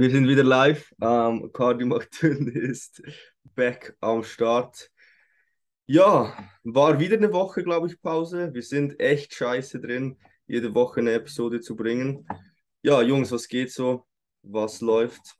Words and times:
Wir 0.00 0.12
sind 0.12 0.28
wieder 0.28 0.44
live. 0.44 0.94
Ähm, 1.00 1.50
Cardio 1.52 1.84
macht 1.88 2.22
dünn 2.22 2.46
ist 2.46 3.02
back 3.56 3.96
am 4.00 4.22
Start. 4.22 4.92
Ja, 5.86 6.48
war 6.62 7.00
wieder 7.00 7.16
eine 7.16 7.32
Woche, 7.32 7.64
glaube 7.64 7.88
ich, 7.88 8.00
Pause. 8.00 8.54
Wir 8.54 8.62
sind 8.62 9.00
echt 9.00 9.34
scheiße 9.34 9.80
drin, 9.80 10.16
jede 10.46 10.72
Woche 10.72 11.00
eine 11.00 11.14
Episode 11.14 11.60
zu 11.60 11.74
bringen. 11.74 12.28
Ja, 12.80 13.02
Jungs, 13.02 13.32
was 13.32 13.48
geht 13.48 13.72
so? 13.72 14.06
Was 14.42 14.80
läuft? 14.80 15.36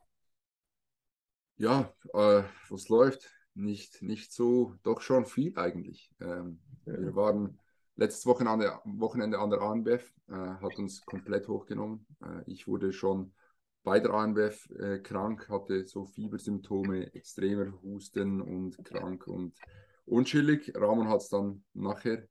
Ja, 1.58 1.94
äh, 2.12 2.42
was 2.68 2.88
läuft? 2.88 3.30
Nicht, 3.54 4.02
nicht 4.02 4.32
so, 4.32 4.74
doch 4.82 5.02
schon 5.02 5.24
viel 5.24 5.56
eigentlich. 5.56 6.10
Ähm, 6.20 6.58
ja. 6.84 6.98
Wir 6.98 7.14
waren 7.14 7.60
letztes 7.94 8.26
Wochenende, 8.26 8.80
Wochenende 8.84 9.38
an 9.38 9.50
der 9.50 9.60
ANBF, 9.60 10.12
äh, 10.26 10.32
hat 10.32 10.76
uns 10.78 11.00
komplett 11.02 11.46
hochgenommen. 11.46 12.04
Äh, 12.20 12.42
ich 12.50 12.66
wurde 12.66 12.92
schon 12.92 13.32
bei 13.88 14.00
der 14.00 14.12
ANBF 14.12 14.68
äh, 14.78 14.98
krank, 14.98 15.48
hatte 15.48 15.86
so 15.86 16.04
Fiebersymptome, 16.04 17.14
extremer 17.14 17.72
Husten 17.82 18.42
und 18.42 18.84
krank 18.84 19.26
und 19.26 19.54
unschillig. 20.04 20.74
Ramon 20.76 21.08
hat 21.08 21.22
es 21.22 21.30
dann 21.30 21.64
nachher 21.72 22.28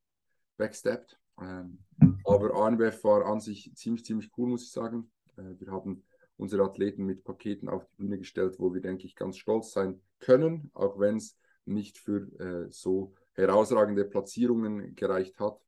backsteppt. 0.57 1.19
Ähm, 1.41 1.79
aber 2.25 2.53
ANBF 2.53 3.03
war 3.03 3.25
an 3.25 3.39
sich 3.39 3.73
ziemlich, 3.73 4.05
ziemlich 4.05 4.29
cool, 4.37 4.49
muss 4.49 4.65
ich 4.65 4.71
sagen. 4.71 5.09
Äh, 5.35 5.55
wir 5.57 5.71
haben 5.71 6.03
unsere 6.37 6.61
Athleten 6.61 7.05
mit 7.05 7.23
Paketen 7.23 7.69
auf 7.69 7.87
die 7.87 8.03
Bühne 8.03 8.19
gestellt, 8.19 8.57
wo 8.59 8.71
wir, 8.71 8.81
denke 8.81 9.07
ich, 9.07 9.15
ganz 9.15 9.37
stolz 9.37 9.71
sein 9.71 9.99
können, 10.19 10.69
auch 10.75 10.99
wenn 10.99 11.17
es 11.17 11.39
nicht 11.65 11.97
für 11.97 12.19
äh, 12.39 12.67
so 12.69 13.15
herausragende 13.33 14.05
Platzierungen 14.05 14.95
gereicht 14.95 15.39
hat, 15.39 15.59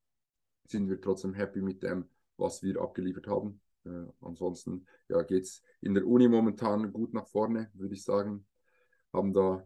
sind 0.68 0.88
wir 0.88 1.02
trotzdem 1.02 1.34
happy 1.34 1.64
mit 1.64 1.82
dem, 1.82 2.08
was 2.38 2.62
wir 2.62 2.80
abgeliefert 2.80 3.26
haben. 3.26 3.60
Äh, 3.90 4.12
ansonsten 4.22 4.86
ja, 5.08 5.22
geht 5.24 5.44
es 5.44 5.64
in 5.82 5.94
der 5.94 6.06
Uni 6.06 6.28
momentan 6.28 6.92
gut 6.92 7.14
nach 7.14 7.28
vorne, 7.28 7.70
würde 7.74 7.96
ich 7.96 8.04
sagen. 8.04 8.46
Haben 9.12 9.34
da 9.34 9.66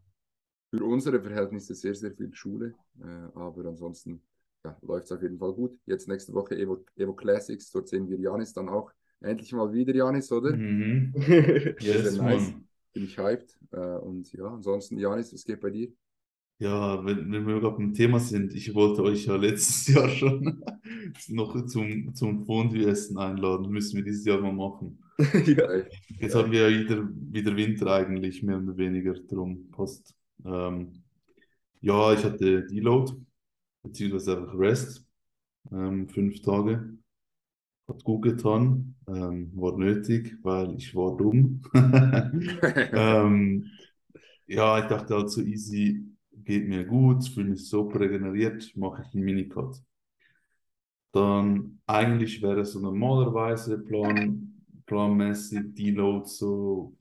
für 0.70 0.84
unsere 0.86 1.22
Verhältnisse 1.22 1.76
sehr, 1.76 1.96
sehr 1.96 2.12
viel 2.14 2.34
Schule, 2.34 2.74
äh, 3.02 3.06
aber 3.36 3.66
ansonsten 3.66 4.22
ja, 4.64 4.78
läuft 4.82 5.06
es 5.06 5.12
auf 5.12 5.22
jeden 5.22 5.38
Fall 5.38 5.54
gut. 5.54 5.78
Jetzt 5.86 6.08
nächste 6.08 6.34
Woche 6.34 6.58
Evo, 6.58 6.86
Evo 6.96 7.14
Classics, 7.14 7.72
dort 7.72 7.90
sehen 7.90 8.10
wir 8.10 8.18
Janis 8.20 8.54
dann 8.54 8.70
auch 8.70 8.92
endlich 9.22 9.52
mal 9.54 9.72
wieder, 9.72 9.94
Janis, 9.94 10.32
oder? 10.32 10.56
Mhm. 10.56 11.14
yes, 11.80 12.18
nice. 12.18 12.54
Bin 12.94 13.04
ich 13.04 13.18
hyped. 13.18 13.58
Äh, 13.72 13.98
und 13.98 14.32
ja, 14.34 14.46
ansonsten, 14.46 14.98
Janis, 14.98 15.34
was 15.34 15.44
geht 15.44 15.60
bei 15.60 15.70
dir? 15.70 15.92
Ja, 16.60 17.04
wenn, 17.04 17.32
wenn 17.32 17.48
wir 17.48 17.60
gerade 17.60 17.78
beim 17.78 17.94
Thema 17.94 18.20
sind, 18.20 18.54
ich 18.54 18.74
wollte 18.74 19.04
euch 19.04 19.26
ja 19.26 19.36
letztes 19.36 19.88
Jahr 19.94 20.08
schon 20.10 20.64
noch 21.30 21.66
zum, 21.66 22.14
zum 22.16 22.46
Fondue-Essen 22.46 23.18
einladen. 23.18 23.72
Müssen 23.72 23.98
wir 23.98 24.04
dieses 24.04 24.26
Jahr 24.26 24.42
mal 24.42 24.54
machen. 24.54 25.00
ja. 25.46 25.84
Jetzt 26.20 26.36
haben 26.36 26.52
wir 26.52 26.70
ja 26.70 26.80
wieder, 26.80 27.08
wieder 27.12 27.56
Winter 27.56 27.88
eigentlich, 27.88 28.44
mehr 28.44 28.58
oder 28.58 28.76
weniger, 28.78 29.14
drum 29.14 29.70
passt. 29.72 30.16
Ähm, 30.46 31.04
ja, 31.82 32.14
ich 32.14 32.24
hatte 32.24 32.66
Deload, 32.66 33.14
beziehungsweise 33.84 34.38
einfach 34.38 34.58
Rest, 34.58 35.06
ähm, 35.72 36.08
fünf 36.10 36.42
Tage. 36.42 36.98
Hat 37.88 38.04
gut 38.04 38.22
getan, 38.22 38.96
ähm, 39.08 39.52
war 39.56 39.78
nötig, 39.78 40.38
weil 40.42 40.76
ich 40.76 40.96
war 40.96 41.18
dumm. 41.18 41.62
ähm, 42.94 43.70
ja, 44.48 44.80
ich 44.80 44.86
dachte 44.86 45.16
halt 45.16 45.30
so 45.30 45.42
easy, 45.42 46.06
geht 46.32 46.68
mir 46.68 46.86
gut, 46.86 47.28
fühle 47.28 47.50
mich 47.50 47.68
so 47.68 47.88
regeneriert, 47.90 48.72
mache 48.76 49.04
ich 49.06 49.14
einen 49.14 49.26
Minicut. 49.26 49.76
Dann 51.14 51.80
eigentlich 51.86 52.42
wäre 52.42 52.66
so 52.66 52.80
normalerweise 52.80 53.78
plan, 53.80 54.52
planmäßig 54.88 55.76
Deload 55.76 56.28
so 56.28 56.98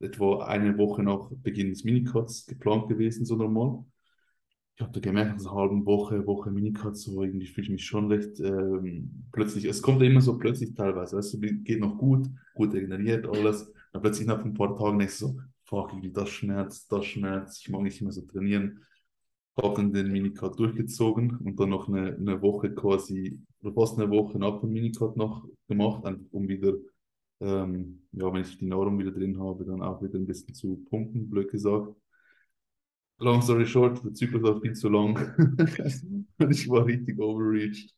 etwa 0.00 0.44
eine 0.46 0.76
Woche 0.78 1.02
nach 1.04 1.30
Beginn 1.42 1.70
des 1.70 1.84
Minicuts 1.84 2.46
geplant 2.46 2.88
gewesen, 2.88 3.24
so 3.24 3.36
normal. 3.36 3.84
Ich 4.74 4.82
habe 4.82 4.92
da 4.92 5.00
gemerkt, 5.00 5.40
nach 5.40 5.52
einer 5.52 5.60
halben 5.60 5.86
Woche, 5.86 6.26
Woche 6.26 6.50
Minicut, 6.50 6.96
so 6.96 7.22
irgendwie 7.22 7.46
fühle 7.46 7.66
ich 7.66 7.70
mich 7.70 7.84
schon 7.84 8.10
recht 8.10 8.40
ähm, 8.40 9.26
plötzlich, 9.30 9.64
es 9.66 9.80
kommt 9.80 10.02
immer 10.02 10.20
so 10.20 10.38
plötzlich 10.38 10.74
teilweise, 10.74 11.16
weißt 11.16 11.34
du, 11.34 11.38
geht 11.40 11.78
noch 11.80 11.98
gut, 11.98 12.26
gut 12.54 12.74
regeneriert, 12.74 13.26
alles. 13.28 13.72
Dann 13.92 14.02
plötzlich 14.02 14.26
nach 14.26 14.44
ein 14.44 14.54
paar 14.54 14.76
Tagen 14.76 14.98
denkst 14.98 15.20
du 15.20 15.26
so, 15.28 15.40
fuck, 15.64 15.90
irgendwie 15.90 16.10
das 16.10 16.30
schmerzt, 16.30 16.90
das 16.90 17.04
schmerzt, 17.06 17.60
ich 17.62 17.70
mag 17.70 17.82
nicht 17.82 18.02
mehr 18.02 18.12
so 18.12 18.22
trainieren. 18.22 18.80
Habe 19.56 19.74
dann 19.76 19.92
den 19.92 20.10
Minicut 20.10 20.58
durchgezogen 20.58 21.36
und 21.38 21.60
dann 21.60 21.70
noch 21.70 21.88
eine, 21.88 22.16
eine 22.16 22.40
Woche 22.40 22.74
quasi, 22.74 23.38
oder 23.62 23.74
fast 23.74 23.98
eine 23.98 24.10
Woche 24.10 24.38
nach 24.38 24.60
dem 24.60 24.72
Minicut 24.72 25.16
noch 25.16 25.46
gemacht, 25.68 26.04
einfach 26.06 26.24
um 26.30 26.48
wieder 26.48 26.74
ähm, 27.42 28.02
ja, 28.12 28.32
wenn 28.32 28.42
ich 28.42 28.56
die 28.58 28.66
Nahrung 28.66 28.98
wieder 28.98 29.10
drin 29.10 29.38
habe, 29.38 29.64
dann 29.64 29.82
auch 29.82 30.00
wieder 30.00 30.18
ein 30.18 30.26
bisschen 30.26 30.54
zu 30.54 30.76
pumpen, 30.88 31.28
blöd 31.28 31.50
gesagt. 31.50 31.94
Long 33.18 33.42
story 33.42 33.66
short, 33.66 34.02
der 34.04 34.14
Zyklus 34.14 34.42
war 34.42 34.60
viel 34.60 34.74
zu 34.74 34.88
lang. 34.88 35.16
und 36.38 36.50
ich 36.50 36.68
war 36.68 36.86
richtig 36.86 37.18
overreached. 37.18 37.94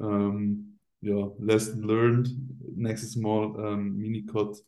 Ähm, 0.00 0.78
ja, 1.00 1.30
lesson 1.38 1.82
learned. 1.82 2.30
Nächstes 2.76 3.16
Mal 3.16 3.54
ähm, 3.58 3.96
Minicut 3.96 4.62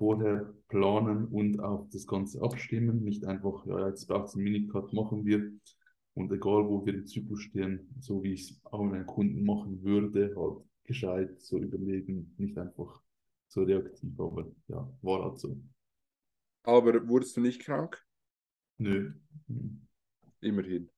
vorher 0.00 0.54
planen 0.68 1.26
und 1.26 1.60
auch 1.60 1.86
das 1.92 2.06
Ganze 2.06 2.40
abstimmen. 2.40 3.04
Nicht 3.04 3.26
einfach, 3.26 3.66
ja, 3.66 3.86
jetzt 3.86 4.06
braucht 4.06 4.28
es 4.28 4.34
einen 4.34 4.44
Minicut, 4.44 4.94
machen 4.94 5.26
wir. 5.26 5.52
Und 6.14 6.32
egal, 6.32 6.66
wo 6.66 6.84
wir 6.86 6.94
im 6.94 7.06
Zyklus 7.06 7.42
stehen, 7.42 7.94
so 8.00 8.22
wie 8.22 8.32
ich 8.32 8.50
es 8.50 8.60
auch 8.64 8.82
mit 8.82 8.94
einem 8.94 9.06
Kunden 9.06 9.44
machen 9.44 9.82
würde, 9.82 10.34
halt 10.36 10.64
gescheit 10.84 11.38
so 11.42 11.58
überlegen, 11.58 12.34
nicht 12.38 12.56
einfach 12.56 13.02
so 13.48 13.62
reaktiv, 13.62 14.18
aber 14.18 14.50
ja, 14.68 14.90
war 15.02 15.22
halt 15.22 15.38
so. 15.38 15.60
Aber 16.62 17.06
wurdest 17.06 17.36
du 17.36 17.42
nicht 17.42 17.60
krank? 17.60 18.02
Nö. 18.78 19.12
Immerhin. 20.40 20.88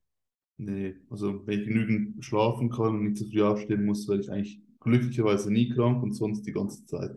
Nee, 0.59 0.95
also 1.11 1.45
wenn 1.45 1.61
ich 1.61 1.67
genügend 1.67 2.25
schlafen 2.25 2.71
kann 2.71 2.95
und 2.95 3.05
nicht 3.05 3.17
zu 3.17 3.29
früh 3.29 3.43
aufstehen 3.43 3.85
muss, 3.85 4.07
werde 4.07 4.23
ich 4.23 4.31
eigentlich 4.31 4.61
glücklicherweise 4.79 5.53
nie 5.53 5.71
krank 5.71 6.03
und 6.05 6.13
sonst 6.13 6.43
die 6.47 6.53
ganze 6.53 6.87
Zeit. 6.87 7.11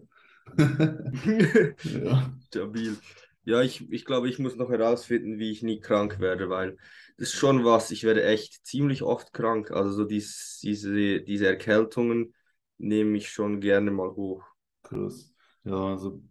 Ja. 1.83 2.31
Stabil. 2.47 2.97
Ja, 3.43 3.61
ich, 3.61 3.91
ich 3.91 4.05
glaube, 4.05 4.27
ich 4.29 4.39
muss 4.39 4.55
noch 4.55 4.69
herausfinden, 4.69 5.37
wie 5.37 5.51
ich 5.51 5.61
nie 5.61 5.79
krank 5.79 6.19
werde, 6.19 6.49
weil 6.49 6.77
das 7.17 7.29
ist 7.29 7.35
schon 7.35 7.63
was, 7.63 7.91
ich 7.91 8.03
werde 8.03 8.23
echt 8.23 8.65
ziemlich 8.65 9.03
oft 9.03 9.33
krank. 9.33 9.71
Also 9.71 9.91
so 9.91 10.03
dies, 10.05 10.59
diese, 10.63 11.21
diese 11.21 11.47
Erkältungen 11.47 12.33
nehme 12.77 13.17
ich 13.17 13.29
schon 13.29 13.61
gerne 13.61 13.91
mal 13.91 14.09
hoch. 14.15 14.43
Krass. 14.83 15.33
Ja, 15.63 15.91
also 15.91 16.21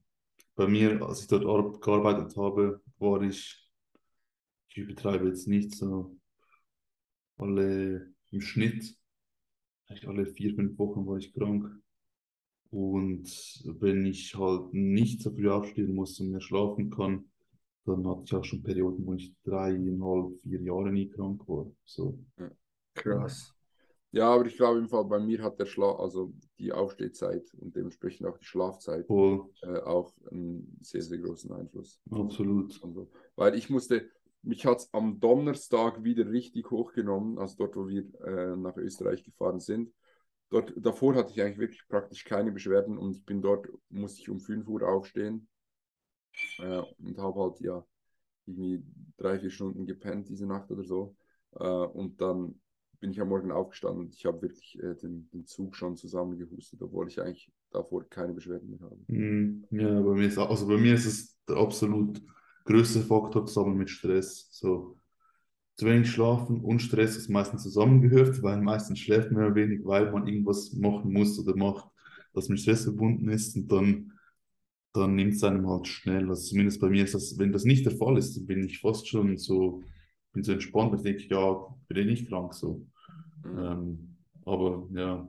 bei 0.57 0.67
mir, 0.69 1.03
als 1.03 1.23
ich 1.23 1.29
dort 1.29 1.83
gearbeitet 1.83 2.37
habe, 2.37 2.83
war 2.99 3.23
ich, 3.23 3.71
ich 4.69 4.77
übertreibe 4.77 5.29
jetzt 5.29 5.49
nicht 5.49 5.75
so, 5.75 6.17
alle 7.39 8.13
im 8.33 8.41
Schnitt, 8.41 8.97
eigentlich 9.89 10.09
alle 10.09 10.27
vier, 10.27 10.55
fünf 10.55 10.79
Wochen 10.79 11.07
war 11.07 11.19
ich 11.19 11.33
krank. 11.35 11.67
Und 12.75 13.63
wenn 13.79 14.05
ich 14.05 14.35
halt 14.35 14.75
nicht 14.75 15.23
so 15.23 15.31
früh 15.31 15.49
aufstehen 15.49 15.95
muss 15.95 16.19
und 16.19 16.33
mehr 16.33 16.41
schlafen 16.41 16.91
kann, 16.91 17.25
dann 17.85 18.05
hatte 18.09 18.23
ich 18.25 18.35
auch 18.35 18.43
schon 18.43 18.65
Perioden, 18.65 19.07
wo 19.07 19.15
ich 19.15 19.33
dreieinhalb, 19.45 20.41
vier 20.43 20.61
Jahre 20.61 20.91
nie 20.91 21.09
krank 21.09 21.47
war. 21.47 21.71
So. 21.85 22.19
Krass. 22.95 23.55
Ja, 24.11 24.35
aber 24.35 24.47
ich 24.47 24.57
glaube 24.57 24.81
im 24.81 24.89
Fall 24.89 25.05
bei 25.05 25.21
mir 25.21 25.41
hat 25.41 25.61
der 25.61 25.67
Schlaf, 25.67 26.01
also 26.01 26.33
die 26.59 26.73
Aufstehzeit 26.73 27.45
und 27.61 27.77
dementsprechend 27.77 28.27
auch 28.27 28.39
die 28.39 28.45
Schlafzeit 28.45 29.09
oh. 29.09 29.51
äh, 29.63 29.79
auch 29.79 30.13
einen 30.33 30.77
sehr, 30.83 31.03
sehr 31.03 31.19
großen 31.19 31.53
Einfluss. 31.53 32.01
Absolut. 32.11 32.81
Also, 32.83 33.09
weil 33.37 33.55
ich 33.55 33.71
musste, 33.71 34.09
mich 34.43 34.67
hat 34.67 34.79
es 34.79 34.89
am 34.93 35.21
Donnerstag 35.21 36.03
wieder 36.03 36.29
richtig 36.29 36.73
hochgenommen, 36.73 37.39
also 37.39 37.55
dort, 37.59 37.77
wo 37.77 37.87
wir 37.87 38.03
äh, 38.25 38.57
nach 38.57 38.77
Österreich 38.77 39.23
gefahren 39.23 39.61
sind. 39.61 39.93
Dort, 40.55 40.73
davor 40.77 41.17
hatte 41.17 41.33
ich 41.33 41.43
eigentlich 41.43 41.59
wirklich 41.59 41.89
praktisch 41.89 42.25
keine 42.25 42.53
Beschwerden 42.53 42.97
und 42.97 43.17
ich 43.17 43.27
bin 43.27 43.43
dort, 43.43 43.67
musste 43.89 44.21
ich 44.21 44.31
um 44.31 44.39
5 44.39 44.69
Uhr 44.69 44.89
aufstehen 44.89 45.49
äh, 46.61 46.81
und 47.01 47.19
habe 47.19 47.41
halt 47.41 47.59
ja 47.59 47.85
irgendwie 48.47 48.85
drei, 49.17 49.41
vier 49.41 49.51
Stunden 49.51 49.85
gepennt 49.85 50.29
diese 50.29 50.47
Nacht 50.47 50.71
oder 50.71 50.85
so. 50.85 51.17
Äh, 51.57 51.65
und 51.65 52.21
dann 52.21 52.61
bin 53.01 53.11
ich 53.11 53.21
am 53.21 53.31
Morgen 53.31 53.51
aufgestanden 53.51 54.05
und 54.05 54.15
ich 54.15 54.27
habe 54.27 54.43
wirklich 54.43 54.79
äh, 54.81 54.95
den, 54.95 55.29
den, 55.33 55.45
Zug 55.45 55.75
schon 55.75 55.97
zusammengehustet, 55.97 56.81
obwohl 56.83 57.09
ich 57.09 57.21
eigentlich 57.21 57.51
davor 57.73 58.09
keine 58.09 58.33
Beschwerden 58.33 58.71
mehr 58.71 58.81
habe. 58.81 58.97
Mm, 59.09 59.65
ja, 59.73 60.01
bei 60.03 60.15
mir 60.15 60.29
ist, 60.29 60.39
also 60.39 60.69
bei 60.69 60.77
mir 60.77 60.95
ist 60.95 61.07
es 61.07 61.37
der 61.49 61.57
absolut 61.57 62.23
größte 62.65 63.01
Faktor 63.01 63.45
zusammen 63.45 63.77
mit 63.77 63.91
Stress. 63.91 64.47
So 64.53 65.01
zu 65.77 65.87
wenig 65.87 66.11
schlafen 66.11 66.61
und 66.61 66.81
Stress 66.81 67.17
ist 67.17 67.29
meistens 67.29 67.63
zusammengehört, 67.65 68.43
weil 68.43 68.61
meistens 68.61 69.01
schläft 69.01 69.33
man 69.33 69.55
wenig, 69.55 69.81
weil 69.85 70.11
man 70.13 70.27
irgendwas 70.27 70.73
machen 70.73 71.13
muss 71.13 71.39
oder 71.39 71.57
macht, 71.57 71.89
das 72.33 72.49
mit 72.49 72.61
Stress 72.61 72.85
verbunden 72.85 73.29
ist 73.29 73.57
und 73.57 73.71
dann, 73.71 74.13
dann 74.93 75.17
nimmt 75.17 75.35
es 75.35 75.43
einem 75.43 75.69
halt 75.69 75.89
schnell. 75.89 76.29
Also 76.29 76.51
zumindest 76.51 76.81
bei 76.81 76.89
mir 76.89 77.05
ist 77.05 77.15
das, 77.15 77.39
wenn 77.39 77.53
das 77.53 77.65
nicht 77.65 77.85
der 77.87 77.97
Fall 77.97 78.19
ist, 78.19 78.37
dann 78.37 78.47
bin 78.47 78.65
ich 78.65 78.79
fast 78.81 79.09
schon 79.09 79.37
so, 79.37 79.83
bin 80.33 80.45
so 80.45 80.53
entspannt, 80.53 80.95
ich 80.95 81.03
denke, 81.03 81.25
ja, 81.35 81.57
bin 81.89 81.97
ich 81.99 82.07
nicht 82.07 82.29
krank 82.29 82.55
so. 82.55 82.87
Mhm. 83.45 83.59
Ähm, 83.59 84.17
aber 84.45 84.87
ja. 84.95 85.29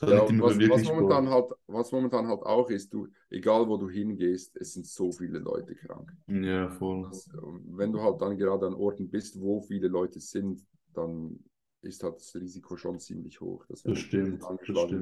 Ja, 0.00 0.22
was, 0.40 0.58
was, 0.68 0.84
momentan 0.84 1.28
halt, 1.30 1.52
was 1.68 1.92
momentan 1.92 2.26
halt 2.26 2.42
auch 2.42 2.70
ist, 2.70 2.92
du, 2.92 3.08
egal 3.30 3.68
wo 3.68 3.76
du 3.76 3.88
hingehst, 3.88 4.56
es 4.56 4.74
sind 4.74 4.86
so 4.86 5.12
viele 5.12 5.38
Leute 5.38 5.74
krank. 5.76 6.12
Ja, 6.26 6.68
voll. 6.68 7.06
Das, 7.10 7.28
wenn 7.32 7.92
du 7.92 8.02
halt 8.02 8.20
dann 8.20 8.36
gerade 8.38 8.66
an 8.66 8.74
Orten 8.74 9.10
bist, 9.10 9.40
wo 9.40 9.60
viele 9.60 9.88
Leute 9.88 10.20
sind, 10.20 10.64
dann 10.94 11.38
ist 11.82 12.02
halt 12.02 12.16
das 12.16 12.34
Risiko 12.36 12.76
schon 12.76 13.00
ziemlich 13.00 13.40
hoch. 13.40 13.64
Dass 13.68 13.84
Das 13.84 13.98
du 13.98 14.00
stimmt, 14.00 14.42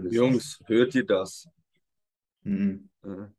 bist, 0.02 0.16
Jungs, 0.16 0.60
hört 0.66 0.94
ihr 0.94 1.06
das? 1.06 1.48
Mhm. 2.44 2.88
äh, 3.04 3.30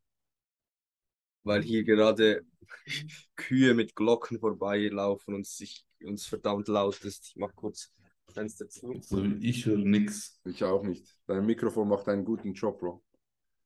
Weil 1.44 1.62
hier 1.64 1.84
gerade 1.84 2.46
Kühe 3.36 3.74
mit 3.74 3.96
Glocken 3.96 4.40
vorbeilaufen 4.40 5.34
und 5.36 5.48
sich 5.48 5.86
uns 6.04 6.26
verdammt 6.26 6.68
laut 6.68 7.02
ist. 7.04 7.28
Ich 7.30 7.36
mach 7.36 7.56
kurz 7.56 7.92
Fenster 8.32 8.68
zu. 8.70 8.92
Also 8.92 9.24
ich 9.40 9.66
höre 9.66 9.78
nix. 9.78 10.40
ich 10.46 10.64
auch 10.64 10.84
nicht. 10.84 11.18
Dein 11.28 11.46
Mikrofon 11.46 11.88
macht 11.88 12.08
einen 12.08 12.26
guten 12.26 12.54
Job, 12.54 12.80
Bro. 12.80 13.04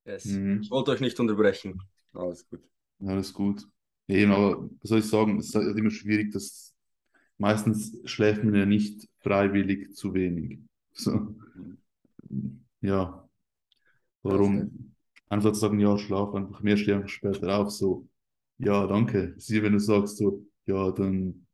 Yes. 0.06 0.26
Mhm. 0.26 0.62
Ich 0.62 0.72
wollte 0.72 0.92
euch 0.92 1.02
nicht 1.02 1.20
unterbrechen. 1.20 1.82
Alles 2.14 2.48
gut. 2.48 2.62
Alles 3.00 3.34
gut. 3.34 3.68
Ja, 4.08 4.18
eben, 4.18 4.32
aber 4.32 4.70
was 4.82 4.90
soll 4.90 5.00
ich 5.00 5.06
sagen, 5.06 5.40
es 5.40 5.48
ist 5.48 5.56
halt 5.56 5.78
immer 5.78 5.90
schwierig, 5.90 6.32
dass 6.32 6.76
meistens 7.38 7.98
schläft 8.06 8.44
man 8.44 8.56
ja 8.56 8.66
nicht 8.66 9.08
freiwillig 9.20 9.94
zu 9.96 10.14
wenig. 10.14 10.60
So, 10.94 11.36
ja. 12.82 13.28
Warum? 14.22 14.94
Einfach 15.28 15.52
zu 15.54 15.60
sagen, 15.60 15.80
ja, 15.80 15.98
schlaf 15.98 16.34
einfach 16.34 16.62
mehr, 16.62 16.78
steh 16.78 16.94
einfach 16.94 17.10
später 17.10 17.60
auf, 17.60 17.72
so, 17.72 18.08
ja, 18.60 18.88
danke. 18.88 19.34
Sieh, 19.38 19.62
wenn 19.62 19.74
du 19.74 19.80
sagst 19.80 20.18
so, 20.18 20.46
ja, 20.66 20.92
dann, 20.92 21.46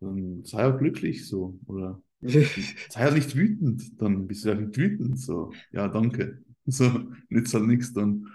dann 0.00 0.44
sei 0.44 0.66
auch 0.66 0.78
glücklich, 0.78 1.28
so, 1.28 1.58
oder 1.66 2.00
sei 2.88 3.00
halt 3.00 3.14
nicht 3.14 3.36
wütend, 3.36 4.00
dann 4.00 4.26
bist 4.28 4.44
du 4.44 4.50
halt 4.50 4.60
nicht 4.60 4.76
wütend, 4.78 5.18
so, 5.18 5.64
ja, 5.72 5.88
danke. 5.88 6.42
So, 6.64 6.88
nützt 7.28 7.54
halt 7.54 7.64
nichts 7.66 7.92
dann. 7.92 8.32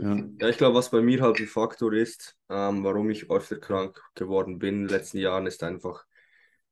Ja. 0.00 0.28
Ja, 0.40 0.48
ich 0.48 0.56
glaube, 0.58 0.76
was 0.78 0.90
bei 0.90 1.00
mir 1.00 1.20
halt 1.22 1.38
ein 1.38 1.46
Faktor 1.46 1.92
ist, 1.92 2.36
ähm, 2.48 2.82
warum 2.84 3.10
ich 3.10 3.30
öfter 3.30 3.58
krank 3.58 4.02
geworden 4.14 4.58
bin 4.58 4.74
in 4.76 4.80
den 4.82 4.88
letzten 4.90 5.18
Jahren, 5.18 5.46
ist 5.46 5.62
einfach, 5.62 6.04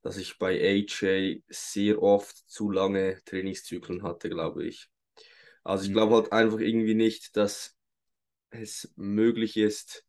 dass 0.02 0.16
ich 0.16 0.38
bei 0.38 0.58
AJ 0.60 1.42
sehr 1.48 2.02
oft 2.02 2.36
zu 2.50 2.70
lange 2.70 3.20
Trainingszyklen 3.24 4.02
hatte, 4.02 4.30
glaube 4.30 4.66
ich. 4.66 4.88
Also 5.64 5.84
ich 5.84 5.90
Mhm. 5.90 5.94
glaube 5.94 6.16
halt 6.16 6.32
einfach 6.32 6.60
irgendwie 6.60 6.94
nicht, 6.94 7.36
dass 7.36 7.76
es 8.50 8.92
möglich 8.96 9.56
ist, 9.56 10.04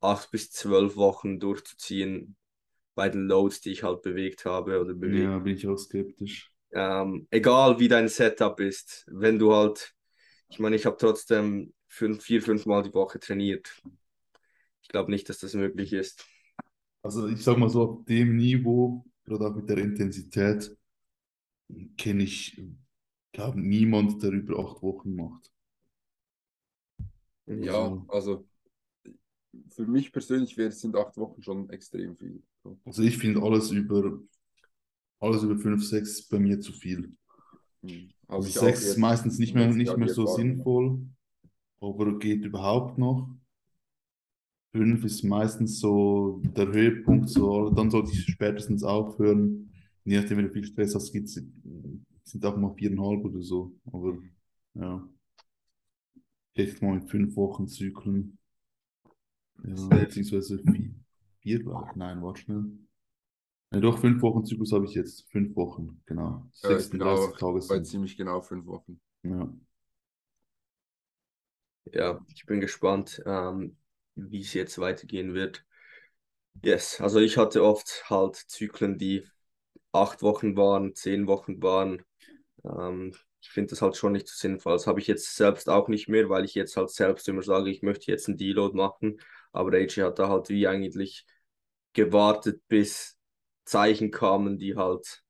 acht 0.00 0.30
bis 0.32 0.50
zwölf 0.52 0.96
Wochen 0.96 1.40
durchzuziehen 1.40 2.36
bei 2.98 3.08
den 3.08 3.28
Loads, 3.28 3.60
die 3.60 3.70
ich 3.70 3.84
halt 3.84 4.02
bewegt 4.02 4.44
habe 4.44 4.80
oder 4.80 4.92
bewegt. 4.92 5.22
Ja, 5.22 5.38
bin 5.38 5.54
ich 5.54 5.68
auch 5.68 5.76
skeptisch. 5.76 6.52
Ähm, 6.72 7.28
egal 7.30 7.78
wie 7.78 7.86
dein 7.86 8.08
Setup 8.08 8.58
ist, 8.58 9.06
wenn 9.08 9.38
du 9.38 9.54
halt, 9.54 9.94
ich 10.48 10.58
meine, 10.58 10.74
ich 10.74 10.84
habe 10.84 10.96
trotzdem 10.98 11.72
fünf, 11.86 12.24
vier, 12.24 12.42
fünf 12.42 12.66
Mal 12.66 12.82
die 12.82 12.92
Woche 12.92 13.20
trainiert. 13.20 13.80
Ich 14.82 14.88
glaube 14.88 15.12
nicht, 15.12 15.28
dass 15.28 15.38
das 15.38 15.54
möglich 15.54 15.92
ist. 15.92 16.26
Also 17.02 17.28
ich 17.28 17.44
sag 17.44 17.56
mal 17.56 17.68
so, 17.68 17.82
auf 17.82 18.04
dem 18.04 18.34
Niveau, 18.34 19.04
gerade 19.24 19.46
auch 19.46 19.54
mit 19.54 19.70
der 19.70 19.78
Intensität, 19.78 20.76
kenne 21.96 22.24
ich, 22.24 22.60
glaube 23.30 23.60
niemand, 23.60 24.24
der 24.24 24.32
über 24.32 24.58
acht 24.58 24.82
Wochen 24.82 25.14
macht. 25.14 25.52
Ja, 27.46 28.04
also 28.08 28.44
für 29.70 29.86
mich 29.86 30.12
persönlich 30.12 30.56
wäre, 30.56 30.70
sind 30.70 30.96
acht 30.96 31.16
Wochen 31.16 31.42
schon 31.42 31.70
extrem 31.70 32.16
viel. 32.16 32.42
So. 32.68 32.80
Also 32.84 33.02
ich 33.02 33.16
finde 33.18 33.42
alles 33.42 33.70
über, 33.70 34.20
alles 35.20 35.42
über 35.42 35.56
fünf, 35.56 35.84
sechs 35.84 36.28
bei 36.28 36.38
mir 36.38 36.60
zu 36.60 36.72
viel. 36.72 37.12
Mhm. 37.82 38.10
Also 38.26 38.40
Habe 38.40 38.48
ich 38.48 38.58
auch 38.58 38.62
sechs 38.62 38.80
ist 38.80 38.86
jetzt 38.88 38.98
meistens 38.98 39.38
nicht 39.38 39.54
mehr, 39.54 39.68
nicht 39.72 39.96
mehr 39.96 40.08
so 40.08 40.26
sinnvoll, 40.26 41.00
aber 41.80 42.18
geht 42.18 42.44
überhaupt 42.44 42.98
noch. 42.98 43.34
Fünf 44.72 45.02
ist 45.04 45.24
meistens 45.24 45.80
so 45.80 46.42
der 46.44 46.68
Höhepunkt, 46.68 47.30
so, 47.30 47.70
dann 47.70 47.90
sollte 47.90 48.12
ich 48.12 48.20
spätestens 48.26 48.84
aufhören. 48.84 49.72
Je 50.04 50.20
nachdem, 50.20 50.38
wenn 50.38 50.48
du 50.48 50.52
viel 50.52 50.64
Stress 50.64 50.94
hast, 50.94 51.10
sind 51.10 52.44
auch 52.44 52.56
mal 52.56 52.74
viereinhalb 52.74 53.24
oder 53.24 53.40
so. 53.40 53.74
Aber 53.86 54.18
ja, 54.74 55.08
vielleicht 56.54 56.82
mal 56.82 56.98
in 56.98 57.08
fünf 57.08 57.34
Wochen 57.36 57.66
Zyklen. 57.66 58.38
Ja, 59.64 59.86
beziehungsweise 59.86 60.58
vier, 60.58 60.94
vier, 61.48 61.62
glaub 61.62 61.88
ich. 61.90 61.96
nein, 61.96 62.22
warte 62.22 62.42
schnell. 62.42 62.64
Ja, 63.70 63.80
doch, 63.80 63.98
fünf 63.98 64.22
Wochen 64.22 64.44
Zyklus 64.44 64.72
habe 64.72 64.84
ich 64.86 64.94
jetzt. 64.94 65.30
Fünf 65.30 65.54
Wochen, 65.56 66.02
genau. 66.06 66.46
Ja, 66.62 66.78
ich 66.78 66.90
bin 66.90 67.00
36 67.00 67.02
auch 67.02 67.38
Tage 67.38 67.52
bei 67.54 67.60
sind. 67.60 67.86
ziemlich 67.86 68.16
genau 68.16 68.40
fünf 68.40 68.66
Wochen. 68.66 69.00
Ja. 69.22 69.48
Ja, 71.92 72.20
ich 72.34 72.44
bin 72.46 72.60
gespannt, 72.60 73.22
ähm, 73.24 73.76
wie 74.14 74.40
es 74.40 74.52
jetzt 74.54 74.78
weitergehen 74.78 75.34
wird. 75.34 75.64
Yes, 76.62 77.00
also 77.00 77.20
ich 77.20 77.36
hatte 77.36 77.62
oft 77.62 78.10
halt 78.10 78.36
Zyklen, 78.36 78.98
die 78.98 79.26
acht 79.92 80.22
Wochen 80.22 80.56
waren, 80.56 80.94
zehn 80.94 81.26
Wochen 81.26 81.62
waren. 81.62 82.02
Ähm, 82.64 83.14
ich 83.40 83.50
finde 83.50 83.70
das 83.70 83.82
halt 83.82 83.96
schon 83.96 84.12
nicht 84.12 84.28
so 84.28 84.34
sinnvoll. 84.36 84.72
Das 84.74 84.86
habe 84.86 85.00
ich 85.00 85.06
jetzt 85.06 85.36
selbst 85.36 85.68
auch 85.68 85.88
nicht 85.88 86.08
mehr, 86.08 86.28
weil 86.28 86.44
ich 86.44 86.54
jetzt 86.54 86.76
halt 86.76 86.90
selbst 86.90 87.28
immer 87.28 87.42
sage, 87.42 87.70
ich 87.70 87.82
möchte 87.82 88.10
jetzt 88.10 88.28
einen 88.28 88.36
Deload 88.36 88.76
machen. 88.76 89.20
Aber 89.52 89.72
AJ 89.72 90.02
hat 90.02 90.18
da 90.18 90.28
halt 90.28 90.48
wie 90.48 90.66
eigentlich 90.66 91.24
gewartet, 92.06 92.62
bis 92.68 93.18
Zeichen 93.64 94.10
kamen, 94.10 94.58
die 94.58 94.76
halt 94.76 95.22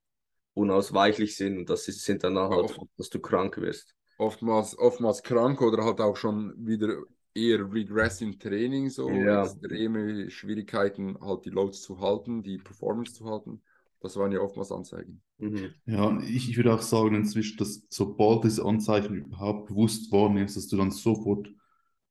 unausweichlich 0.54 1.36
sind. 1.36 1.58
Und 1.58 1.70
das 1.70 1.88
ist, 1.88 2.04
sind 2.04 2.24
dann 2.24 2.38
halt, 2.38 2.70
Oft- 2.70 2.82
dass 2.96 3.10
du 3.10 3.20
krank 3.20 3.56
wirst. 3.58 3.94
Oftmals, 4.18 4.78
oftmals 4.78 5.22
krank 5.22 5.60
oder 5.62 5.84
halt 5.84 6.00
auch 6.00 6.16
schon 6.16 6.54
wieder 6.66 7.02
eher 7.34 7.72
Regress 7.72 8.20
im 8.20 8.38
Training, 8.38 8.90
so 8.90 9.26
Ja. 9.26 9.28
extreme 9.30 10.30
Schwierigkeiten, 10.30 11.18
halt 11.20 11.44
die 11.44 11.50
Loads 11.50 11.82
zu 11.82 12.00
halten, 12.00 12.42
die 12.42 12.58
Performance 12.58 13.14
zu 13.14 13.24
halten. 13.26 13.62
Das 14.00 14.16
waren 14.16 14.32
ja 14.32 14.40
oftmals 14.40 14.72
Anzeigen. 14.72 15.22
Mhm. 15.38 15.74
Ja, 15.86 16.20
ich, 16.22 16.50
ich 16.50 16.56
würde 16.56 16.74
auch 16.74 16.82
sagen 16.82 17.14
inzwischen, 17.14 17.56
dass 17.58 17.82
sobald 17.90 18.44
diese 18.44 18.64
Anzeichen 18.64 19.14
überhaupt 19.16 19.68
bewusst 19.68 20.10
wahrnimmst, 20.12 20.56
dass 20.56 20.66
du 20.68 20.76
dann 20.76 20.90
sofort 20.90 21.48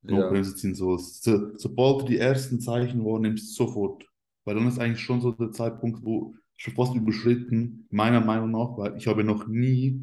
Ja, 0.03 0.41
Notbremse 0.41 0.55
ziehen 0.55 0.75
sollst. 0.75 1.23
So, 1.23 1.57
sobald 1.57 2.01
du 2.03 2.05
die 2.07 2.17
ersten 2.19 2.61
Zeichen 2.61 3.05
wahrnimmst, 3.05 3.55
sofort. 3.55 4.05
Weil 4.47 4.55
dann 4.55 4.67
ist 4.69 4.79
eigentlich 4.79 5.01
schon 5.01 5.19
so 5.19 5.33
der 5.33 5.51
Zeitpunkt, 5.51 6.05
wo 6.05 6.37
schon 6.55 6.73
fast 6.73 6.95
überschritten, 6.95 7.85
meiner 7.89 8.21
Meinung 8.21 8.51
nach, 8.51 8.77
weil 8.77 8.95
ich 8.95 9.05
habe 9.07 9.25
noch 9.25 9.45
nie 9.45 10.01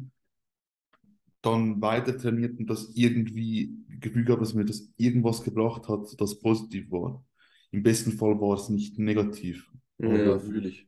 dann 1.41 1.81
weiter 1.81 2.15
trainiert 2.15 2.59
und 2.59 2.69
das 2.69 2.91
irgendwie 2.93 3.75
Gefühl 3.99 4.23
gehabt, 4.23 4.43
dass 4.43 4.53
mir 4.53 4.63
das 4.63 4.87
irgendwas 4.97 5.43
gebracht 5.43 5.89
hat, 5.89 6.21
das 6.21 6.39
positiv 6.39 6.91
war. 6.91 7.25
Im 7.71 7.81
besten 7.81 8.11
Fall 8.11 8.39
war 8.39 8.53
es 8.53 8.69
nicht 8.69 8.99
negativ. 8.99 9.67
Ja, 9.97 10.37
fühle 10.37 10.69
ich. 10.69 10.87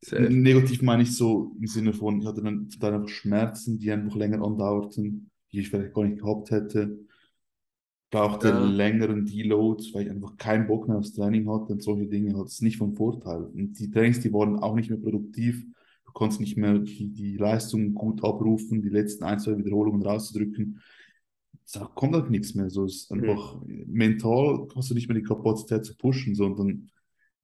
Safe. 0.00 0.30
Negativ 0.30 0.80
meine 0.80 1.02
ich 1.02 1.14
so 1.14 1.54
im 1.60 1.66
Sinne 1.66 1.92
von, 1.92 2.22
ich 2.22 2.26
hatte 2.26 2.42
dann, 2.42 2.70
dann 2.80 2.94
einfach 2.94 3.10
Schmerzen, 3.10 3.78
die 3.78 3.92
einfach 3.92 4.16
länger 4.16 4.42
andauerten, 4.42 5.30
die 5.52 5.60
ich 5.60 5.68
vielleicht 5.68 5.92
gar 5.92 6.06
nicht 6.06 6.22
gehabt 6.22 6.50
hätte. 6.50 7.04
Brauchte 8.12 8.50
Ja. 8.50 8.52
längeren 8.52 9.26
Deloads, 9.26 9.94
weil 9.94 10.04
ich 10.04 10.10
einfach 10.12 10.36
keinen 10.38 10.68
Bock 10.68 10.88
mehr 10.88 10.98
aufs 10.98 11.14
Training 11.14 11.50
hatte 11.50 11.74
und 11.74 11.82
solche 11.82 12.06
Dinge 12.06 12.38
hat 12.38 12.46
es 12.48 12.62
nicht 12.62 12.78
vom 12.78 12.94
Vorteil. 12.94 13.44
Und 13.44 13.74
die 13.80 13.90
Trainings, 13.90 14.20
die 14.20 14.32
waren 14.34 14.58
auch 14.60 14.76
nicht 14.76 14.90
mehr 14.90 15.00
produktiv. 15.00 15.64
Du 16.06 16.12
konntest 16.12 16.40
nicht 16.40 16.58
mehr 16.58 16.78
die, 16.78 17.08
die 17.12 17.38
Leistung 17.38 17.94
gut 17.94 18.24
abrufen, 18.24 18.82
die 18.82 18.90
letzten 18.90 19.24
ein, 19.24 19.40
zwei 19.40 19.58
Wiederholungen 19.58 20.02
rauszudrücken. 20.02 20.80
Da 21.74 21.86
kommt 21.94 22.14
halt 22.14 22.30
nichts 22.30 22.54
mehr. 22.54 22.70
So 22.70 22.84
es 22.84 22.96
ist 23.04 23.12
Mhm. 23.16 23.22
einfach 23.22 23.60
mental 23.66 24.68
hast 24.76 24.90
du 24.90 24.94
nicht 24.94 25.08
mehr 25.08 25.18
die 25.18 25.24
Kapazität 25.24 25.84
zu 25.86 25.96
pushen, 25.96 26.34
sondern 26.34 26.90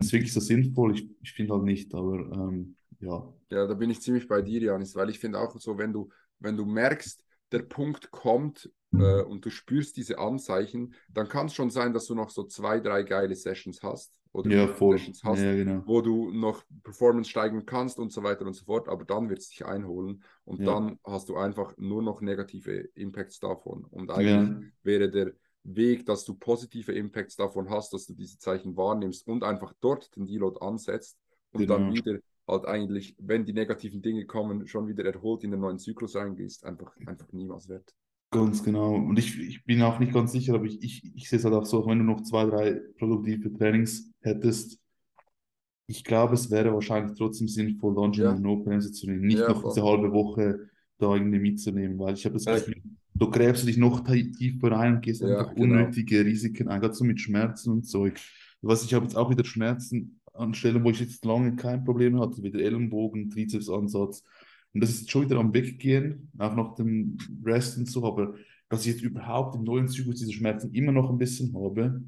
ist 0.00 0.12
wirklich 0.12 0.32
so 0.32 0.40
sinnvoll. 0.40 0.94
Ich, 0.96 1.08
ich 1.22 1.32
finde 1.32 1.54
halt 1.54 1.64
nicht, 1.64 1.94
aber 1.94 2.18
ähm, 2.50 2.76
ja. 3.00 3.32
Ja, 3.50 3.66
da 3.66 3.74
bin 3.74 3.90
ich 3.90 4.00
ziemlich 4.02 4.28
bei 4.28 4.42
dir, 4.42 4.60
Janis, 4.62 4.94
weil 4.94 5.08
ich 5.10 5.18
finde 5.18 5.38
auch 5.40 5.58
so, 5.58 5.78
wenn 5.78 5.92
du, 5.92 6.10
wenn 6.38 6.56
du 6.56 6.66
merkst, 6.66 7.24
der 7.52 7.60
Punkt 7.62 8.10
kommt 8.10 8.70
äh, 8.96 9.22
und 9.22 9.44
du 9.44 9.50
spürst 9.50 9.96
diese 9.96 10.18
Anzeichen, 10.18 10.94
dann 11.14 11.28
kann 11.28 11.46
es 11.46 11.54
schon 11.54 11.70
sein, 11.70 11.92
dass 11.92 12.06
du 12.06 12.14
noch 12.14 12.30
so 12.30 12.44
zwei, 12.44 12.80
drei 12.80 13.02
geile 13.02 13.34
Sessions 13.34 13.82
hast 13.82 14.12
oder 14.32 14.50
Ja. 14.50 14.68
Sessions 14.90 15.22
hast, 15.24 15.40
Ja, 15.40 15.54
genau. 15.54 15.84
wo 15.84 16.00
du 16.02 16.30
noch 16.30 16.62
Performance 16.82 17.30
steigen 17.30 17.64
kannst 17.64 17.98
und 17.98 18.12
so 18.12 18.22
weiter 18.22 18.44
und 18.46 18.52
so 18.54 18.64
fort, 18.64 18.88
aber 18.88 19.04
dann 19.04 19.28
wird 19.30 19.38
es 19.40 19.48
dich 19.48 19.64
einholen 19.64 20.22
und 20.44 20.66
Ja. 20.66 20.66
dann 20.66 20.98
hast 21.04 21.28
du 21.28 21.36
einfach 21.36 21.74
nur 21.78 22.02
noch 22.02 22.20
negative 22.20 22.72
Impacts 22.94 23.40
davon. 23.40 23.84
Und 23.84 24.10
eigentlich 24.10 24.52
wäre 24.82 25.10
der 25.10 25.32
Weg, 25.64 26.06
dass 26.06 26.24
du 26.24 26.34
positive 26.34 26.92
Impacts 26.92 27.36
davon 27.36 27.70
hast, 27.70 27.92
dass 27.92 28.06
du 28.06 28.14
diese 28.14 28.38
Zeichen 28.38 28.76
wahrnimmst 28.76 29.26
und 29.26 29.44
einfach 29.44 29.72
dort 29.80 30.14
den 30.16 30.26
Deload 30.26 30.58
ansetzt 30.60 31.18
und 31.52 31.68
dann 31.70 31.86
Genau. 31.86 31.92
wieder 31.92 32.18
halt 32.48 32.66
eigentlich, 32.66 33.14
wenn 33.18 33.44
die 33.46 33.52
negativen 33.52 34.02
Dinge 34.02 34.26
kommen, 34.26 34.66
schon 34.66 34.88
wieder 34.88 35.04
erholt 35.04 35.44
in 35.44 35.50
den 35.52 35.60
neuen 35.60 35.78
Zyklus 35.78 36.16
reingehst, 36.16 36.64
einfach, 36.64 36.92
einfach 37.04 37.30
niemals 37.32 37.68
wert. 37.68 37.94
ganz 38.30 38.62
genau. 38.62 38.94
Und 38.94 39.18
ich, 39.18 39.38
ich 39.38 39.64
bin 39.64 39.82
auch 39.82 39.98
nicht 39.98 40.12
ganz 40.12 40.32
sicher, 40.32 40.54
aber 40.54 40.64
ich, 40.64 40.82
ich, 40.82 41.02
ich 41.14 41.28
sehe 41.28 41.38
es 41.38 41.44
halt 41.44 41.54
auch 41.54 41.64
so, 41.66 41.86
wenn 41.86 41.98
du 41.98 42.04
noch 42.04 42.22
zwei, 42.22 42.44
drei 42.46 42.80
produktive 42.98 43.52
Trainings 43.52 44.10
hättest, 44.20 44.78
ich 45.86 46.04
glaube, 46.04 46.34
es 46.34 46.50
wäre 46.50 46.72
wahrscheinlich 46.74 47.16
trotzdem 47.16 47.48
sinnvoll, 47.48 47.94
dann 47.94 48.12
schon 48.12 48.24
Ja. 48.24 48.32
eine 48.32 48.40
No-Bremse 48.40 48.92
zu 48.92 49.06
nehmen. 49.06 49.22
Nicht 49.26 49.40
Ja, 49.40 49.48
noch 49.48 49.62
voll. 49.62 49.74
diese 49.74 49.82
halbe 49.84 50.12
Woche 50.12 50.68
da 50.98 51.14
irgendwie 51.14 51.38
mitzunehmen, 51.38 51.98
weil 51.98 52.14
ich 52.14 52.24
habe 52.24 52.34
das 52.34 52.46
Ja, 52.46 52.58
Gefühl, 52.58 52.74
du 53.14 53.30
gräbst 53.30 53.66
dich 53.66 53.76
noch 53.78 54.00
ti- 54.04 54.32
tiefer 54.32 54.72
rein 54.72 54.96
und 54.96 55.00
gehst 55.02 55.22
Ja, 55.22 55.26
einfach 55.26 55.52
genau. 55.54 55.54
unnötige 55.62 56.24
Risiken 56.24 56.68
ein, 56.68 56.80
gerade 56.80 56.94
so 56.94 57.04
mit 57.04 57.20
Schmerzen 57.20 57.70
und 57.70 57.84
Zeug. 57.84 58.20
Was 58.60 58.84
ich 58.84 58.92
habe 58.92 59.04
jetzt 59.04 59.16
auch 59.16 59.30
wieder 59.30 59.44
Schmerzen 59.44 60.17
an 60.38 60.54
Stellen, 60.54 60.84
wo 60.84 60.90
ich 60.90 61.00
jetzt 61.00 61.24
lange 61.24 61.56
kein 61.56 61.84
Problem 61.84 62.20
hatte, 62.20 62.42
wie 62.42 62.50
der 62.50 62.62
Ellenbogen, 62.62 63.30
Trizepsansatz. 63.30 64.24
Und 64.74 64.80
das 64.82 64.90
ist 64.90 65.00
jetzt 65.02 65.10
schon 65.10 65.22
wieder 65.24 65.38
am 65.38 65.52
Weggehen, 65.54 66.30
auch 66.38 66.54
nach 66.54 66.74
dem 66.74 67.16
Rest 67.44 67.78
und 67.78 67.88
so, 67.90 68.04
aber 68.04 68.34
dass 68.68 68.82
ich 68.86 68.92
jetzt 68.92 69.02
überhaupt 69.02 69.56
im 69.56 69.64
neuen 69.64 69.88
Zyklus 69.88 70.16
diese 70.20 70.32
Schmerzen 70.32 70.72
immer 70.74 70.92
noch 70.92 71.10
ein 71.10 71.18
bisschen 71.18 71.54
habe, 71.54 72.02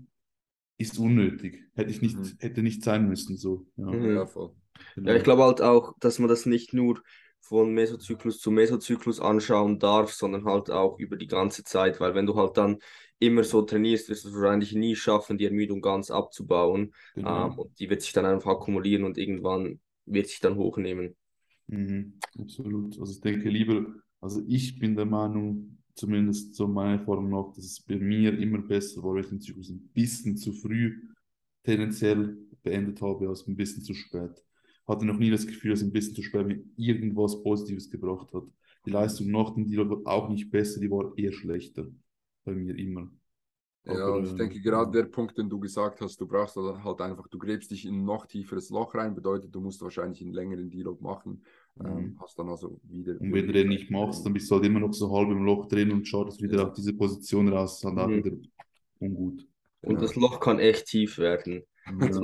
ist 0.78 0.99
unnötig. 0.99 1.64
Hätte 1.75 1.90
ich 1.90 2.00
nicht, 2.02 2.16
Mhm. 2.16 2.32
hätte 2.38 2.62
nicht 2.62 2.82
sein 2.84 3.08
müssen, 3.08 3.37
so. 3.37 3.66
Ja. 3.76 3.94
Ja, 3.94 4.26
voll. 4.26 4.52
genau. 4.94 5.10
Ja, 5.10 5.16
ich 5.16 5.25
glaube 5.25 5.42
halt 5.44 5.60
auch, 5.62 5.94
dass 6.00 6.18
man 6.18 6.28
das 6.28 6.46
nicht 6.46 6.72
nur 6.75 7.02
von 7.40 7.73
Mesozyklus 7.73 8.38
zu 8.38 8.50
Mesozyklus 8.50 9.20
anschauen 9.20 9.78
darf, 9.78 10.12
sondern 10.12 10.44
halt 10.44 10.70
auch 10.70 10.99
über 10.99 11.16
die 11.16 11.26
ganze 11.26 11.64
Zeit, 11.64 12.00
weil 12.00 12.14
wenn 12.14 12.26
du 12.26 12.37
halt 12.37 12.56
dann 12.56 12.78
immer 13.18 13.44
so 13.44 13.62
trainierst, 13.62 14.09
wirst 14.09 14.25
du 14.25 14.28
es 14.28 14.35
wahrscheinlich 14.35 14.73
nie 14.75 14.97
schaffen, 14.97 15.38
die 15.38 15.44
Ermüdung 15.44 15.80
ganz 15.80 16.11
abzubauen. 16.11 16.94
Genau. 17.14 17.47
Ähm, 17.47 17.59
und 17.59 17.78
die 17.78 17.90
wird 17.90 18.02
sich 18.02 18.12
dann 18.12 18.25
einfach 18.25 18.52
akkumulieren 18.52 19.04
und 19.04 19.18
irgendwann 19.18 19.80
wird 20.06 20.28
sich 20.28 20.40
dann 20.40 20.56
hochnehmen. 20.56 21.16
Mhm, 21.66 22.14
absolut. 22.38 22.99
Also 22.99 23.12
ich 23.12 23.20
denke 23.20 23.49
lieber, 23.49 23.87
also 24.20 24.42
ich 24.47 24.78
bin 24.78 24.97
der 24.97 25.06
Meinung, 25.06 25.78
zumindest 25.94 26.54
so 26.54 26.66
meiner 26.66 26.99
Erfahrung 26.99 27.28
nach, 27.30 27.52
dass 27.54 27.64
es 27.64 27.80
bei 27.80 27.97
mir 27.97 28.37
immer 28.38 28.59
besser 28.59 29.02
war, 29.02 29.14
wenn 29.14 29.23
ich 29.23 29.28
den 29.28 29.40
Zyklus 29.40 29.70
ein 29.70 29.90
bisschen 29.92 30.37
zu 30.37 30.52
früh 30.52 31.09
tendenziell 31.62 32.38
beendet 32.62 33.00
habe, 33.02 33.28
als 33.28 33.47
ein 33.47 33.56
bisschen 33.56 33.82
zu 33.82 33.94
spät. 33.94 34.42
Hatte 34.90 35.06
noch 35.06 35.18
nie 35.18 35.30
das 35.30 35.47
Gefühl, 35.47 35.73
dass 35.73 35.82
ein 35.82 35.92
bisschen 35.92 36.14
zu 36.16 36.23
spät 36.23 36.47
mir 36.47 36.62
irgendwas 36.76 37.42
Positives 37.42 37.90
gebracht 37.90 38.32
hat. 38.35 38.44
Die 38.87 38.90
Leistung 38.90 39.30
nach 39.30 39.54
dem 39.54 39.66
Deal 39.68 39.88
war 39.90 40.00
auch 40.06 40.28
nicht 40.28 40.50
besser, 40.50 40.80
die 40.80 40.90
war 40.90 41.12
eher 41.16 41.32
schlechter. 41.32 41.87
Bei 42.44 42.52
mir 42.54 42.76
immer. 42.78 43.11
Ja, 43.85 44.04
Aber, 44.04 44.14
und 44.14 44.25
ich 44.25 44.35
ähm, 44.35 44.37
denke 44.37 44.61
gerade 44.61 44.90
der 44.90 45.04
Punkt, 45.09 45.38
den 45.38 45.49
du 45.49 45.59
gesagt 45.59 46.00
hast, 46.00 46.20
du 46.20 46.26
brauchst 46.26 46.56
dann 46.56 46.85
halt 46.85 47.00
einfach, 47.00 47.26
du 47.28 47.38
gräbst 47.38 47.70
dich 47.70 47.87
in 47.87 47.94
ein 48.02 48.04
noch 48.04 48.26
tieferes 48.26 48.70
Loch 48.70 48.94
rein, 48.94 49.14
bedeutet, 49.14 49.54
du 49.54 49.61
musst 49.61 49.80
wahrscheinlich 49.82 50.20
einen 50.23 50.35
längeren 50.35 50.70
Deload 50.70 51.02
machen, 51.02 51.44
ähm, 51.85 52.14
Mhm. 52.14 52.20
hast 52.20 52.38
dann 52.38 52.49
also 52.50 52.78
wieder. 52.85 53.16
Und 53.18 53.32
wenn 53.35 53.47
du 53.47 53.52
den 53.52 53.68
nicht 53.68 53.90
machst, 53.90 54.25
dann 54.25 54.32
bist 54.32 54.50
du 54.50 54.56
halt 54.56 54.64
immer 54.66 54.80
noch 54.80 54.92
so 54.94 55.11
halb 55.14 55.30
im 55.30 55.44
Loch 55.44 55.66
drin 55.68 55.92
und 55.92 56.06
schaust 56.09 56.42
wieder 56.42 56.62
Ja. 56.62 56.68
auf 56.68 56.73
diese 56.75 56.94
Position 56.94 57.49
raus, 57.49 57.78
ist 57.78 57.85
halt 57.85 57.99
auch 57.99 58.14
Mhm. 58.14 58.16
wieder 58.16 58.32
ungut. 59.00 59.47
Und 59.85 60.00
Ja. 60.00 60.00
das 60.00 60.14
Loch 60.16 60.40
kann 60.40 60.59
echt 60.59 60.87
tief 60.87 61.18
werden. 61.18 61.64
Also, 61.99 62.20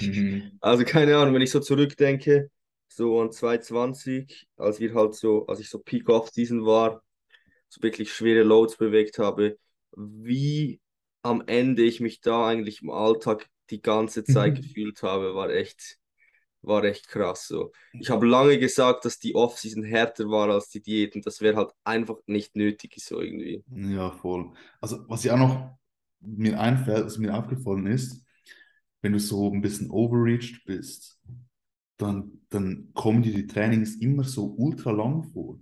Mhm. 0.00 0.60
also 0.60 0.84
keine 0.84 1.16
Ahnung, 1.16 1.34
wenn 1.34 1.42
ich 1.42 1.50
so 1.50 1.60
zurückdenke, 1.60 2.50
so 2.88 3.20
an 3.20 3.32
2020, 3.32 4.48
als 4.56 4.80
wir 4.80 4.94
halt 4.94 5.14
so, 5.14 5.46
als 5.46 5.60
ich 5.60 5.68
so 5.70 5.78
Peak-Off-Season 5.78 6.64
war, 6.66 7.02
so 7.68 7.82
wirklich 7.82 8.12
schwere 8.12 8.44
Loads 8.44 8.76
bewegt 8.78 9.18
habe, 9.18 9.58
wie 9.96 10.80
am 11.22 11.42
Ende 11.46 11.82
ich 11.84 12.00
mich 12.00 12.20
da 12.20 12.48
eigentlich 12.48 12.82
im 12.82 12.90
Alltag 12.90 13.48
die 13.70 13.82
ganze 13.82 14.24
Zeit 14.24 14.56
gefühlt 14.56 15.02
habe, 15.02 15.34
war 15.34 15.50
echt, 15.50 15.98
war 16.62 16.84
echt 16.84 17.08
krass 17.08 17.48
so. 17.48 17.72
Ich 17.98 18.10
habe 18.10 18.26
lange 18.26 18.58
gesagt, 18.58 19.04
dass 19.04 19.18
die 19.18 19.34
Off-Season 19.34 19.84
härter 19.84 20.26
war 20.30 20.50
als 20.50 20.70
die 20.70 20.82
Diät 20.82 21.16
und 21.16 21.26
das 21.26 21.40
wäre 21.40 21.56
halt 21.56 21.72
einfach 21.84 22.16
nicht 22.26 22.56
nötig 22.56 22.96
so 22.98 23.20
irgendwie. 23.20 23.64
Ja, 23.72 24.10
voll. 24.12 24.52
Also, 24.80 25.08
was 25.08 25.24
ja 25.24 25.34
auch 25.34 25.38
noch 25.38 25.78
mir 26.20 26.60
einfällt, 26.60 27.06
was 27.06 27.18
mir 27.18 27.34
aufgefallen 27.36 27.86
ist, 27.86 28.24
wenn 29.02 29.12
du 29.12 29.20
so 29.20 29.52
ein 29.52 29.60
bisschen 29.62 29.90
overreached 29.90 30.64
bist, 30.64 31.20
dann, 31.96 32.40
dann 32.48 32.90
kommen 32.94 33.22
dir 33.22 33.34
die 33.34 33.46
Trainings 33.46 33.96
immer 33.96 34.24
so 34.24 34.54
ultra 34.56 34.90
lang 34.90 35.24
vor. 35.32 35.58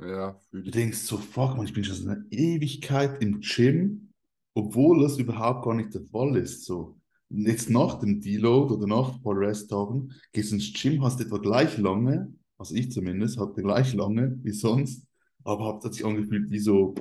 Ja, 0.00 0.38
Du 0.52 0.70
denkst 0.70 0.98
so, 0.98 1.16
fuck 1.16 1.56
man, 1.56 1.66
ich 1.66 1.72
bin 1.72 1.84
schon 1.84 1.96
seit 1.96 2.16
einer 2.16 2.24
Ewigkeit 2.30 3.22
im 3.22 3.40
Gym, 3.40 4.12
obwohl 4.54 5.02
das 5.02 5.18
überhaupt 5.18 5.64
gar 5.64 5.74
nicht 5.74 5.94
der 5.94 6.04
Fall 6.06 6.36
ist. 6.36 6.64
So. 6.64 6.98
Und 7.28 7.46
jetzt 7.46 7.70
nach 7.70 8.00
dem 8.00 8.20
Deload 8.20 8.74
oder 8.74 8.86
nach 8.86 9.14
ein 9.14 9.22
paar 9.22 9.36
Resttagen 9.38 10.12
gehst 10.32 10.50
du 10.50 10.56
ins 10.56 10.72
Gym, 10.72 11.02
hast 11.04 11.20
etwa 11.20 11.38
gleich 11.38 11.78
lange, 11.78 12.32
also 12.58 12.74
ich 12.74 12.90
zumindest, 12.90 13.38
hatte 13.38 13.62
gleich 13.62 13.94
lange 13.94 14.38
wie 14.42 14.52
sonst, 14.52 15.06
aber 15.44 15.74
hat 15.82 15.94
sich 15.94 16.04
angefühlt 16.04 16.50
wie 16.50 16.58
so, 16.58 16.94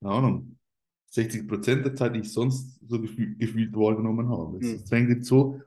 keine 0.00 0.14
Ahnung, 0.14 0.58
60 1.12 1.48
Prozent 1.48 1.84
der 1.86 1.94
Zeit, 1.94 2.14
die 2.16 2.20
ich 2.20 2.32
sonst 2.32 2.80
so 2.88 3.00
gefühl, 3.00 3.36
gefühlt 3.38 3.74
wahrgenommen 3.76 4.28
habe. 4.30 4.58
Es 4.58 4.66
Hm. 4.68 4.76
ist 4.76 4.92
eigentlich 4.92 5.24
so 5.26 5.60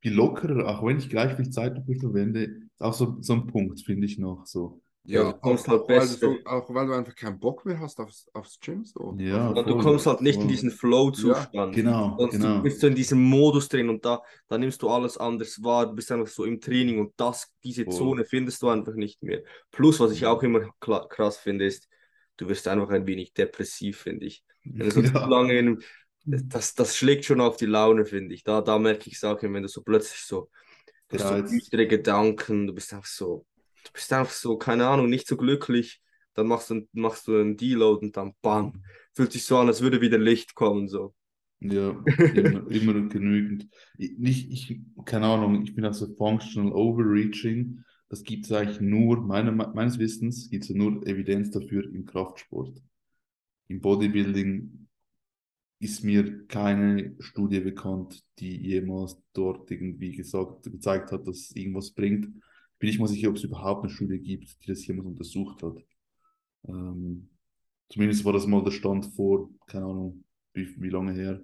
viel 0.00 0.14
lockerer, 0.14 0.68
auch 0.68 0.84
wenn 0.86 0.98
ich 0.98 1.10
gleich 1.10 1.34
viel 1.36 1.50
Zeit 1.50 1.76
dafür 1.76 1.96
verwende, 2.00 2.42
ist 2.44 2.80
auch 2.82 2.94
so, 2.94 3.16
so 3.20 3.34
ein 3.34 3.46
Punkt, 3.48 3.80
finde 3.82 4.06
ich 4.06 4.18
noch 4.18 4.46
so. 4.46 4.80
Ja, 5.04 5.24
Ja, 5.24 5.32
du 5.32 5.38
kommst 5.40 5.68
auch, 5.68 5.72
halt 5.72 5.82
auch, 5.82 5.88
weil 5.94 6.16
du 6.16 6.16
besser. 6.16 6.38
auch 6.44 6.72
weil 6.72 6.86
du 6.86 6.92
einfach 6.94 7.14
keinen 7.16 7.38
Bock 7.40 7.64
mehr 7.66 7.80
hast 7.80 7.98
aufs, 8.00 8.28
aufs 8.34 8.58
Gym. 8.60 8.84
So. 8.84 9.18
Ja, 9.18 9.52
Ja, 9.54 9.62
du 9.62 9.74
voll, 9.74 9.82
kommst 9.82 10.06
halt 10.06 10.20
nicht 10.20 10.42
in 10.42 10.42
voll. 10.42 10.48
diesen 10.48 10.70
Flow-Zustand. 10.70 11.74
Genau, 11.74 12.16
Sonst 12.16 12.34
du 12.34 12.38
genau. 12.38 12.62
bist 12.62 12.80
so 12.80 12.86
in 12.86 12.94
diesem 12.94 13.20
Modus 13.22 13.68
drin 13.68 13.88
und 13.88 14.04
da, 14.04 14.22
da 14.48 14.58
nimmst 14.58 14.80
du 14.82 14.88
alles 14.88 15.18
anders 15.18 15.62
wahr, 15.62 15.86
du 15.86 15.94
bist 15.94 16.12
einfach 16.12 16.28
so 16.28 16.44
im 16.44 16.60
Training 16.60 17.00
und 17.00 17.12
das, 17.16 17.52
diese 17.64 17.84
Voll. 17.84 17.94
Zone 17.94 18.24
findest 18.24 18.62
du 18.62 18.68
einfach 18.68 18.94
nicht 18.94 19.22
mehr. 19.22 19.42
Plus, 19.72 19.98
was 20.00 20.12
ich 20.12 20.24
auch 20.26 20.42
immer 20.42 20.70
krass 20.80 21.36
finde, 21.38 21.66
ist, 21.66 21.88
du 22.42 22.48
wirst 22.48 22.68
einfach 22.68 22.90
ein 22.90 23.06
wenig 23.06 23.32
depressiv, 23.34 24.00
finde 24.02 24.26
ich. 24.26 24.44
Wenn 24.76 24.86
du 24.88 24.92
so 24.92 25.02
Ja. 25.14 25.26
lange 25.26 25.58
in, 25.58 25.82
das, 26.24 26.74
das 26.74 26.96
schlägt 26.96 27.24
schon 27.24 27.40
auf 27.40 27.56
die 27.56 27.66
Laune, 27.66 28.04
finde 28.06 28.34
ich. 28.34 28.44
Da, 28.44 28.60
da 28.60 28.78
merke 28.78 29.08
ich 29.10 29.18
Sachen, 29.18 29.52
wenn 29.54 29.62
du 29.62 29.68
so 29.68 29.82
plötzlich 29.82 30.20
so, 30.22 30.50
du 31.08 31.16
hast 31.16 31.28
so 31.28 31.36
düstere 31.36 31.86
Gedanken, 31.86 32.66
du 32.66 32.74
bist 32.74 32.92
einfach 32.92 33.06
so, 33.08 33.46
du 33.84 33.92
bist 33.92 34.12
einfach 34.12 34.32
so, 34.32 34.58
keine 34.58 34.88
Ahnung, 34.88 35.08
nicht 35.10 35.28
so 35.28 35.36
glücklich. 35.36 36.02
Dann 36.34 36.46
machst 36.48 36.70
du, 36.70 36.88
machst 36.92 37.26
du 37.28 37.36
einen 37.38 37.56
Deload 37.56 38.06
und 38.06 38.16
dann 38.16 38.34
bam, 38.42 38.74
fühlt 39.14 39.32
sich 39.32 39.44
so 39.44 39.58
an, 39.58 39.68
als 39.68 39.82
würde 39.82 40.00
wieder 40.00 40.18
Licht 40.18 40.54
kommen, 40.54 40.88
so. 40.88 41.14
Ja, 41.60 41.94
immer, 42.32 42.66
immer 42.70 42.94
genügend. 43.08 43.68
Ich, 43.96 44.18
nicht, 44.18 44.50
ich, 44.50 44.80
keine 45.04 45.26
Ahnung, 45.26 45.62
ich 45.62 45.74
bin 45.74 45.84
also 45.84 46.12
Functional 46.16 46.72
Overreaching. 46.72 47.84
Das 48.12 48.24
gibt 48.24 48.44
es 48.44 48.52
eigentlich 48.52 48.82
nur, 48.82 49.22
meiner, 49.22 49.52
meines 49.52 49.98
Wissens, 49.98 50.50
gibt 50.50 50.64
es 50.64 50.70
nur 50.70 51.02
Evidenz 51.06 51.50
dafür 51.50 51.90
im 51.90 52.04
Kraftsport. 52.04 52.78
Im 53.68 53.80
Bodybuilding 53.80 54.86
ist 55.78 56.04
mir 56.04 56.46
keine 56.46 57.16
Studie 57.20 57.60
bekannt, 57.60 58.22
die 58.38 58.54
jemals 58.54 59.16
dort 59.32 59.70
irgendwie 59.70 60.14
gesagt, 60.14 60.64
gezeigt 60.64 61.10
hat, 61.10 61.26
dass 61.26 61.38
es 61.38 61.56
irgendwas 61.56 61.92
bringt. 61.92 62.26
Bin 62.78 62.90
ich 62.90 62.98
mal 62.98 63.08
sicher, 63.08 63.30
ob 63.30 63.36
es 63.36 63.44
überhaupt 63.44 63.84
eine 63.84 63.90
Studie 63.90 64.18
gibt, 64.18 64.62
die 64.62 64.68
das 64.68 64.86
jemals 64.86 65.06
untersucht 65.06 65.62
hat. 65.62 65.82
Ähm, 66.68 67.30
zumindest 67.88 68.26
war 68.26 68.34
das 68.34 68.46
mal 68.46 68.62
der 68.62 68.72
Stand 68.72 69.06
vor, 69.06 69.48
keine 69.66 69.86
Ahnung, 69.86 70.22
wie, 70.52 70.68
wie 70.82 70.90
lange 70.90 71.14
her. 71.14 71.42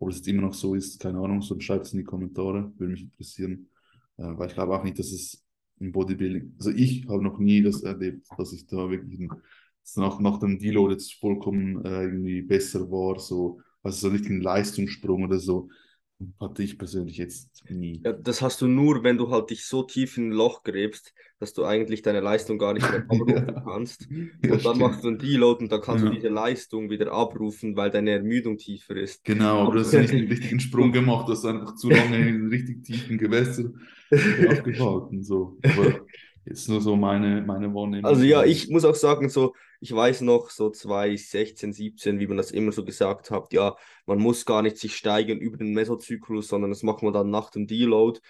Ob 0.00 0.08
es 0.08 0.16
jetzt 0.16 0.26
immer 0.26 0.42
noch 0.42 0.54
so 0.54 0.74
ist, 0.74 0.98
keine 0.98 1.20
Ahnung, 1.20 1.42
so 1.42 1.60
schreibt 1.60 1.86
es 1.86 1.92
in 1.92 2.00
die 2.00 2.04
Kommentare, 2.04 2.72
würde 2.76 2.92
mich 2.92 3.02
interessieren. 3.02 3.68
Äh, 4.16 4.36
weil 4.36 4.48
ich 4.48 4.54
glaube 4.54 4.76
auch 4.76 4.82
nicht, 4.82 4.98
dass 4.98 5.12
es 5.12 5.47
im 5.80 5.92
Bodybuilding, 5.92 6.54
also 6.58 6.70
ich 6.70 7.06
habe 7.08 7.22
noch 7.22 7.38
nie 7.38 7.62
das 7.62 7.82
erlebt, 7.82 8.26
dass 8.36 8.52
ich 8.52 8.66
da 8.66 8.90
wirklich 8.90 9.28
nach, 9.96 10.20
nach 10.20 10.38
dem 10.38 10.58
Deload 10.58 10.92
jetzt 10.92 11.14
vollkommen 11.14 11.84
äh, 11.84 12.02
irgendwie 12.04 12.42
besser 12.42 12.90
war, 12.90 13.18
so, 13.18 13.60
also 13.82 14.08
so 14.08 14.12
nicht 14.12 14.26
ein 14.26 14.40
Leistungssprung 14.40 15.24
oder 15.24 15.38
so, 15.38 15.68
hatte 16.40 16.62
ich 16.62 16.78
persönlich 16.78 17.16
jetzt 17.16 17.64
nie. 17.70 18.02
Ja, 18.04 18.12
das 18.12 18.42
hast 18.42 18.60
du 18.60 18.66
nur, 18.68 19.02
wenn 19.02 19.18
du 19.18 19.30
halt 19.30 19.50
dich 19.50 19.66
so 19.66 19.82
tief 19.82 20.16
in 20.18 20.28
ein 20.28 20.32
Loch 20.32 20.62
gräbst, 20.62 21.14
dass 21.40 21.52
du 21.52 21.64
eigentlich 21.64 22.02
deine 22.02 22.20
Leistung 22.20 22.58
gar 22.58 22.72
nicht 22.74 22.90
mehr 22.90 23.00
abrufen 23.08 23.54
Ja. 23.54 23.62
kannst. 23.64 24.08
Ja, 24.42 24.50
Und 24.50 24.64
dann 24.64 24.72
stimmt. 24.72 24.78
machst 24.78 25.04
du 25.04 25.08
einen 25.08 25.18
Deload 25.18 25.64
und 25.64 25.72
dann 25.72 25.80
kannst 25.80 26.04
Ja. 26.04 26.10
du 26.10 26.14
diese 26.14 26.28
Leistung 26.28 26.90
wieder 26.90 27.12
abrufen, 27.12 27.76
weil 27.76 27.90
deine 27.90 28.12
Ermüdung 28.12 28.56
tiefer 28.56 28.96
ist. 28.96 29.24
Genau, 29.24 29.62
aber 29.64 29.74
du 29.74 29.80
hast 29.80 29.92
nicht 29.92 30.12
den 30.12 30.26
richtigen 30.28 30.60
Sprung 30.60 30.92
gemacht, 30.92 31.28
du 31.28 31.32
hast 31.32 31.44
einfach 31.44 31.74
zu 31.74 31.90
lange 31.90 32.28
in 32.28 32.48
richtig 32.48 32.84
tiefen 32.84 33.18
Gewässer 33.18 33.64
aufgehalten. 34.46 35.22
So. 35.22 35.58
Aber 35.68 36.06
jetzt 36.46 36.68
nur 36.68 36.80
so 36.80 36.96
meine, 36.96 37.42
meine 37.42 37.72
Wahrnehmung. 37.74 38.06
Also 38.06 38.22
ja, 38.24 38.44
ich 38.44 38.68
muss 38.70 38.84
auch 38.84 38.94
sagen, 38.94 39.28
so, 39.28 39.54
ich 39.80 39.92
weiß 39.92 40.22
noch, 40.22 40.50
so 40.50 40.70
2016, 40.70 41.72
17, 41.72 42.18
wie 42.18 42.26
man 42.26 42.36
das 42.36 42.50
immer 42.50 42.72
so 42.72 42.84
gesagt 42.84 43.30
hat, 43.30 43.52
ja, 43.52 43.76
man 44.06 44.18
muss 44.18 44.44
gar 44.44 44.62
nicht 44.62 44.78
sich 44.78 44.96
steigern 44.96 45.38
über 45.38 45.56
den 45.56 45.72
Mesozyklus, 45.72 46.48
sondern 46.48 46.70
das 46.70 46.82
macht 46.82 47.02
man 47.02 47.12
dann 47.12 47.30
nach 47.30 47.50
dem 47.50 47.66
Deload. 47.66 48.20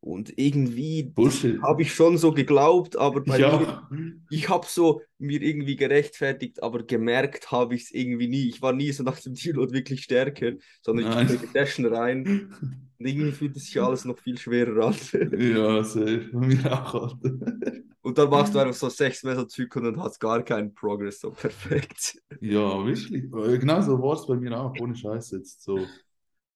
Und 0.00 0.34
irgendwie 0.36 1.14
habe 1.62 1.80
ich 1.80 1.94
schon 1.94 2.18
so 2.18 2.32
geglaubt, 2.32 2.94
aber 2.94 3.22
Ich 3.24 3.38
mir, 3.38 3.88
ich 4.28 4.48
habe 4.50 4.66
so 4.68 5.00
mir 5.16 5.40
irgendwie 5.40 5.76
gerechtfertigt, 5.76 6.62
aber 6.62 6.82
gemerkt 6.82 7.50
habe 7.50 7.74
ich 7.74 7.84
es 7.84 7.90
irgendwie 7.90 8.28
nie. 8.28 8.48
Ich 8.48 8.60
war 8.60 8.74
nie 8.74 8.92
so 8.92 9.02
nach 9.02 9.18
dem 9.18 9.32
Deload 9.32 9.72
wirklich 9.72 10.02
stärker, 10.02 10.52
sondern 10.82 11.06
Nein. 11.06 11.28
ich 11.32 11.40
bin 11.40 11.50
Session 11.50 11.86
rein 11.86 12.52
und 12.98 13.06
irgendwie 13.06 13.32
fühlt 13.32 13.56
es 13.56 13.64
sich 13.64 13.80
alles 13.80 14.04
noch 14.04 14.18
viel 14.18 14.36
schwerer 14.36 14.88
an. 14.88 14.94
Ja, 15.38 15.82
safe. 15.82 16.28
Mir 16.32 16.70
auch, 16.70 16.94
Alter. 16.94 17.83
Und 18.04 18.18
dann 18.18 18.28
machst 18.28 18.54
du 18.54 18.58
einfach 18.58 18.74
so 18.74 18.90
sechs 18.90 19.22
Messerzyklen 19.22 19.86
und 19.86 19.98
hast 19.98 20.20
gar 20.20 20.42
keinen 20.42 20.74
Progress, 20.74 21.20
so 21.20 21.30
perfekt. 21.32 22.20
Ja, 22.42 22.84
wirklich. 22.84 23.30
Genau 23.30 23.80
so 23.80 24.00
war 24.00 24.12
es 24.12 24.26
bei 24.26 24.36
mir 24.36 24.60
auch, 24.60 24.78
ohne 24.78 24.94
Scheiß 24.94 25.30
jetzt. 25.30 25.62
So. 25.62 25.86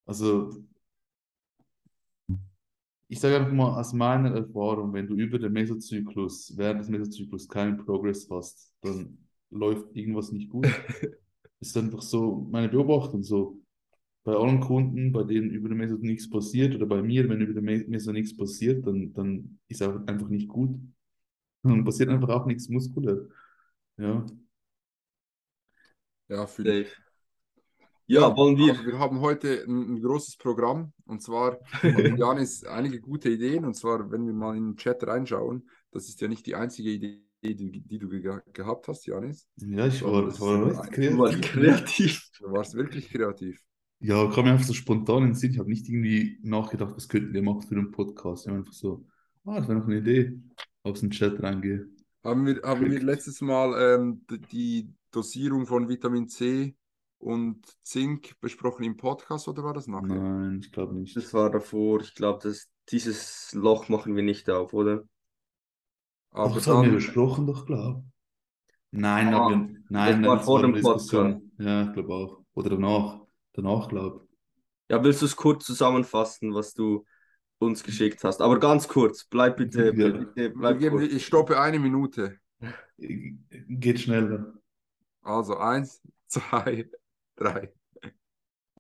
Also, 0.04 0.62
ich 3.08 3.18
sage 3.18 3.38
einfach 3.38 3.52
mal 3.52 3.80
aus 3.80 3.94
meiner 3.94 4.34
Erfahrung, 4.34 4.92
wenn 4.92 5.06
du 5.06 5.14
über 5.14 5.38
den 5.38 5.52
Mesozyklus, 5.54 6.52
während 6.54 6.80
des 6.80 6.90
Mesozyklus 6.90 7.48
keinen 7.48 7.78
Progress 7.78 8.28
hast, 8.30 8.74
dann 8.82 9.16
läuft 9.48 9.96
irgendwas 9.96 10.30
nicht 10.30 10.50
gut. 10.50 10.66
ist 11.60 11.74
einfach 11.78 12.02
so 12.02 12.46
meine 12.50 12.68
Beobachtung. 12.68 13.22
So 13.22 13.58
bei 14.22 14.34
allen 14.34 14.60
Kunden, 14.60 15.12
bei 15.12 15.24
denen 15.24 15.48
über 15.48 15.70
den 15.70 15.78
Meso 15.78 15.96
nichts 15.96 16.28
passiert, 16.28 16.74
oder 16.74 16.84
bei 16.84 17.00
mir, 17.00 17.26
wenn 17.26 17.40
über 17.40 17.58
den 17.58 17.88
Meso 17.88 18.12
nichts 18.12 18.36
passiert, 18.36 18.86
dann, 18.86 19.14
dann 19.14 19.58
ist 19.66 19.82
auch 19.82 20.06
einfach 20.06 20.28
nicht 20.28 20.48
gut. 20.48 20.78
Dann 21.68 21.84
passiert 21.84 22.08
einfach 22.08 22.28
auch 22.30 22.46
nichts 22.46 22.68
muskulär. 22.68 23.26
Ja. 23.96 24.24
Ja. 26.28 26.46
Safe. 26.46 26.86
Ja, 28.06 28.34
wollen 28.36 28.56
wir. 28.56 28.74
Wir 28.86 28.98
haben 28.98 29.20
heute 29.20 29.64
ein, 29.66 29.94
ein 29.94 30.02
großes 30.02 30.38
Programm 30.38 30.92
und 31.04 31.22
zwar 31.22 31.58
hat 31.72 32.18
Janis 32.18 32.64
einige 32.64 33.00
gute 33.00 33.28
Ideen 33.28 33.66
und 33.66 33.74
zwar, 33.74 34.10
wenn 34.10 34.26
wir 34.26 34.32
mal 34.32 34.56
in 34.56 34.70
den 34.70 34.76
Chat 34.76 35.06
reinschauen, 35.06 35.68
das 35.90 36.08
ist 36.08 36.20
ja 36.20 36.28
nicht 36.28 36.46
die 36.46 36.54
einzige 36.54 36.90
Idee, 36.90 37.20
die, 37.42 37.82
die 37.82 37.98
du 37.98 38.08
ge 38.08 38.40
gehabt 38.52 38.88
hast, 38.88 39.06
Janis. 39.06 39.46
Ja, 39.56 39.86
ich 39.86 40.02
war, 40.02 40.24
war 40.40 40.70
ist 40.70 40.98
echt 40.98 41.12
Du 41.12 41.18
warst 41.18 41.42
kreativ. 41.42 41.42
kreativ. 41.52 42.30
Du 42.38 42.52
warst 42.52 42.74
wirklich 42.74 43.10
kreativ. 43.10 43.62
Ja, 44.00 44.30
kam 44.30 44.44
mir 44.44 44.52
einfach 44.52 44.66
so 44.66 44.74
spontan 44.74 45.24
in 45.24 45.28
den 45.30 45.34
Sinn. 45.34 45.52
Ich 45.52 45.58
habe 45.58 45.68
nicht 45.68 45.88
irgendwie 45.88 46.38
nachgedacht, 46.42 46.94
was 46.94 47.08
könnten 47.08 47.34
wir 47.34 47.42
machen 47.42 47.62
für 47.62 47.74
einen 47.74 47.90
Podcast. 47.90 48.44
Ich 48.44 48.48
habe 48.48 48.60
einfach 48.60 48.72
so, 48.72 49.04
ah, 49.44 49.58
das 49.58 49.68
wäre 49.68 49.80
noch 49.80 49.86
eine 49.86 49.98
Idee. 49.98 50.40
Aus 50.82 51.00
dem 51.00 51.10
Chat 51.10 51.40
reingehe. 51.42 51.88
Haben 52.24 52.46
wir, 52.46 52.60
haben 52.62 52.90
wir 52.90 53.00
letztes 53.02 53.40
Mal 53.40 53.74
ähm, 53.96 54.24
die 54.50 54.92
Dosierung 55.10 55.66
von 55.66 55.88
Vitamin 55.88 56.28
C 56.28 56.76
und 57.18 57.64
Zink 57.82 58.38
besprochen 58.40 58.84
im 58.84 58.96
Podcast 58.96 59.48
oder 59.48 59.64
war 59.64 59.74
das 59.74 59.86
nachher? 59.86 60.20
Nein, 60.20 60.60
ich 60.60 60.72
glaube 60.72 60.94
nicht. 60.94 61.14
Das 61.14 61.34
war 61.34 61.50
davor. 61.50 62.00
Ich 62.00 62.14
glaube, 62.14 62.50
dieses 62.90 63.52
Loch 63.52 63.88
machen 63.90 64.16
wir 64.16 64.22
nicht 64.22 64.48
auf, 64.48 64.72
oder? 64.72 65.04
Ach, 66.42 66.50
Aber 66.50 66.54
das 66.54 66.66
haben 66.68 66.82
wir 66.82 66.90
dann, 66.90 66.96
besprochen, 66.96 67.46
doch, 67.46 67.66
glaube 67.66 68.02
Nein, 68.92 69.30
Ah, 69.32 69.48
wir, 69.48 69.68
nein, 69.90 70.24
war 70.24 70.38
nein, 70.38 70.44
vor 70.44 70.62
dem 70.62 70.74
Diskussion. 70.74 71.52
Ja, 71.58 71.84
ich 71.88 71.92
glaube 71.94 72.14
auch. 72.14 72.44
Oder 72.54 72.70
danach. 72.70 73.20
Danach, 73.54 73.88
glaube 73.88 74.28
Ja, 74.90 75.02
willst 75.04 75.22
du 75.22 75.26
es 75.26 75.36
kurz 75.36 75.64
zusammenfassen, 75.66 76.54
was 76.54 76.72
du 76.74 77.04
uns 77.58 77.82
geschickt 77.82 78.22
hast? 78.24 78.40
Aber 78.40 78.58
ganz 78.60 78.88
kurz. 78.88 79.24
Bleib 79.24 79.56
bitte, 79.56 79.92
Ja. 79.96 80.08
bitte 80.10 80.50
bleib 80.50 80.78
geben, 80.78 80.98
kurz. 80.98 81.12
ich 81.12 81.26
stoppe 81.26 81.60
eine 81.60 81.78
Minute. 81.78 82.38
ich. 82.96 83.34
Geht 83.68 84.00
schneller. 84.00 84.54
Also 85.22 85.56
eins, 85.58 86.00
zwei, 86.26 86.88
drei. 87.36 87.72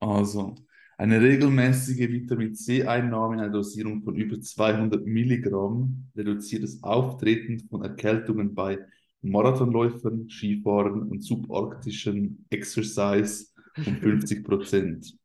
Also, 0.00 0.54
eine 0.96 1.20
regelmäßige 1.20 2.08
Vitamin 2.08 2.54
C-Einnahme 2.54 3.34
in 3.34 3.40
einer 3.40 3.52
Dosierung 3.52 4.02
von 4.02 4.16
über 4.16 4.40
200 4.40 5.04
Milligramm 5.06 6.08
reduziert 6.16 6.62
das 6.62 6.82
Auftreten 6.82 7.60
von 7.68 7.82
Erkältungen 7.82 8.54
bei 8.54 8.78
Marathonläufern, 9.22 10.28
Skifahrern 10.28 11.02
und 11.08 11.22
subarktischen 11.24 12.46
Exercise 12.50 13.46
um 13.84 13.96
50 13.96 14.44
Prozent. 14.44 15.16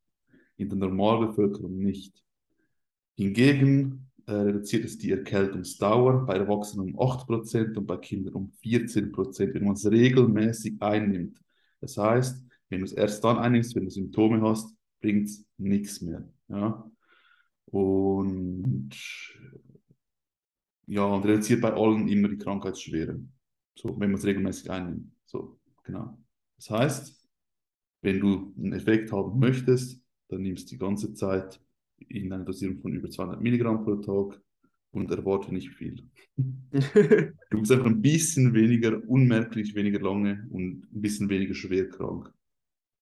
In 0.58 0.70
der 0.70 0.78
Normalbevölkerung 0.78 1.78
nicht. 1.78 2.23
Hingegen 3.16 4.12
äh, 4.26 4.34
reduziert 4.34 4.86
es 4.86 4.98
die 4.98 5.12
Erkältungsdauer 5.12 6.26
bei 6.26 6.38
Erwachsenen 6.38 6.94
um 6.94 7.00
8 7.00 7.28
Prozent 7.28 7.78
und 7.78 7.86
bei 7.86 7.98
Kindern 7.98 8.34
um 8.36 8.52
14 8.62 9.12
Prozent, 9.12 9.54
wenn 9.54 9.66
man 9.66 9.74
es 9.74 9.90
regelmäßig 9.90 10.82
einnimmt. 10.82 11.40
Das 11.82 11.98
heißt, 11.98 12.44
wenn 12.70 12.80
du 12.80 12.86
es 12.86 12.94
erst 12.94 13.24
dann 13.24 13.38
einnimmst, 13.38 13.76
wenn 13.76 13.86
du 13.86 13.92
Symptome 13.92 14.42
hast, 14.42 14.74
bringt 15.02 15.28
es 15.28 15.46
nichts 15.58 16.02
mehr. 16.02 16.28
Ja? 16.48 16.90
Und 17.66 18.92
ja, 20.86 21.06
und 21.06 21.26
reduziert 21.26 21.62
bei 21.62 21.74
allen 21.74 22.08
immer 22.08 22.30
die 22.30 22.38
Krankheitsschwere. 22.38 23.20
So, 23.76 23.90
wenn 24.00 24.12
man 24.12 24.20
es 24.20 24.26
regelmäßig 24.26 24.70
einnimmt. 24.70 25.12
So, 25.26 25.60
genau. 25.84 26.18
Das 26.58 26.70
heißt, 26.70 27.30
wenn 28.02 28.20
du 28.20 28.54
einen 28.58 28.74
Effekt 28.74 29.12
haben 29.12 29.40
möchtest, 29.40 30.02
dann 30.30 30.42
nimmst 30.42 30.68
du 30.68 30.76
die 30.76 30.80
ganze 30.80 31.14
Zeit 31.14 31.63
in 32.10 32.32
einer 32.32 32.44
Dosierung 32.44 32.80
von 32.80 32.94
über 32.94 33.10
200 33.10 33.42
Milligramm 33.42 33.84
pro 33.84 33.96
Tag 33.96 34.42
und 34.92 35.12
erwarte 35.12 35.54
nicht 35.54 35.70
viel. 35.70 36.10
Du 37.50 37.60
bist 37.60 37.72
einfach 37.72 37.86
ein 37.86 38.02
bisschen 38.02 38.54
weniger, 38.54 39.00
unmerklich 39.08 39.76
weniger 39.76 40.00
lange 40.00 40.48
und 40.50 40.88
ein 40.92 41.02
bisschen 41.02 41.30
weniger 41.30 41.54
schwer 41.54 41.88
krank. 41.88 42.34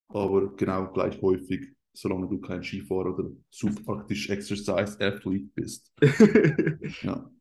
Aber 0.09 0.53
genau 0.55 0.91
gleich 0.91 1.21
häufig, 1.21 1.73
solange 1.93 2.27
du 2.27 2.39
kein 2.39 2.63
Skifahrer 2.63 3.17
oder 3.17 3.31
subpraktisch 3.49 4.29
Exercise 4.29 4.99
Athlete 4.99 5.49
bist. 5.55 5.93
Ja. 7.03 7.31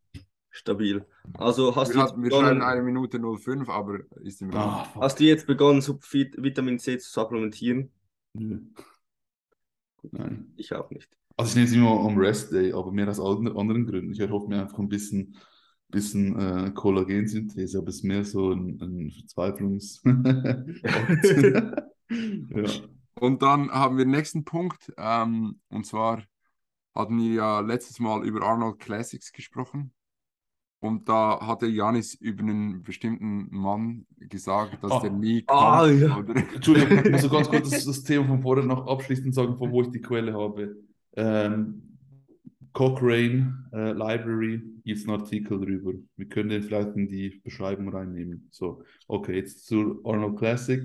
Stabil. 0.52 1.06
Also 1.34 1.74
hast 1.76 1.90
Wir, 1.90 1.94
du 1.94 2.00
jetzt 2.00 2.10
hatten, 2.10 2.22
wir 2.24 2.30
schreiben 2.30 2.44
begonnen, 2.44 2.62
eine 2.62 2.82
Minute 2.82 3.20
05, 3.20 3.68
aber 3.68 4.00
ist 4.22 4.42
im 4.42 4.50
Rahmen. 4.50 4.72
Ah, 4.72 5.00
hast 5.00 5.20
du 5.20 5.24
jetzt 5.24 5.46
begonnen, 5.46 5.80
Vitamin 5.80 6.78
C 6.78 6.98
zu 6.98 7.08
supplementieren? 7.08 7.90
Nö. 8.34 8.60
Nein. 10.10 10.52
Ich 10.56 10.72
auch 10.74 10.90
nicht. 10.90 11.08
Also 11.36 11.50
ich 11.50 11.54
nehme 11.56 11.66
es 11.68 11.72
immer 11.74 11.90
am 12.06 12.18
Rest 12.18 12.52
Day, 12.52 12.72
aber 12.72 12.92
mehr 12.92 13.08
aus 13.08 13.20
anderen, 13.20 13.86
Gründen. 13.86 14.12
Ich 14.12 14.20
erhoffe 14.20 14.48
mir 14.48 14.60
einfach 14.62 14.78
ein 14.78 14.88
bisschen, 14.88 15.36
bisschen 15.88 16.38
äh, 16.38 16.70
Kollagensynthese, 16.72 17.78
aber 17.78 17.88
es 17.88 17.96
ist 17.96 18.04
mehr 18.04 18.24
so 18.24 18.52
ein, 18.52 18.78
ein 18.80 19.10
Verzweiflungs... 19.10 20.02
ja. 22.10 22.70
Und 23.14 23.42
dann 23.42 23.70
haben 23.70 23.96
wir 23.98 24.04
den 24.04 24.12
nächsten 24.12 24.44
Punkt. 24.44 24.92
Ähm, 24.96 25.60
und 25.68 25.86
zwar 25.86 26.22
hatten 26.94 27.18
wir 27.18 27.32
ja 27.34 27.60
letztes 27.60 28.00
Mal 28.00 28.24
über 28.26 28.42
Arnold 28.42 28.78
Classics 28.78 29.32
gesprochen. 29.32 29.92
Und 30.82 31.08
da 31.10 31.38
hatte 31.46 31.66
Janis 31.66 32.14
über 32.14 32.42
einen 32.42 32.82
bestimmten 32.82 33.48
Mann 33.50 34.06
gesagt, 34.16 34.82
dass 34.82 34.92
Ah. 34.92 35.00
der 35.00 35.10
nie 35.10 35.44
Ah, 35.46 35.86
kommt. 35.86 36.00
ja. 36.00 36.16
Oder? 36.16 36.36
Entschuldigung, 36.54 37.04
ich 37.04 37.10
muss 37.10 37.20
so 37.20 37.28
ganz 37.28 37.48
kurz 37.50 37.68
das, 37.70 37.84
das 37.84 38.02
Thema 38.02 38.26
von 38.26 38.40
vorher 38.40 38.64
noch 38.64 38.86
abschließend 38.86 39.34
sagen, 39.34 39.58
von 39.58 39.70
wo 39.70 39.82
ich 39.82 39.90
die 39.90 40.00
Quelle 40.00 40.32
habe. 40.32 40.74
Ähm, 41.16 41.82
Cochrane 42.72 43.68
äh, 43.72 43.92
Library 43.92 44.62
gibt 44.84 44.98
es 44.98 45.08
einen 45.08 45.20
Artikel 45.20 45.58
drüber. 45.58 45.92
Wir 46.16 46.26
können 46.28 46.50
den 46.50 46.62
vielleicht 46.62 46.94
in 46.96 47.08
die 47.08 47.40
Beschreibung 47.42 47.88
reinnehmen. 47.88 48.48
So, 48.52 48.82
okay, 49.08 49.36
jetzt 49.36 49.66
zu 49.66 50.00
Arnold 50.04 50.38
Classic. 50.38 50.82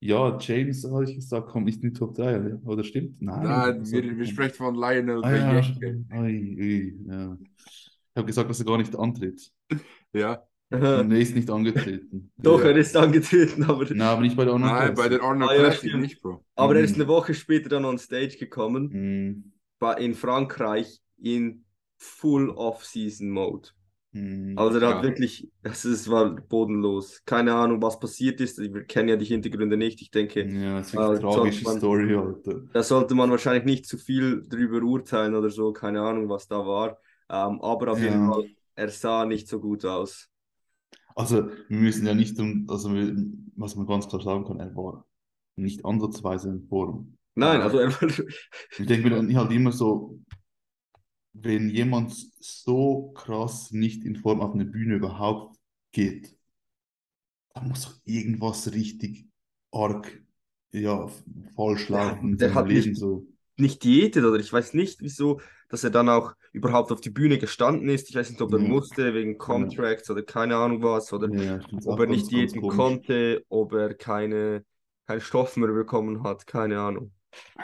Ja, 0.00 0.36
James, 0.40 0.84
habe 0.90 1.04
ich 1.04 1.14
gesagt, 1.14 1.48
kommt 1.48 1.66
nicht 1.66 1.82
in 1.84 1.92
die 1.92 1.98
Top 1.98 2.14
3, 2.14 2.54
oder? 2.64 2.82
stimmt? 2.82 3.20
Nein. 3.20 3.42
Nein, 3.44 3.90
wir, 3.90 4.16
wir 4.18 4.26
sprechen 4.26 4.54
von 4.54 4.74
Lionel 4.74 5.22
Ah, 5.22 5.36
ja. 5.36 5.52
Bejecke. 5.60 6.04
Ui, 6.14 6.56
ui, 6.58 6.98
ja. 7.06 7.38
Ich 7.42 8.16
habe 8.16 8.26
gesagt, 8.26 8.50
dass 8.50 8.58
er 8.60 8.66
gar 8.66 8.78
nicht 8.78 8.96
antritt. 8.96 9.52
Ja. 10.12 10.42
Er 10.70 11.10
ist 11.12 11.34
nicht 11.34 11.50
angetreten. 11.50 12.32
Doch, 12.38 12.60
Ja. 12.60 12.70
er 12.70 12.76
ist 12.76 12.96
angetreten, 12.96 13.64
aber, 13.64 13.84
Nein, 13.84 14.00
aber 14.02 14.20
nicht 14.22 14.36
bei 14.36 14.44
der 14.44 14.54
Arnold 14.54 14.72
Nein, 14.72 14.88
bei 14.94 14.94
Classic. 14.94 15.10
der 15.18 15.22
Arnold 15.22 15.50
Ah, 15.50 15.54
ja, 15.54 15.60
Classic 15.62 15.94
nicht, 15.96 16.22
Bro. 16.22 16.44
aber 16.54 16.76
er 16.76 16.82
ist 16.82 16.96
Mhm. 16.96 17.02
eine 17.02 17.08
Woche 17.08 17.34
später 17.34 17.68
dann 17.68 17.84
on 17.84 17.98
stage 17.98 18.36
gekommen, 18.38 18.90
Hm, 18.90 19.52
war 19.52 19.59
in 19.80 20.14
Frankreich 20.14 21.00
in 21.18 21.64
Full 21.98 22.50
Off-Season-Mode. 22.50 23.68
hm. 24.12 24.54
Also 24.56 24.78
er 24.80 24.96
hat 24.96 25.02
wirklich, 25.04 25.48
es 25.62 25.84
ist- 25.84 26.10
war 26.10 26.34
bodenlos. 26.34 27.22
Keine 27.24 27.54
Ahnung, 27.54 27.80
was 27.82 27.98
passiert 28.00 28.40
ist. 28.40 28.58
Wir 28.58 28.84
kennen 28.84 29.08
ja 29.08 29.16
die 29.16 29.24
Hintergründe 29.26 29.76
nicht. 29.76 30.00
Ich 30.02 30.10
denke, 30.10 30.42
Ja, 30.48 30.78
das 30.78 30.88
ist 30.88 30.94
wirklich 30.94 31.08
eine 31.10 31.20
tragische 31.20 31.64
sollte 31.64 31.64
man- 31.64 31.78
Story, 31.78 32.14
Alter. 32.16 32.60
da 32.72 32.82
sollte 32.82 33.14
man 33.14 33.30
wahrscheinlich 33.30 33.64
nicht 33.64 33.86
zu 33.86 33.98
viel 33.98 34.42
drüber 34.48 34.82
urteilen 34.82 35.34
oder 35.34 35.50
so. 35.50 35.72
Keine 35.72 36.00
Ahnung, 36.02 36.28
was 36.28 36.48
da 36.48 36.58
war. 36.66 36.98
Ähm, 37.28 37.60
aber 37.60 37.92
auf 37.92 38.00
jeden 38.00 38.20
Ja. 38.26 38.32
Fall, 38.32 38.48
er 38.74 38.88
sah 38.88 39.24
nicht 39.26 39.46
so 39.46 39.60
gut 39.60 39.84
aus. 39.84 40.28
Also, 41.14 41.48
wir 41.68 41.78
müssen 41.78 42.06
ja 42.06 42.14
nicht, 42.14 42.38
um, 42.40 42.66
also, 42.68 42.92
wir, 42.94 43.14
was 43.56 43.76
man 43.76 43.86
ganz 43.86 44.08
klar 44.08 44.22
sagen 44.22 44.44
kann, 44.44 44.58
er 44.58 44.74
war 44.74 45.06
nicht 45.56 45.84
ansatzweise 45.84 46.48
in 46.48 46.66
Form. 46.66 47.16
Nein, 47.34 47.60
Ja. 47.60 47.64
also 47.66 47.78
war, 47.78 48.08
Ich 48.78 48.86
denke 48.86 49.08
mir 49.08 49.16
dann 49.16 49.34
halt 49.36 49.52
immer 49.52 49.72
so, 49.72 50.20
wenn 51.32 51.68
jemand 51.70 52.12
so 52.40 53.12
krass 53.12 53.70
nicht 53.70 54.04
in 54.04 54.16
Form 54.16 54.40
auf 54.40 54.52
eine 54.54 54.64
Bühne 54.64 54.96
überhaupt 54.96 55.56
geht, 55.92 56.36
dann 57.54 57.68
muss 57.68 57.84
doch 57.84 57.94
irgendwas 58.04 58.72
richtig 58.72 59.26
arg, 59.72 60.22
ja, 60.72 61.08
falsch 61.54 61.88
Ja, 61.90 62.10
laufen 62.10 62.30
in 62.32 62.38
der 62.38 62.54
hat 62.54 62.68
Leben 62.68 62.90
nicht- 62.90 62.98
so. 63.00 63.26
nicht 63.56 63.84
diätet 63.84 64.24
oder 64.24 64.38
ich 64.38 64.52
weiß 64.52 64.74
nicht, 64.74 65.00
wieso, 65.00 65.40
dass 65.68 65.84
er 65.84 65.90
dann 65.90 66.08
auch 66.08 66.34
überhaupt 66.52 66.90
auf 66.90 67.00
die 67.00 67.10
Bühne 67.10 67.38
gestanden 67.38 67.88
ist. 67.88 68.08
Ich 68.08 68.16
weiß 68.16 68.30
nicht, 68.30 68.40
ob 68.42 68.52
er 68.52 68.60
Ja. 68.60 68.68
musste 68.68 69.14
wegen 69.14 69.38
Contracts 69.38 70.10
oder 70.10 70.22
keine 70.22 70.56
Ahnung 70.56 70.82
was 70.82 71.12
oder 71.12 71.32
Ja, 71.32 71.60
ob 71.84 72.00
er 72.00 72.06
nicht 72.06 72.30
diäten 72.30 72.60
konnte, 72.60 73.44
ob 73.48 73.72
er 73.72 73.94
keine, 73.94 74.64
keinen 75.06 75.20
Stoff 75.20 75.56
mehr 75.56 75.68
bekommen 75.72 76.22
hat, 76.24 76.46
keine 76.46 76.80
Ahnung. 76.80 77.12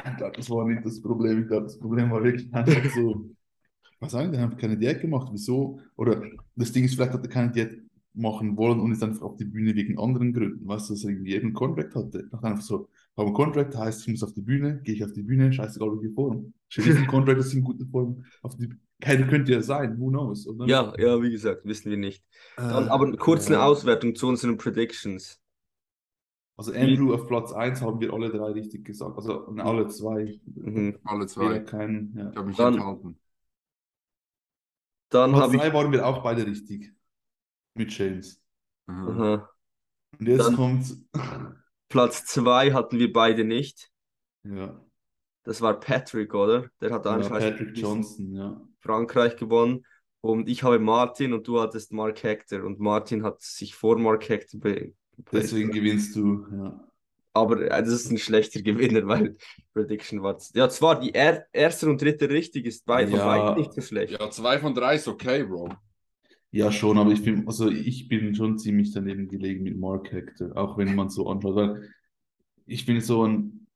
Ich 0.05 0.17
glaube, 0.17 0.37
das 0.37 0.51
war 0.51 0.67
nicht 0.67 0.85
das 0.85 1.01
Problem. 1.01 1.43
Ich 1.43 1.49
glaube, 1.49 1.65
das 1.65 1.79
Problem 1.79 2.11
war 2.11 2.23
wirklich 2.23 2.53
einfach 2.53 2.91
so, 2.95 3.31
was 4.01 4.13
sagen, 4.13 4.31
der 4.31 4.41
hat 4.41 4.47
einfach 4.49 4.61
keine 4.61 4.77
Diät 4.77 5.01
gemacht. 5.01 5.29
Wieso? 5.33 5.81
Oder 5.97 6.23
das 6.55 6.73
Ding 6.73 6.85
ist, 6.85 6.95
vielleicht 6.95 7.13
hat 7.13 7.23
er 7.23 7.29
keine 7.29 7.51
Diät 7.51 7.83
machen 8.15 8.57
wollen 8.57 8.81
und 8.81 8.93
ist 8.93 9.03
einfach 9.03 9.23
auf 9.23 9.37
die 9.37 9.45
Bühne 9.45 9.75
wegen 9.75 9.99
anderen 9.99 10.33
Gründen. 10.33 10.67
Weißt 10.67 10.89
du, 10.89 10.95
dass 10.95 11.05
er 11.05 11.11
irgendwie 11.11 11.35
eben 11.35 11.53
Contract 11.53 11.95
hatte. 11.95 12.23
Ich 12.25 12.31
dachte 12.31 12.47
einfach 12.47 12.63
so, 12.63 12.89
habe 13.17 13.27
einen 13.27 13.35
Contract, 13.35 13.77
heißt, 13.77 14.03
ich 14.03 14.09
muss 14.09 14.23
auf 14.23 14.33
die 14.33 14.43
Bühne, 14.43 14.81
gehe 14.83 14.95
ich 14.95 15.05
auf 15.05 15.13
die 15.13 15.23
Bühne, 15.23 15.53
scheißegal, 15.53 15.91
welche 15.93 16.15
Form. 16.15 16.53
Nicht 16.77 16.87
im 16.87 17.07
Contract, 17.07 17.45
ich 17.45 17.55
in 17.55 17.63
guter 17.63 17.87
Form 17.87 18.25
auf 18.43 18.57
die 18.57 18.71
Keine 19.01 19.27
könnte 19.27 19.53
ja 19.53 19.63
sein, 19.63 19.99
who 19.99 20.09
knows, 20.09 20.47
oder? 20.47 20.67
Ja, 20.67 20.95
ja, 20.99 21.23
wie 21.23 21.31
gesagt, 21.31 21.65
wissen 21.65 21.91
wir 21.91 21.99
nicht. 21.99 22.25
Dann, 22.57 22.87
Äh, 22.87 22.91
aber 22.91 23.17
kurz 23.17 23.47
eine 23.47 23.57
äh, 23.57 23.61
Auswertung 23.61 24.15
zu 24.15 24.29
unseren 24.29 24.57
Predictions. 24.57 25.41
Also 26.59 26.73
Andrew 26.73 27.13
auf 27.13 27.27
Platz 27.27 27.53
1 27.53 27.83
haben 27.83 28.01
wir 28.01 28.13
alle 28.15 28.31
drei 28.31 28.53
richtig 28.53 28.85
gesagt. 28.85 29.17
Also 29.17 29.47
alle 29.59 29.89
zwei. 29.89 30.41
Mhm. 30.47 30.99
Alle 31.05 31.27
zwei. 31.27 31.61
kein, 31.61 32.15
ja. 32.17 32.31
Ich 32.31 32.37
habe 32.37 32.47
mich 32.49 32.57
Dann- 32.57 32.75
enthalten. 32.75 33.21
Dann 35.11 35.31
Platz 35.33 35.43
habe 35.43 35.57
ich. 35.57 35.61
3 35.63 35.73
waren 35.75 35.93
wir 35.93 36.07
auch 36.07 36.23
beide 36.23 36.47
richtig. 36.47 36.93
Mit 37.75 37.97
James. 37.97 38.43
Mhm. 38.87 39.09
Aha. 39.09 39.51
Und 40.19 40.27
jetzt 40.29 40.47
Dann- 40.47 40.57
kommt. 40.57 40.97
Platz 41.89 42.25
2 42.27 42.73
hatten 42.73 42.99
wir 42.99 43.13
beide 43.13 43.45
nicht. 43.45 43.91
Ja, 44.45 44.81
Das 45.45 45.61
war 45.61 45.79
Patrick, 45.79 46.35
oder? 46.35 46.69
Der 46.81 46.91
hat 46.93 47.05
ja 47.05 47.19
Patrick 47.19 47.77
Johnson, 47.77 48.33
ja. 48.33 48.61
Frankreich 48.81 49.37
gewonnen. 49.37 49.85
Und 50.21 50.49
ich 50.49 50.65
habe 50.65 50.81
Martin 50.81 51.33
und 51.33 51.47
du 51.47 51.61
hattest 51.61 51.93
Mark 51.93 52.23
Hector. 52.25 52.65
Und 52.65 52.81
Martin 52.81 53.23
hat 53.23 53.41
sich 53.43 53.75
vor 53.77 53.97
Mark 53.99 54.29
Hector 54.29 54.59
be 54.59 54.95
Deswegen 55.33 55.71
gewinnst 55.71 56.15
du, 56.17 56.47
ja. 56.53 56.87
Aber 57.33 57.61
äh, 57.61 57.69
das 57.69 57.89
ist 57.89 58.11
ein 58.11 58.19
schlechter 58.19 58.63
Gewinner, 58.63 59.07
weil 59.07 59.37
Prediction 59.75 60.23
war. 60.23 60.39
Ja, 60.55 60.69
zwar 60.69 61.01
die 61.01 61.15
er 61.15 61.47
erste 61.53 61.89
und 61.89 62.01
dritte 62.01 62.31
richtig 62.31 62.67
ist 62.67 62.87
bei 62.87 63.07
von 63.07 63.19
Ja. 63.19 63.55
nicht 63.55 63.73
so 63.75 63.83
schlecht. 63.83 64.19
Ja, 64.19 64.31
zwei 64.31 64.59
von 64.59 64.75
drei 64.75 64.95
ist 64.95 65.07
okay, 65.07 65.45
Bro. 65.45 65.69
Ja, 66.51 66.73
schon, 66.73 66.97
aber 66.97 67.11
ich 67.11 67.23
bin, 67.23 67.47
also 67.47 67.69
ich 67.71 68.09
bin 68.09 68.35
schon 68.35 68.59
ziemlich 68.59 68.93
daneben 68.93 69.29
gelegen 69.29 69.65
mit 69.65 69.77
Mark 69.77 70.11
Hector, 70.13 70.57
auch 70.57 70.79
wenn 70.79 70.95
man 70.95 71.11
so 71.11 71.29
anschaut, 71.29 71.55
weil 71.57 71.91
ich 72.65 72.87
bin 72.87 73.01
so 73.01 73.27
ein, 73.27 73.67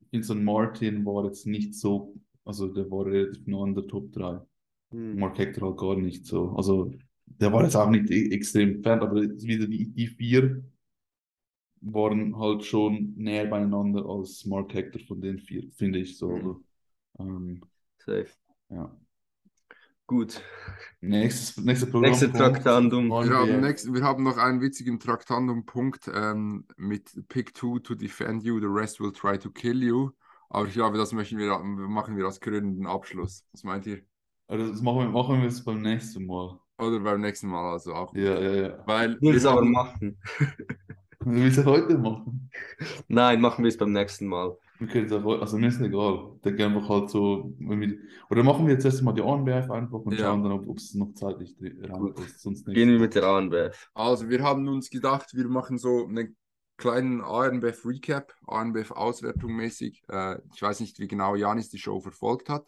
ich 0.00 0.08
finde 0.10 0.26
so 0.26 0.34
ein 0.34 0.42
Martin 0.44 1.04
war 1.04 1.24
jetzt 1.26 1.46
nicht 1.46 1.74
so, 1.74 2.14
also 2.44 2.68
der 2.68 2.90
war 2.90 3.06
relativ 3.06 3.46
nah 3.46 3.62
an 3.62 3.74
der 3.74 3.86
Top 3.86 4.10
3. 4.12 4.40
Hm. 4.90 5.18
Mark 5.18 5.38
Hector 5.38 5.68
halt 5.68 5.78
gar 5.78 5.96
nicht 5.96 6.26
so. 6.26 6.50
Also 6.56 6.92
der 7.40 7.52
war 7.52 7.64
jetzt 7.64 7.76
auch 7.76 7.90
nicht 7.90 8.10
e- 8.10 8.30
extrem 8.30 8.76
entfernt, 8.76 9.02
aber 9.02 9.20
wieder 9.20 9.66
die, 9.66 9.90
die 9.90 10.06
vier 10.06 10.62
waren 11.80 12.38
halt 12.38 12.64
schon 12.64 13.14
näher 13.16 13.46
beieinander 13.46 14.06
als 14.06 14.44
Mark 14.46 14.72
Hector 14.72 15.00
von 15.06 15.20
den 15.20 15.38
vier, 15.38 15.70
finde 15.72 15.98
ich 16.00 16.16
so. 16.16 16.30
Mhm. 16.30 16.64
ähm, 17.18 17.60
Safe. 17.98 18.28
ja. 18.70 18.96
Gut. 20.06 20.42
Nächstes, 21.00 21.64
nächste 21.64 21.86
Programm 21.86 22.10
Nächste 22.10 22.30
Traktandum. 22.30 23.08
Wir 23.08 23.30
haben, 23.30 23.60
next, 23.60 23.90
wir 23.92 24.02
haben 24.02 24.22
noch 24.22 24.36
einen 24.36 24.60
witzigen 24.60 25.00
Traktandum-Punkt 25.00 26.10
ähm, 26.14 26.66
mit 26.76 27.26
Pick 27.28 27.56
2 27.56 27.78
to 27.78 27.94
defend 27.94 28.44
you, 28.44 28.60
the 28.60 28.66
rest 28.66 29.00
will 29.00 29.12
try 29.12 29.38
to 29.38 29.50
kill 29.50 29.82
you. 29.82 30.10
Aber 30.50 30.66
ich 30.66 30.74
glaube, 30.74 30.98
das 30.98 31.12
möchten 31.12 31.38
wir, 31.38 31.58
machen 31.58 32.18
wir 32.18 32.26
als 32.26 32.38
krönenden 32.38 32.86
Abschluss. 32.86 33.46
Was 33.52 33.64
meint 33.64 33.86
ihr? 33.86 34.02
Also 34.46 34.68
das 34.68 34.82
machen 34.82 34.98
wir, 34.98 35.08
machen 35.08 35.38
wir 35.38 35.44
jetzt 35.44 35.64
beim 35.64 35.80
nächsten 35.80 36.26
Mal. 36.26 36.60
Oder 36.78 37.00
beim 37.00 37.20
nächsten 37.20 37.48
Mal 37.48 37.72
also 37.72 37.94
auch. 37.94 38.14
Ja, 38.14 38.40
ja, 38.40 38.52
ja. 38.54 38.82
Weil 38.86 39.20
will 39.20 39.36
es 39.36 39.44
wir 39.44 39.50
aber 39.50 39.60
haben- 39.60 39.70
machen. 39.70 40.18
Wir 41.20 41.32
müssen 41.44 41.60
es 41.60 41.66
heute 41.66 41.96
machen. 41.96 42.50
Nein, 43.08 43.40
machen 43.40 43.64
wir 43.64 43.68
es 43.68 43.78
beim 43.78 43.92
nächsten 43.92 44.26
Mal. 44.26 44.56
Wir 44.78 44.88
können 44.88 45.06
es 45.06 45.12
auch, 45.12 45.22
heute- 45.22 45.40
also 45.42 45.56
mir 45.56 45.68
ist 45.68 45.80
egal. 45.80 46.32
Ich 46.36 46.42
denke 46.42 46.64
einfach 46.66 46.88
halt 46.88 47.08
so, 47.10 47.54
wenn 47.60 47.80
wir, 47.80 47.96
oder 48.28 48.42
machen 48.42 48.66
wir 48.66 48.74
jetzt 48.74 48.84
erstmal 48.84 49.14
die 49.14 49.22
ANBF 49.22 49.70
einfach 49.70 50.00
und 50.00 50.12
Ja. 50.12 50.26
schauen 50.26 50.42
dann, 50.42 50.52
ob 50.52 50.76
es 50.76 50.94
noch 50.94 51.14
zeitlich 51.14 51.56
reinpasst. 51.60 52.40
Sonst 52.40 52.66
nicht. 52.66 52.74
Gehen 52.74 52.90
wir 52.90 52.98
mit 52.98 53.14
der 53.14 53.22
ANBF. 53.24 53.88
Also, 53.94 54.28
wir 54.28 54.42
haben 54.42 54.66
uns 54.68 54.90
gedacht, 54.90 55.30
wir 55.32 55.48
machen 55.48 55.78
so 55.78 56.06
einen 56.06 56.36
kleinen 56.76 57.22
ANBF 57.22 57.86
Recap, 57.86 58.34
ANBF 58.46 58.90
Auswertung 58.90 59.54
mäßig. 59.54 60.02
Äh, 60.08 60.38
ich 60.54 60.60
weiß 60.60 60.80
nicht, 60.80 60.98
wie 60.98 61.06
genau 61.08 61.36
Janis 61.36 61.70
die 61.70 61.78
Show 61.78 62.00
verfolgt 62.00 62.48
hat, 62.50 62.66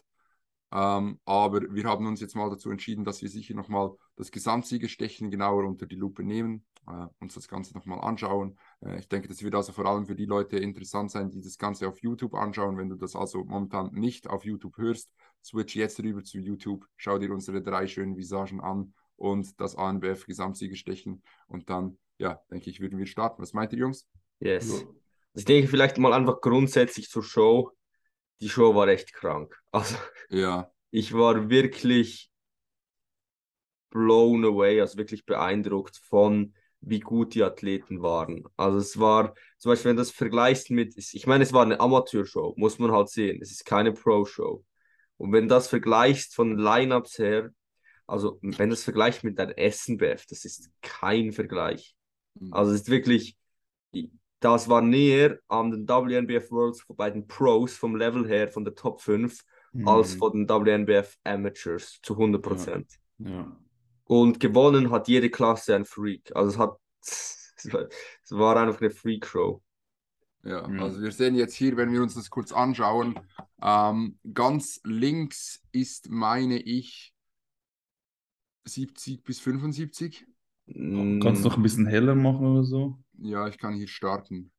ähm, 0.71 1.19
aber 1.23 1.61
wir 1.73 1.85
haben 1.85 2.05
uns 2.07 2.19
jetzt 2.19 2.35
mal 2.35 2.49
dazu 2.49 2.69
entschieden, 2.69 3.05
dass 3.05 3.21
wir 3.21 3.29
sicher 3.29 3.53
nochmal 3.53 3.91
das 4.17 4.31
Gesamtsiegerstechen 4.31 5.31
genauer 5.31 5.63
unter 5.63 5.85
die 5.85 5.95
Lupe 5.95 6.23
nehmen, 6.23 6.65
äh, 6.87 7.05
uns 7.19 7.35
das 7.35 7.47
Ganze 7.47 7.73
nochmal 7.73 8.01
anschauen. 8.01 8.57
Äh, 8.81 8.99
ich 8.99 9.07
denke, 9.07 9.29
das 9.29 9.41
wird 9.41 9.55
also 9.55 9.71
vor 9.71 9.85
allem 9.85 10.05
für 10.05 10.15
die 10.15 10.25
Leute 10.25 10.57
interessant 10.57 11.11
sein, 11.11 11.29
die 11.29 11.41
das 11.41 11.57
Ganze 11.57 11.87
auf 11.87 12.01
YouTube 12.01 12.33
anschauen. 12.33 12.77
Wenn 12.77 12.89
du 12.89 12.95
das 12.95 13.15
also 13.15 13.45
momentan 13.45 13.93
nicht 13.93 14.29
auf 14.29 14.43
YouTube 14.43 14.77
hörst, 14.77 15.09
switch 15.43 15.75
jetzt 15.75 15.99
rüber 16.01 16.23
zu 16.23 16.39
YouTube, 16.39 16.85
schau 16.97 17.17
dir 17.17 17.31
unsere 17.31 17.61
drei 17.61 17.87
schönen 17.87 18.17
Visagen 18.17 18.59
an 18.59 18.93
und 19.15 19.59
das 19.61 19.75
ANBF 19.75 20.25
Gesamtsiegerstechen 20.25 21.23
und 21.47 21.69
dann, 21.69 21.97
ja, 22.17 22.41
denke 22.51 22.69
ich, 22.69 22.81
würden 22.81 22.99
wir 22.99 23.07
starten. 23.07 23.41
Was 23.41 23.53
meint 23.53 23.71
ihr, 23.71 23.79
Jungs? 23.79 24.05
Yes. 24.39 24.67
Ja. 24.67 24.73
Also 24.73 24.93
ich 25.33 25.45
denke 25.45 25.69
vielleicht 25.69 25.97
mal 25.97 26.13
einfach 26.13 26.41
grundsätzlich 26.41 27.09
zur 27.09 27.23
Show. 27.23 27.71
Die 28.41 28.49
Show 28.49 28.75
war 28.75 28.87
echt 28.87 29.13
krank. 29.13 29.55
Also 29.71 29.95
Ja, 30.29 30.71
ich 30.91 31.13
war 31.13 31.49
wirklich 31.49 32.31
blown 33.89 34.45
away, 34.45 34.81
also 34.81 34.97
wirklich 34.97 35.25
beeindruckt 35.25 35.97
von, 35.97 36.53
wie 36.81 36.99
gut 36.99 37.33
die 37.33 37.43
Athleten 37.43 38.01
waren. 38.01 38.43
Also 38.55 38.77
es 38.77 38.99
war, 38.99 39.33
zum 39.57 39.71
Beispiel, 39.71 39.89
wenn 39.89 39.97
du 39.97 40.01
das 40.01 40.11
vergleichst 40.11 40.69
mit, 40.69 40.95
ich 40.97 41.27
meine, 41.27 41.43
es 41.43 41.53
war 41.53 41.63
eine 41.63 41.79
Amateurshow, 41.79 42.53
muss 42.57 42.79
man 42.79 42.91
halt 42.91 43.09
sehen. 43.09 43.39
Es 43.41 43.51
ist 43.51 43.65
keine 43.65 43.93
Pro-Show. 43.93 44.63
Und 45.17 45.31
wenn 45.31 45.43
du 45.43 45.55
das 45.55 45.67
vergleichst 45.67 46.35
von 46.35 46.57
Lineups 46.57 47.17
her, 47.17 47.49
also 48.05 48.39
wenn 48.41 48.69
du 48.69 48.75
das 48.75 48.83
vergleichst 48.83 49.23
mit 49.23 49.37
der 49.37 49.57
SNBF, 49.57 50.25
das 50.27 50.45
ist 50.45 50.69
kein 50.81 51.31
Vergleich. 51.31 51.95
Mhm. 52.35 52.53
Also 52.53 52.71
es 52.71 52.81
ist 52.81 52.89
wirklich, 52.89 53.35
das 54.39 54.69
war 54.69 54.81
näher 54.81 55.39
an 55.47 55.71
den 55.71 55.87
WNBF 55.87 56.51
Worlds 56.51 56.85
bei 56.89 57.09
den 57.09 57.27
Pros 57.27 57.75
vom 57.75 57.95
Level 57.95 58.27
her, 58.27 58.47
von 58.49 58.63
der 58.63 58.75
Top 58.75 59.01
5, 59.01 59.39
als 59.85 60.15
Mhm. 60.15 60.19
von 60.19 60.31
den 60.33 60.49
WNBF 60.49 61.17
Amateurs 61.23 61.99
zu 62.03 62.15
100 62.17 62.41
Prozent. 62.41 62.91
Ja. 63.19 63.55
Und 64.05 64.39
gewonnen 64.39 64.91
hat 64.91 65.07
jede 65.07 65.29
Klasse 65.29 65.75
ein 65.75 65.85
Freak. 65.85 66.31
Also 66.35 66.51
es 66.51 66.57
hat, 66.57 66.77
es 68.23 68.31
war, 68.31 68.55
einfach 68.57 68.79
eine 68.81 68.89
Freak-Show. 68.91 69.61
ja. 70.43 70.69
Ja. 70.71 70.81
Also 70.83 71.01
wir 71.01 71.11
sehen 71.11 71.35
jetzt 71.35 71.55
hier, 71.55 71.75
wenn 71.75 71.91
wir 71.91 72.01
uns 72.01 72.15
das 72.15 72.29
kurz 72.29 72.51
anschauen, 72.51 73.19
ähm, 73.61 74.17
ganz 74.33 74.79
links 74.83 75.61
ist, 75.71 76.09
meine 76.09 76.59
ich, 76.59 77.13
70 78.65 79.23
bis 79.23 79.39
75. 79.39 80.25
Kannst 80.67 81.43
du 81.43 81.49
noch 81.49 81.57
ein 81.57 81.63
bisschen 81.63 81.87
heller 81.87 82.15
machen 82.15 82.45
oder 82.45 82.63
so? 82.63 82.97
Ja, 83.19 83.47
ich 83.47 83.57
kann 83.57 83.73
hier 83.73 83.87
starten. 83.87 84.51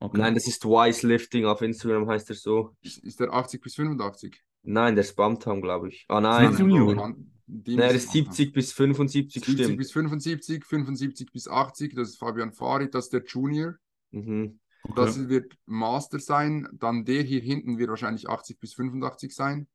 Okay. 0.00 0.18
Nein, 0.18 0.34
das 0.34 0.46
ist 0.46 0.64
Wise 0.64 1.06
Lifting 1.06 1.44
auf 1.44 1.60
Instagram, 1.60 2.08
heißt 2.08 2.30
er 2.30 2.36
so. 2.36 2.76
Ist, 2.82 2.98
ist 2.98 3.20
der 3.20 3.32
80 3.32 3.60
bis 3.60 3.74
85? 3.74 4.42
Nein, 4.62 4.94
der 4.94 5.02
spammt 5.02 5.46
haben, 5.46 5.60
glaube 5.60 5.88
ich. 5.88 6.04
Ah, 6.08 6.20
Nein, 6.20 6.50
nein. 6.50 6.58
Junior. 6.58 6.94
Nein, 6.94 7.76
müssen 7.76 7.96
ist 7.96 8.12
70 8.12 8.52
bis 8.52 8.72
75, 8.72 9.44
70 9.44 9.64
stimmt. 9.64 9.78
bis 9.78 9.92
75, 9.92 10.64
75 10.64 11.32
bis 11.32 11.48
80, 11.48 11.94
das 11.94 12.10
ist 12.10 12.18
Fabian 12.18 12.52
Farid, 12.52 12.94
das 12.94 13.06
ist 13.06 13.12
der 13.12 13.24
Junior. 13.24 13.74
Mhm. 14.10 14.60
Okay. 14.82 14.94
Das 14.94 15.28
wird 15.28 15.56
Master 15.66 16.20
sein. 16.20 16.68
Dann 16.72 17.04
der 17.04 17.22
hier 17.22 17.40
hinten 17.40 17.78
wird 17.78 17.90
wahrscheinlich 17.90 18.28
80 18.28 18.60
bis 18.60 18.74
85 18.74 19.34
sein. 19.34 19.66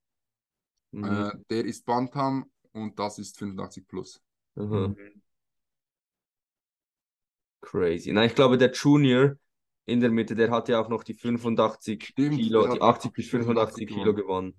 Mhm. 0.91 1.03
Äh, 1.03 1.31
der 1.49 1.65
ist 1.65 1.85
Bantam 1.85 2.45
und 2.71 2.99
das 2.99 3.19
ist 3.19 3.37
85 3.37 3.87
plus. 3.87 4.21
Mhm. 4.55 4.95
Crazy. 7.63 8.11
Nein, 8.11 8.27
ich 8.27 8.35
glaube, 8.35 8.57
der 8.57 8.71
Junior 8.71 9.35
in 9.85 9.99
der 10.01 10.11
Mitte, 10.11 10.35
der 10.35 10.51
hat 10.51 10.69
ja 10.69 10.79
auch 10.79 10.89
noch 10.89 11.03
die 11.03 11.13
85 11.13 12.03
Stimmt, 12.03 12.35
Kilo, 12.35 12.63
die 12.63 12.69
hat 12.69 12.81
80 12.81 13.13
bis 13.13 13.29
85 13.29 13.87
Kilo 13.87 14.13
gewonnen. 14.13 14.15
gewonnen. 14.15 14.53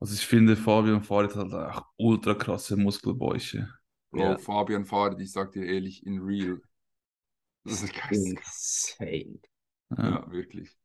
Also 0.00 0.14
ich 0.14 0.26
finde, 0.26 0.56
Fabian 0.56 1.02
Farid 1.02 1.34
hat 1.34 1.52
auch 1.52 1.86
ultra 1.96 2.34
krasse 2.34 2.76
Muskelbäuche. 2.76 3.68
Bro, 4.10 4.20
Ja. 4.20 4.38
Fabian 4.38 4.84
Farid, 4.84 5.20
ich 5.20 5.32
sag 5.32 5.52
dir 5.52 5.64
ehrlich, 5.64 6.04
in 6.06 6.20
real. 6.20 6.60
Das 7.64 7.82
ist 7.82 7.94
geil. 7.94 8.10
Insane. 8.10 9.40
Ja. 9.90 10.10
Ja, 10.10 10.30
wirklich. 10.30 10.76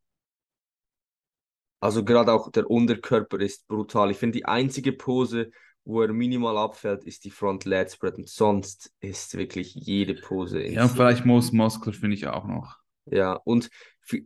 Also 1.81 2.03
gerade 2.03 2.33
auch 2.33 2.51
der 2.51 2.69
Unterkörper 2.69 3.39
ist 3.39 3.67
brutal. 3.67 4.11
Ich 4.11 4.17
finde, 4.17 4.37
die 4.37 4.45
einzige 4.45 4.91
Pose, 4.93 5.51
wo 5.89 6.01
er 6.01 6.13
minimal 6.13 6.57
abfällt, 6.57 7.03
ist 7.03 7.25
die 7.25 7.31
Front 7.31 7.65
Lat 7.65 7.91
Spread. 7.91 8.17
Und 8.17 8.29
sonst 8.29 8.93
ist 9.01 9.35
wirklich 9.37 9.73
jede 9.75 10.13
Pose 10.15 10.63
Ja, 10.63 10.83
und 10.83 10.89
vielleicht 10.89 11.25
Most 11.25 11.51
Muscular 11.53 11.93
finde 11.93 12.15
ich 12.15 12.27
auch 12.27 12.45
noch. 12.47 12.77
Ja, 13.05 13.33
und 13.33 13.69
für, 14.01 14.21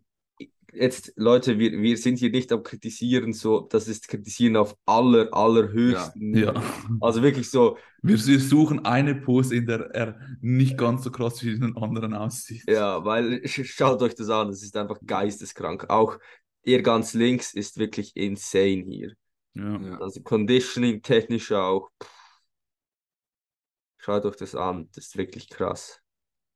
jetzt, 0.73 1.13
Leute, 1.15 1.57
wir, 1.59 1.71
wir 1.71 1.97
sind 1.97 2.19
hier 2.19 2.31
nicht 2.31 2.51
am 2.51 2.63
Kritisieren, 2.63 3.31
so, 3.31 3.61
das 3.61 3.87
ist 3.87 4.07
Kritisieren 4.07 4.57
auf 4.57 4.75
aller, 4.85 5.33
allerhöchsten. 5.33 6.35
Ja. 6.35 6.61
Also 6.99 7.21
wirklich 7.21 7.49
so, 7.49 7.77
Wir 8.01 8.17
suchen 8.17 8.83
eine 8.85 9.15
Pose, 9.15 9.55
in 9.55 9.65
der 9.65 9.89
er 9.95 10.19
nicht 10.41 10.77
ganz 10.77 11.03
so 11.03 11.11
krass 11.11 11.43
wie 11.43 11.51
in 11.53 11.61
den 11.61 11.77
anderen 11.77 12.13
aussieht. 12.13 12.63
ja, 12.67 13.05
weil 13.05 13.35
sch- 13.45 13.63
schaut 13.65 14.01
euch 14.01 14.15
das 14.15 14.29
an, 14.29 14.49
das 14.49 14.63
ist 14.63 14.75
einfach 14.75 14.99
geisteskrank. 15.05 15.89
Auch 15.89 16.17
ihr 16.63 16.81
ganz 16.81 17.13
links 17.13 17.53
ist 17.53 17.77
wirklich 17.77 18.15
insane 18.15 18.83
hier. 18.87 19.13
Ja. 19.53 19.79
Ja. 19.79 19.97
Also 19.99 20.21
Conditioning 20.21 21.01
technisch 21.01 21.51
auch. 21.51 21.89
Pff. 22.01 22.23
Schaut 23.97 24.25
euch 24.25 24.35
das 24.35 24.53
an, 24.53 24.89
das 24.93 25.05
ist 25.05 25.17
wirklich 25.17 25.49
krass. 25.49 26.01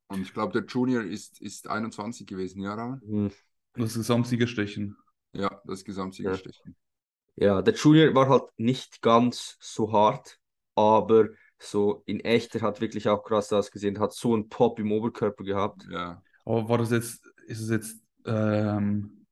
Und 0.08 0.22
ich 0.22 0.34
glaube, 0.34 0.54
der 0.54 0.66
Junior 0.66 1.04
ist, 1.04 1.42
ist 1.42 1.70
21 1.70 2.28
gewesen, 2.28 2.62
ja, 2.62 2.74
Rahmen? 2.74 3.02
Mhm. 3.06 3.32
Das 3.74 3.94
Gesamtsiegerstechen. 3.94 4.98
Ja, 5.34 5.62
das 5.66 5.86
Gesamtsiegerstechen. 5.86 6.76
Ja, 7.36 7.62
der 7.62 7.74
Junior 7.76 8.14
war 8.16 8.28
halt 8.28 8.44
nicht 8.58 9.02
ganz 9.02 9.58
so 9.60 9.92
hart, 9.92 10.40
aber 10.76 11.30
so 11.60 12.04
in 12.06 12.20
echt, 12.22 12.56
er 12.56 12.62
hat 12.62 12.82
wirklich 12.82 13.08
auch 13.08 13.24
krass 13.24 13.54
ausgesehen, 13.54 14.00
hat 14.00 14.14
so 14.14 14.34
einen 14.34 14.50
Pop 14.50 14.80
im 14.80 14.92
Oberkörper 14.92 15.44
gehabt. 15.44 15.86
Ja. 15.90 16.22
Aber 16.46 16.68
war 16.68 16.78
das 16.80 16.92
jetzt, 16.92 17.26
ist 17.46 17.62
es 17.62 17.70
jetzt 17.70 18.02
ähm, 18.26 19.26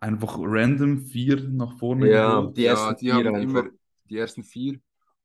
einfach 0.00 0.36
random 0.38 0.98
vier 1.06 1.40
nach 1.50 1.78
vorne 1.78 2.10
Ja, 2.10 2.12
geholt? 2.12 2.56
die 2.56 2.64
ja, 2.64 2.66
ersten 2.66 2.94
die 2.94 3.12
vier 3.12 3.12
haben 3.12 3.34
einfach. 3.34 3.64
immer 3.64 3.70
die 4.04 4.18
ersten 4.18 4.42
vier 4.44 4.80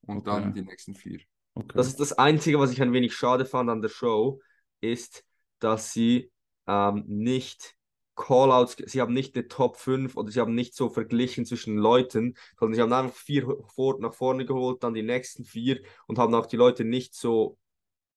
und 0.06 0.28
Okay. 0.28 0.52
dann 0.52 0.54
die 0.54 0.62
nächsten 0.64 0.96
vier. 0.96 1.20
Okay. 1.56 1.76
Das 1.76 1.88
ist 1.88 2.00
das 2.00 2.14
Einzige, 2.14 2.60
was 2.60 2.72
ich 2.72 2.82
ein 2.82 2.94
wenig 2.94 3.16
schade 3.16 3.46
fand 3.46 3.70
an 3.70 3.82
der 3.82 3.90
Show, 3.90 4.42
ist, 4.82 5.26
dass 5.60 5.94
sie 5.94 6.32
ähm, 6.68 7.04
nicht 7.08 7.76
Callouts, 8.16 8.78
sie 8.86 9.02
haben 9.02 9.14
nicht 9.14 9.36
eine 9.36 9.48
Top 9.48 9.78
5 9.78 10.16
oder 10.18 10.32
sie 10.32 10.40
haben 10.40 10.54
nicht 10.56 10.76
so 10.76 10.90
verglichen 10.90 11.46
zwischen 11.46 11.78
Leuten, 11.78 12.36
sondern 12.60 12.76
sie 12.76 12.82
haben 12.82 12.94
einfach 12.94 13.16
vier 13.18 13.48
vor, 13.76 14.00
nach 14.00 14.14
vorne 14.14 14.46
geholt, 14.46 14.84
dann 14.84 14.94
die 14.94 15.02
nächsten 15.04 15.46
vier 15.46 15.82
und 16.08 16.20
haben 16.20 16.36
auch 16.36 16.46
die 16.46 16.58
Leute 16.58 16.86
nicht 16.86 17.16
so 17.16 17.58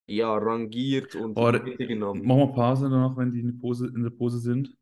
ja, 0.06 0.36
rangiert 0.36 1.14
und 1.16 1.40
Aber 1.40 1.52
in 1.52 1.54
die 1.54 1.60
Mitte 1.62 1.86
genommen. 1.86 2.26
Machen 2.26 2.38
wir 2.40 2.52
Pause 2.54 2.88
danach, 2.90 3.16
wenn 3.16 3.30
die 3.30 3.40
in, 3.40 3.46
die 3.48 3.52
Pose, 3.52 3.86
in 3.88 4.02
der 4.02 4.10
Pose 4.10 4.38
sind. 4.40 4.74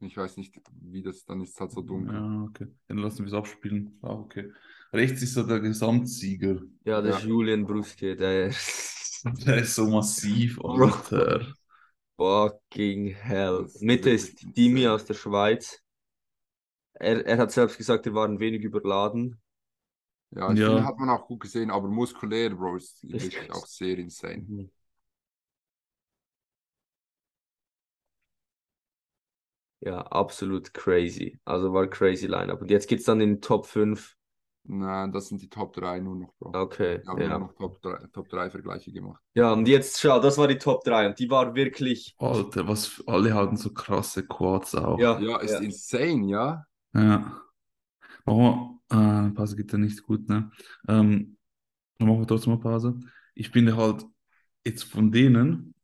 Ich 0.00 0.16
weiß 0.16 0.36
nicht, 0.38 0.58
wie 0.82 1.02
das, 1.02 1.24
dann 1.26 1.40
ist 1.42 1.54
es 1.54 1.60
halt 1.60 1.72
so 1.72 1.82
dunkel. 1.82 2.14
Ja, 2.14 2.42
okay. 2.44 2.66
Dann 2.88 2.98
lassen 2.98 3.18
wir 3.20 3.26
es 3.26 3.34
abspielen. 3.34 3.98
Ah, 4.02 4.12
okay. 4.14 4.50
Rechts 4.92 5.22
ist 5.22 5.34
so 5.34 5.42
der 5.42 5.60
Gesamtsieger. 5.60 6.60
Ja, 6.84 7.00
der 7.02 7.12
Ja. 7.12 7.18
Julian 7.18 7.66
Bruske, 7.66 8.16
der 8.16 8.50
Der 9.46 9.58
ist 9.58 9.74
so 9.74 9.86
massiv. 9.86 10.58
Alter. 10.64 11.54
fucking 12.16 13.14
hell. 13.14 13.64
Ist 13.66 13.82
Mitte 13.82 14.10
ist 14.10 14.56
Dimi 14.56 14.86
aus 14.88 15.04
der 15.04 15.14
Schweiz. 15.14 15.82
Er, 16.94 17.26
er 17.26 17.38
hat 17.38 17.50
selbst 17.52 17.78
gesagt, 17.78 18.06
er 18.06 18.14
war 18.14 18.26
ein 18.28 18.38
wenig 18.40 18.62
überladen. 18.62 19.40
Ja, 20.30 20.52
Ja. 20.52 20.84
hat 20.84 20.98
man 20.98 21.10
auch 21.10 21.26
gut 21.26 21.40
gesehen, 21.40 21.70
aber 21.70 21.88
muskulär, 21.88 22.50
Bro, 22.50 22.76
ist 22.76 23.02
Ist 23.04 23.24
wirklich 23.24 23.50
auch 23.52 23.66
sehr 23.66 23.98
insane. 23.98 24.70
Ja, 29.80 30.00
absolut 30.02 30.74
crazy. 30.74 31.38
Also 31.44 31.72
war 31.72 31.86
crazy 31.86 32.26
Lineup. 32.26 32.60
Und 32.60 32.70
jetzt 32.70 32.88
geht's 32.88 33.04
dann 33.04 33.20
in 33.20 33.36
den 33.36 33.40
Top 33.40 33.66
5. 33.66 34.16
Nein, 34.64 35.10
das 35.10 35.28
sind 35.28 35.40
die 35.40 35.48
Top 35.48 35.72
3 35.72 36.00
nur 36.00 36.16
noch, 36.16 36.34
Bro. 36.38 36.52
Okay, 36.54 37.00
Wir 37.02 37.10
haben 37.10 37.20
ja. 37.20 37.28
nur 37.30 37.38
noch 37.48 37.54
Top 37.54 37.80
3, 37.80 38.06
Top 38.12 38.28
3 38.28 38.50
Vergleiche 38.50 38.92
gemacht. 38.92 39.20
Ja, 39.34 39.52
und 39.52 39.66
jetzt 39.66 40.00
schau, 40.00 40.20
das 40.20 40.36
war 40.36 40.48
die 40.48 40.58
Top 40.58 40.84
3 40.84 41.08
und 41.08 41.18
die 41.18 41.30
war 41.30 41.54
wirklich. 41.54 42.14
Alter, 42.18 42.68
was 42.68 43.02
alle 43.06 43.34
hatten 43.34 43.56
so 43.56 43.72
krasse 43.72 44.26
Quads 44.26 44.74
auch. 44.74 44.98
Ja, 44.98 45.18
Ja, 45.18 45.38
ist 45.38 45.52
ja. 45.52 45.58
insane, 45.60 46.26
ja. 46.26 46.66
Ja. 46.92 47.40
Machen 48.26 48.80
wir, 48.90 49.28
äh, 49.28 49.30
Pause 49.30 49.56
geht 49.56 49.72
ja 49.72 49.78
nicht 49.78 50.02
gut, 50.02 50.28
ne? 50.28 50.50
Ähm, 50.88 51.38
dann 51.98 52.08
machen 52.08 52.20
wir 52.20 52.26
trotzdem 52.26 52.52
mal 52.54 52.60
Pause. 52.60 53.00
Ich 53.34 53.50
finde 53.50 53.76
halt 53.76 54.04
jetzt 54.64 54.84
von 54.84 55.10
denen, 55.10 55.74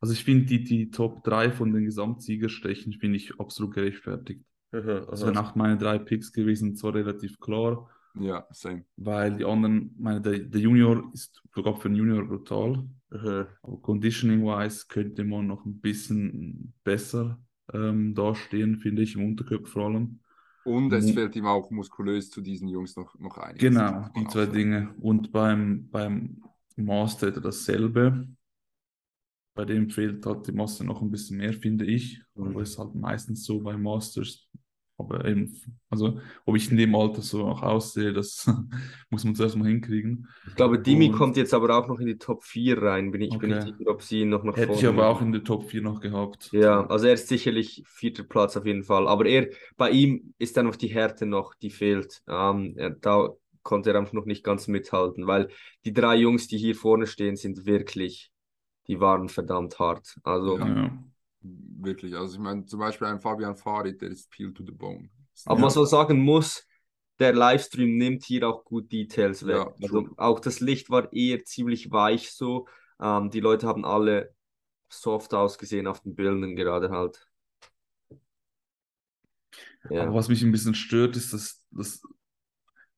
also 0.00 0.12
ich 0.12 0.24
finde 0.24 0.46
die, 0.46 0.64
die 0.64 0.90
Top 0.90 1.24
3 1.24 1.50
von 1.50 1.72
den 1.72 1.84
Gesamtsiegerstechen, 1.84 2.92
finde 2.94 3.16
ich 3.16 3.38
absolut 3.40 3.74
gerechtfertigt. 3.74 4.42
Aha, 4.72 5.06
Das 5.10 5.22
wären 5.24 5.36
auch 5.38 5.54
meine 5.54 5.78
drei 5.78 5.98
Picks 5.98 6.32
gewesen, 6.32 6.74
zwar 6.76 6.94
relativ 6.94 7.38
klar, 7.40 7.88
Ja, 8.14 8.46
same. 8.50 8.84
weil 8.96 9.36
die 9.36 9.44
anderen, 9.44 9.94
meine, 9.98 10.20
der, 10.20 10.38
der 10.40 10.60
Junior 10.60 11.10
ist 11.12 11.42
sogar 11.54 11.76
für 11.76 11.88
den 11.88 11.96
Junior 11.96 12.24
brutal, 12.24 12.84
Aha. 13.10 13.46
aber 13.62 13.80
conditioning-wise 13.80 14.86
könnte 14.88 15.24
man 15.24 15.46
noch 15.46 15.64
ein 15.64 15.80
bisschen 15.80 16.74
besser 16.84 17.38
ähm, 17.72 18.14
dastehen, 18.14 18.78
finde 18.78 19.02
ich, 19.02 19.14
im 19.16 19.24
Unterkörper 19.24 19.66
vor 19.66 19.86
allem. 19.86 20.20
Und 20.64 20.92
es 20.92 21.10
fehlt 21.12 21.36
ihm 21.36 21.46
auch 21.46 21.70
muskulös 21.70 22.30
zu 22.30 22.40
diesen 22.40 22.68
Jungs 22.68 22.96
noch, 22.96 23.16
noch 23.20 23.38
einiges. 23.38 23.60
Genau, 23.60 24.08
die 24.16 24.26
zwei. 24.26 24.46
Dinge. 24.46 24.94
Und 25.00 25.30
beim, 25.32 25.88
beim 25.90 26.42
Master 26.76 27.30
dasselbe. 27.30 28.26
Bei 29.56 29.64
dem 29.64 29.90
fehlt 29.90 30.24
halt 30.26 30.46
die 30.46 30.52
Masse 30.52 30.84
noch 30.84 31.02
ein 31.02 31.10
bisschen 31.10 31.38
mehr, 31.38 31.52
finde 31.52 31.86
ich. 31.86 32.22
Mhm. 32.36 32.48
Aber 32.48 32.62
ist 32.62 32.78
halt 32.78 32.94
meistens 32.94 33.44
so 33.44 33.58
bei 33.60 33.76
Masters. 33.76 34.46
Aber 34.98 35.26
eben, 35.26 35.54
also, 35.90 36.20
ob 36.46 36.56
ich 36.56 36.70
in 36.70 36.78
dem 36.78 36.94
Alter 36.94 37.20
so 37.20 37.44
auch 37.44 37.62
aussehe, 37.62 38.14
das 38.14 38.46
muss 39.10 39.24
man 39.24 39.34
zuerst 39.34 39.54
mal 39.56 39.68
hinkriegen. 39.68 40.26
Ich 40.48 40.54
glaube, 40.54 40.78
Dimi 40.78 41.10
Und- 41.10 41.16
kommt 41.16 41.36
jetzt 41.36 41.52
aber 41.52 41.76
auch 41.78 41.86
noch 41.86 41.98
in 42.00 42.06
die 42.06 42.16
Top 42.16 42.44
4 42.44 42.80
rein. 42.82 43.10
Bin 43.10 43.20
ich 43.20 43.36
bin 43.38 43.50
nicht 43.50 43.62
Okay. 43.62 43.74
sicher, 43.76 43.90
ob 43.90 44.00
sie 44.02 44.20
ihn 44.22 44.30
noch 44.30 44.42
nach 44.42 44.56
Hätte 44.56 44.72
ich 44.72 44.86
aber 44.86 45.08
auch 45.08 45.20
in 45.20 45.32
der 45.32 45.44
Top 45.44 45.68
4 45.68 45.82
noch 45.82 46.00
gehabt. 46.00 46.48
Ja, 46.52 46.86
also 46.86 47.06
er 47.08 47.12
ist 47.12 47.28
sicherlich 47.28 47.82
vierter 47.86 48.22
Platz 48.24 48.56
auf 48.56 48.64
jeden 48.64 48.84
Fall. 48.84 49.06
Aber 49.06 49.26
er, 49.26 49.48
bei 49.76 49.90
ihm 49.90 50.32
ist 50.38 50.56
einfach 50.56 50.76
die 50.76 50.88
Härte 50.88 51.26
noch, 51.26 51.54
die 51.56 51.70
fehlt. 51.70 52.22
Ähm, 52.26 52.72
er, 52.78 52.90
da 52.90 53.30
konnte 53.62 53.90
er 53.90 53.98
einfach 53.98 54.14
noch 54.14 54.24
nicht 54.26 54.44
ganz 54.44 54.66
mithalten, 54.66 55.26
weil 55.26 55.48
die 55.84 55.92
drei 55.92 56.16
Jungs, 56.16 56.46
die 56.48 56.56
hier 56.56 56.74
vorne 56.74 57.06
stehen, 57.06 57.36
sind 57.36 57.66
wirklich, 57.66 58.30
die 58.88 59.00
waren 59.00 59.28
verdammt 59.28 59.78
hart. 59.78 60.18
Also, 60.22 60.58
Ja. 60.58 60.66
Ja. 60.68 61.04
Wirklich. 61.78 62.16
Also 62.16 62.34
ich 62.34 62.40
meine, 62.40 62.64
zum 62.66 62.80
Beispiel 62.80 63.06
ein 63.06 63.20
Fabian 63.20 63.56
Farid, 63.56 64.00
der 64.02 64.10
ist 64.10 64.30
peel 64.30 64.52
to 64.52 64.64
the 64.64 64.72
bone. 64.72 65.08
aber 65.44 65.60
Ja. 65.60 65.66
was 65.66 65.76
man 65.76 65.86
sagen 65.86 66.18
muss, 66.24 66.66
der 67.20 67.32
Livestream 67.34 67.96
nimmt 67.96 68.24
hier 68.24 68.48
auch 68.48 68.64
gut 68.64 68.90
Details 68.90 69.46
weg. 69.46 69.56
Ja, 69.56 69.74
also 69.82 70.08
auch 70.16 70.40
das 70.40 70.60
Licht 70.60 70.90
war 70.90 71.12
eher 71.12 71.44
ziemlich 71.44 71.90
weich 71.92 72.32
so. 72.32 72.66
Ähm, 73.00 73.30
die 73.30 73.40
Leute 73.40 73.66
haben 73.68 73.84
alle 73.84 74.34
soft 74.88 75.34
ausgesehen 75.34 75.86
auf 75.86 76.00
den 76.00 76.14
Bildern 76.16 76.56
gerade 76.56 76.90
halt. 76.90 77.28
Ja. 79.90 80.02
Aber 80.02 80.14
was 80.14 80.28
mich 80.28 80.42
ein 80.42 80.52
bisschen 80.52 80.74
stört, 80.74 81.16
ist, 81.16 81.32
dass 81.32 81.62
das 81.70 82.02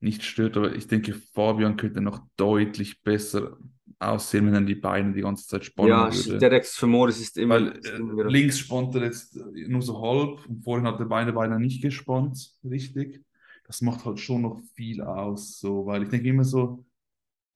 nicht 0.01 0.23
stört, 0.23 0.55
aber 0.57 0.75
ich 0.75 0.87
denke, 0.87 1.13
Fabian 1.13 1.77
könnte 1.77 2.01
noch 2.01 2.21
deutlich 2.37 3.01
besser 3.01 3.57
aussehen, 3.99 4.45
wenn 4.47 4.53
er 4.53 4.61
die 4.61 4.75
Beine 4.75 5.13
die 5.13 5.21
ganze 5.21 5.45
Zeit 5.47 5.65
spannen 5.65 5.89
Ja, 5.89 6.13
würde. 6.13 6.37
der 6.37 6.51
Rex 6.51 6.77
Femoris 6.77 7.19
ist 7.19 7.37
immer. 7.37 7.55
Weil 7.55 7.67
ist 7.77 7.89
äh, 7.89 7.97
immer- 7.97 8.25
links 8.25 8.59
spannt 8.59 8.95
er 8.95 9.03
jetzt 9.03 9.35
nur 9.35 9.81
so 9.81 10.01
halb 10.01 10.45
und 10.47 10.63
vorhin 10.63 10.87
hat 10.87 10.99
er 10.99 11.05
beide 11.05 11.33
Beine 11.33 11.59
nicht 11.59 11.81
gespannt, 11.81 12.53
richtig. 12.63 13.23
Das 13.65 13.81
macht 13.81 14.05
halt 14.05 14.19
schon 14.19 14.43
noch 14.43 14.59
viel 14.73 15.01
aus, 15.01 15.59
so, 15.59 15.85
weil 15.85 16.03
ich 16.03 16.09
denke 16.09 16.29
immer 16.29 16.43
so, 16.45 16.85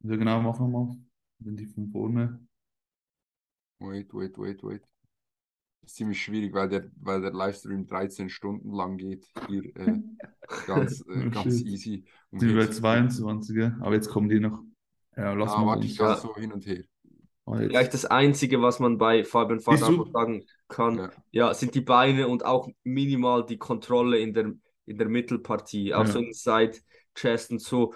so 0.03 0.09
genau 0.17 0.41
machen 0.41 0.65
wir 0.71 0.79
mal, 0.79 0.97
wenn 1.39 1.55
die 1.55 1.65
von 1.65 1.89
vorne. 1.91 2.39
Wait, 3.79 4.13
wait, 4.13 4.37
wait, 4.37 4.63
wait. 4.63 4.81
Das 5.83 5.91
ist 5.91 5.97
ziemlich 5.97 6.21
schwierig, 6.21 6.53
weil 6.53 6.69
der, 6.69 6.89
weil 7.01 7.21
der 7.21 7.33
Livestream 7.33 7.85
13 7.85 8.29
Stunden 8.29 8.71
lang 8.71 8.95
geht. 8.97 9.27
Hier 9.49 9.63
äh, 9.75 9.99
ganz, 10.67 11.01
äh, 11.01 11.25
Oh, 11.27 11.29
ganz 11.29 11.61
easy. 11.61 12.05
Und 12.31 12.39
Sind 12.39 12.49
wir 12.49 12.55
bei 12.55 12.61
jetzt- 12.63 12.77
22, 12.77 13.63
aber 13.81 13.93
jetzt 13.93 14.09
kommen 14.09 14.29
die 14.29 14.39
noch. 14.39 14.63
Ja, 15.17 15.33
lass 15.33 15.51
Ah, 15.51 15.59
mal 15.59 15.67
warte, 15.67 15.85
ich 15.85 15.97
Ja. 15.97 16.15
so 16.15 16.33
hin 16.35 16.53
und 16.53 16.65
her. 16.65 16.83
Ah. 17.45 17.57
Vielleicht 17.57 17.93
das 17.93 18.05
Einzige, 18.05 18.61
was 18.61 18.79
man 18.79 18.97
bei 18.97 19.25
Fabian 19.25 19.59
einfach 19.59 20.07
sagen 20.13 20.45
kann, 20.69 20.97
Ja. 20.97 21.11
ja, 21.31 21.53
sind 21.53 21.75
die 21.75 21.81
Beine 21.81 22.29
und 22.29 22.45
auch 22.45 22.69
minimal 22.85 23.45
die 23.45 23.57
Kontrolle 23.57 24.19
in 24.19 24.33
der, 24.33 24.53
in 24.85 24.97
der 24.97 25.09
Mittelpartie, 25.09 25.93
auch 25.93 26.05
Ja. 26.05 26.11
so 26.11 26.19
in 26.19 26.31
Side, 26.31 26.77
Chest 27.13 27.51
und 27.51 27.59
so, 27.61 27.93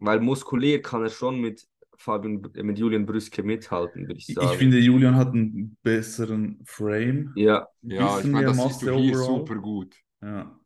weil 0.00 0.18
muskulär 0.20 0.82
kann 0.82 1.02
er 1.02 1.08
schon 1.10 1.40
mit 1.40 1.67
Fabian, 1.98 2.42
äh, 2.54 2.62
mit 2.62 2.78
Julian 2.78 3.06
Brüske 3.06 3.42
mithalten, 3.42 4.06
würde 4.06 4.18
ich 4.18 4.32
sagen. 4.32 4.48
ich 4.52 4.56
finde, 4.58 4.78
Julian 4.78 5.16
hat 5.16 5.28
einen 5.28 5.76
besseren 5.82 6.60
Frame. 6.64 7.34
ja, 7.34 7.66
Ein 7.82 7.96
Ja, 7.96 8.18
ich 8.20 8.24
bisschen 8.24 8.32
meine, 8.32 8.46
das 8.46 8.62
siehst 8.62 8.82
du 8.82 8.86
hier 8.88 9.16
overall. 9.16 9.16
super 9.16 9.56
gut. 9.56 9.96
Ja. 10.22 10.58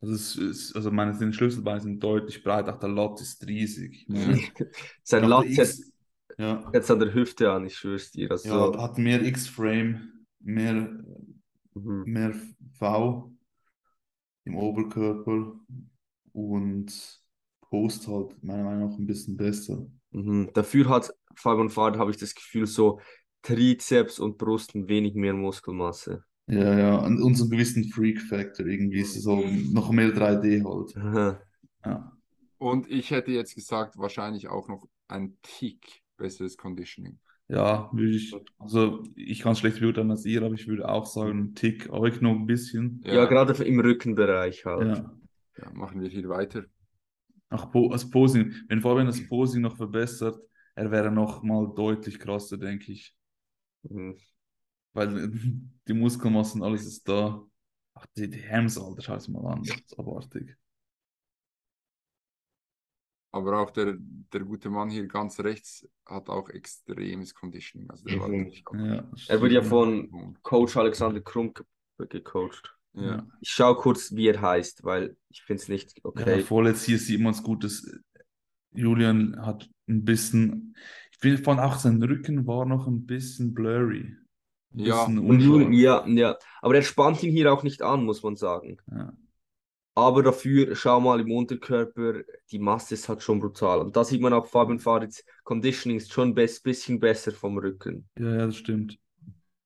Also, 0.00 0.14
es 0.14 0.36
ist, 0.36 0.76
also 0.76 0.90
meine 0.90 1.16
den 1.18 1.32
Schlüsselbeine 1.32 1.80
sind 1.80 2.02
deutlich 2.02 2.42
breit, 2.42 2.68
auch 2.68 2.78
der 2.78 2.88
Lat 2.88 3.20
ist 3.20 3.46
riesig. 3.46 4.06
Meine, 4.08 4.38
sein 5.02 5.24
setzt, 5.54 5.84
X, 5.84 5.92
ja, 6.38 6.70
setzt 6.72 6.90
an 6.90 7.00
der 7.00 7.14
Hüfte 7.14 7.52
an, 7.52 7.66
ich 7.66 7.76
schwör's 7.76 8.10
dir. 8.12 8.30
Also, 8.30 8.48
ja, 8.48 8.82
hat 8.82 8.98
mehr 8.98 9.22
X-Frame, 9.22 10.26
mehr, 10.40 10.88
mhm. 11.74 12.04
mehr 12.04 12.34
V 12.78 13.30
im 14.44 14.56
Oberkörper 14.56 15.54
und 16.32 17.20
Post 17.62 18.08
halt 18.08 18.42
meiner 18.42 18.64
Meinung 18.64 18.90
nach 18.90 18.98
ein 18.98 19.06
bisschen 19.06 19.36
besser. 19.36 19.86
Mhm. 20.12 20.50
Dafür 20.54 20.88
hat 20.88 21.12
Fabian 21.34 21.70
Fahrt, 21.70 21.98
habe 21.98 22.10
ich 22.10 22.16
das 22.16 22.34
Gefühl, 22.34 22.66
so 22.66 23.00
Trizeps 23.42 24.18
und 24.18 24.38
Brust 24.38 24.74
ein 24.74 24.88
wenig 24.88 25.14
mehr 25.14 25.34
Muskelmasse. 25.34 26.24
Ja, 26.46 26.78
ja, 26.78 26.96
und, 26.96 27.22
und 27.22 27.36
so 27.36 27.44
einen 27.44 27.52
gewissen 27.52 27.84
Freak-Factor 27.84 28.66
irgendwie 28.66 29.00
ist 29.00 29.16
es 29.16 29.22
so 29.22 29.44
noch 29.72 29.92
mehr 29.92 30.08
3D 30.08 30.64
halt. 30.64 30.96
Aha. 30.96 31.40
Ja. 31.84 32.12
Und 32.58 32.90
ich 32.90 33.10
hätte 33.10 33.30
jetzt 33.30 33.54
gesagt, 33.54 33.96
wahrscheinlich 33.96 34.48
auch 34.48 34.68
noch 34.68 34.86
ein 35.08 35.38
Tick 35.42 36.02
besseres 36.16 36.56
Conditioning. 36.56 37.18
Ja, 37.48 37.88
würde 37.92 38.14
ich, 38.14 38.34
also 38.58 39.02
ich 39.16 39.40
kann 39.40 39.52
es 39.52 39.58
schlecht 39.58 39.80
beurteilen 39.80 40.10
als 40.10 40.24
ihr, 40.24 40.42
aber 40.42 40.54
ich 40.54 40.68
würde 40.68 40.88
auch 40.88 41.06
sagen, 41.06 41.38
ein 41.38 41.54
Tick, 41.54 41.90
euch 41.90 42.20
noch 42.20 42.32
ein 42.32 42.46
bisschen. 42.46 43.02
Ja, 43.04 43.24
gerade 43.24 43.52
im 43.64 43.80
Rückenbereich 43.80 44.64
halt. 44.66 44.98
Ja. 44.98 45.12
ja, 45.58 45.70
machen 45.72 46.00
wir 46.00 46.08
hier 46.08 46.28
weiter. 46.28 46.64
Auch 47.50 47.70
po 47.70 47.88
das 47.88 48.08
Posing, 48.08 48.54
wenn 48.68 48.80
Fabian 48.80 49.06
das 49.06 49.26
Posing 49.28 49.62
noch 49.62 49.76
verbessert, 49.76 50.40
er 50.74 50.90
wäre 50.90 51.10
noch 51.10 51.42
mal 51.42 51.72
deutlich 51.74 52.18
krasser, 52.18 52.56
denke 52.56 52.92
ich. 52.92 53.14
Mhm. 53.82 54.16
Weil 54.92 55.30
die 55.88 55.92
Muskelmassen, 55.92 56.62
alles 56.62 56.86
ist 56.86 57.08
da. 57.08 57.42
Ach, 57.94 58.06
die, 58.16 58.30
die 58.30 58.48
Hams, 58.48 58.78
Alter, 58.78 59.02
schau 59.02 59.14
es 59.16 59.28
mal 59.28 59.44
an. 59.52 59.62
Das 59.64 59.76
ist 59.76 59.98
abartig. 59.98 60.56
Aber 63.32 63.60
auch 63.60 63.70
der, 63.70 63.96
der 63.98 64.40
gute 64.40 64.70
Mann 64.70 64.90
hier 64.90 65.06
ganz 65.06 65.38
rechts 65.40 65.88
hat 66.04 66.28
auch 66.28 66.48
extremes 66.48 67.34
Conditioning. 67.34 67.88
Also 67.90 68.08
Mhm. 68.08 68.52
Ja, 68.72 69.04
Er 69.28 69.40
wird 69.40 69.52
ja 69.52 69.62
von 69.62 70.36
Coach 70.42 70.76
Alexander 70.76 71.20
Krunk 71.20 71.64
gecoacht. 71.98 72.79
Ja. 72.94 73.26
Ich 73.40 73.50
schaue 73.50 73.76
kurz, 73.76 74.12
wie 74.12 74.28
er 74.28 74.40
heißt, 74.40 74.84
weil 74.84 75.16
ich 75.28 75.42
finde 75.42 75.62
es 75.62 75.68
nicht 75.68 75.96
Ja, 75.98 76.02
okay. 76.04 76.40
vorletzt 76.42 76.84
hier 76.84 76.98
sieht 76.98 77.20
man 77.20 77.32
es 77.32 77.42
gut, 77.42 77.64
dass 77.64 77.86
Julian 78.72 79.36
hat 79.44 79.68
ein 79.88 80.04
bisschen, 80.04 80.74
ich 81.22 81.40
fand 81.40 81.60
auch 81.60 81.76
sein 81.76 82.02
Rücken 82.02 82.46
war 82.46 82.64
noch 82.66 82.86
ein 82.86 83.06
bisschen 83.06 83.54
blurry. 83.54 84.16
Ein 84.72 84.78
Ja, 84.78 85.04
bisschen 85.04 85.18
Und 85.18 85.40
Julian, 85.40 85.72
ja, 85.72 86.06
ja. 86.06 86.36
Aber 86.62 86.74
er 86.76 86.82
spannt 86.82 87.22
ihn 87.22 87.32
hier 87.32 87.52
auch 87.52 87.62
nicht 87.62 87.82
an, 87.82 88.04
muss 88.04 88.22
man 88.22 88.36
sagen. 88.36 88.76
Ja. 88.90 89.12
Aber 89.94 90.22
dafür, 90.22 90.74
schau 90.76 91.00
mal 91.00 91.20
im 91.20 91.32
Unterkörper, 91.32 92.22
die 92.50 92.58
Masse 92.60 92.94
ist 92.94 93.08
halt 93.08 93.22
schon 93.22 93.40
brutal. 93.40 93.80
Und 93.80 93.96
da 93.96 94.04
sieht 94.04 94.20
man 94.20 94.32
auch, 94.32 94.46
Fabian 94.46 94.78
Faritz 94.78 95.24
Conditioning 95.42 95.98
ist 95.98 96.12
schon 96.12 96.28
ein 96.28 96.34
bisschen 96.34 97.00
besser 97.00 97.32
vom 97.32 97.58
Rücken. 97.58 98.08
Ja, 98.18 98.30
ja, 98.36 98.46
das 98.46 98.56
stimmt. 98.56 98.98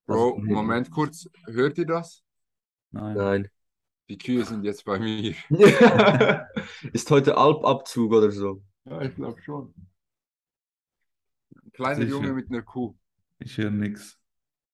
Bro, 0.07 0.37
Also- 0.37 0.41
Moment 0.47 0.91
kurz, 0.91 1.29
hört 1.47 1.79
ihr 1.79 1.87
das? 1.87 2.24
Nein. 2.95 3.17
Nein. 3.17 3.51
Die 4.09 4.19
Kühe 4.19 4.45
sind 4.45 4.65
jetzt 4.65 4.85
bei 4.85 4.99
mir. 4.99 5.35
ist 6.93 7.11
heute 7.11 7.37
Alpabzug 7.37 8.13
oder 8.13 8.31
so? 8.31 8.63
Ja, 8.85 9.03
ich 9.03 9.15
glaube 9.17 9.41
schon. 9.43 9.75
Ein 11.57 11.73
kleiner 11.73 11.97
Sicher. 11.97 12.11
Junge 12.11 12.33
mit 12.35 12.51
einer 12.51 12.63
Kuh. 12.63 12.95
Ich 13.39 13.59
höre 13.59 13.71
nichts. 13.71 14.19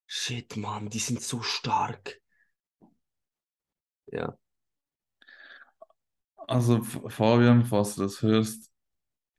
Shit, 0.06 0.56
Mann, 0.56 0.90
die 0.90 0.98
sind 0.98 1.22
so 1.22 1.40
stark. 1.40 2.20
Ja. 4.06 4.36
Also 6.46 6.82
Fabian, 6.82 7.64
falls 7.64 7.94
du 7.94 8.02
das 8.02 8.20
hörst, 8.20 8.70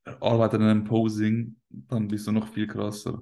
arbeite 0.06 0.56
an 0.56 0.64
einem 0.64 0.84
Posing, 0.86 1.62
dann 1.70 2.08
bist 2.08 2.26
du 2.26 2.32
noch 2.32 2.48
viel 2.48 2.66
krasser. 2.66 3.22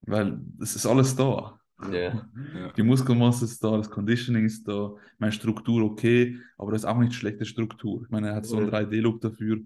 Weil 0.00 0.40
es 0.60 0.74
ist 0.74 0.86
alles 0.86 1.14
da. 1.14 1.61
Ja. 1.90 2.28
Ja. 2.54 2.72
Die 2.76 2.82
Muskelmasse 2.82 3.44
ist 3.44 3.62
da, 3.64 3.76
das 3.76 3.90
Conditioning 3.90 4.44
ist 4.44 4.66
da, 4.68 4.94
meine 5.18 5.32
Struktur 5.32 5.82
okay, 5.82 6.38
aber 6.58 6.72
das 6.72 6.82
ist 6.82 6.86
auch 6.88 6.98
nicht 6.98 7.14
schlechte 7.14 7.44
Struktur. 7.44 8.02
Ich 8.04 8.10
meine, 8.10 8.28
er 8.28 8.34
hat 8.36 8.46
so 8.46 8.56
einen 8.56 8.66
Ja. 8.70 8.72
3D-Look 8.80 9.20
dafür. 9.20 9.60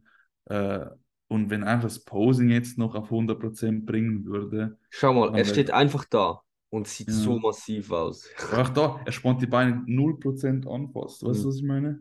Äh, 0.47 0.87
und 1.29 1.51
wenn 1.51 1.63
er 1.63 1.69
einfach 1.73 1.89
das 1.89 2.05
Posing 2.05 2.51
jetzt 2.51 2.79
noch 2.79 2.95
auf 2.95 3.11
100% 3.11 3.85
bringen 3.87 4.25
würde, 4.25 4.79
Schau 4.91 5.13
mal, 5.13 5.37
er 5.37 5.45
steht 5.45 5.71
einfach 5.73 6.05
da 6.05 6.41
und 6.71 6.87
sieht 6.87 7.09
Ja. 7.09 7.15
so 7.15 7.39
massiv 7.39 7.91
aus. 7.91 8.29
auch 8.53 8.69
da, 8.71 9.01
er 9.05 9.13
spannt 9.13 9.43
die 9.43 9.47
Beine 9.47 9.83
0% 9.87 10.67
an 10.69 10.89
fast. 10.89 11.25
Weißt 11.25 11.41
du, 11.41 11.45
Mhm. 11.45 11.49
was 11.49 11.57
ich 11.57 11.63
meine? 11.65 11.99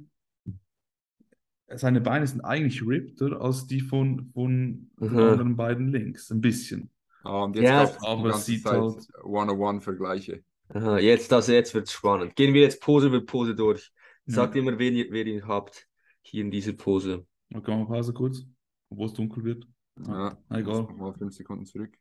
Seine 1.67 1.99
Beine 1.99 2.27
sind 2.27 2.41
eigentlich 2.41 2.85
rippter 2.85 3.41
als 3.41 3.65
die 3.65 3.81
von, 3.81 4.29
von 4.33 4.87
den 4.99 5.09
Mhm. 5.11 5.17
anderen 5.17 5.55
beiden 5.55 5.87
links. 5.91 6.29
Ein 6.31 6.39
bisschen. 6.41 6.91
Ah, 7.25 7.43
und 7.43 7.55
jetzt 7.55 7.65
Ja, 7.65 7.83
gab 7.83 7.91
es 7.93 7.97
die 7.99 8.07
aber 8.07 8.25
es 8.29 8.31
ganze 8.33 8.45
sieht 8.45 8.63
Zeit 8.63 8.79
halt- 8.81 9.23
One-on-One-Vergleiche. 9.25 10.43
Aha, 10.69 10.99
jetzt, 10.99 11.31
also 11.33 11.51
jetzt 11.51 11.73
wird 11.73 11.87
es 11.87 11.93
spannend. 11.93 12.35
Gehen 12.35 12.53
wir 12.53 12.61
jetzt 12.61 12.81
Pose 12.81 13.09
für 13.09 13.21
Pose 13.21 13.55
durch. 13.55 13.91
Sagt 14.25 14.55
Ja. 14.55 14.61
immer, 14.61 14.77
wen 14.79 14.95
ihr, 14.95 15.11
wer 15.11 15.25
ihr 15.25 15.45
habt 15.47 15.87
hier 16.21 16.41
in 16.41 16.51
dieser 16.51 16.73
Pose. 16.73 17.25
Okay, 17.53 17.75
mal 17.75 17.85
Pause 17.85 18.13
kurz, 18.13 18.43
obwohl 18.89 19.07
es 19.07 19.13
dunkel 19.13 19.43
wird. 19.43 19.67
Ja, 20.05 20.37
Ah, 20.49 20.57
egal. 20.57 20.83
Mal 20.95 21.13
fünf 21.13 21.33
Sekunden 21.33 21.65
zurück. 21.65 21.95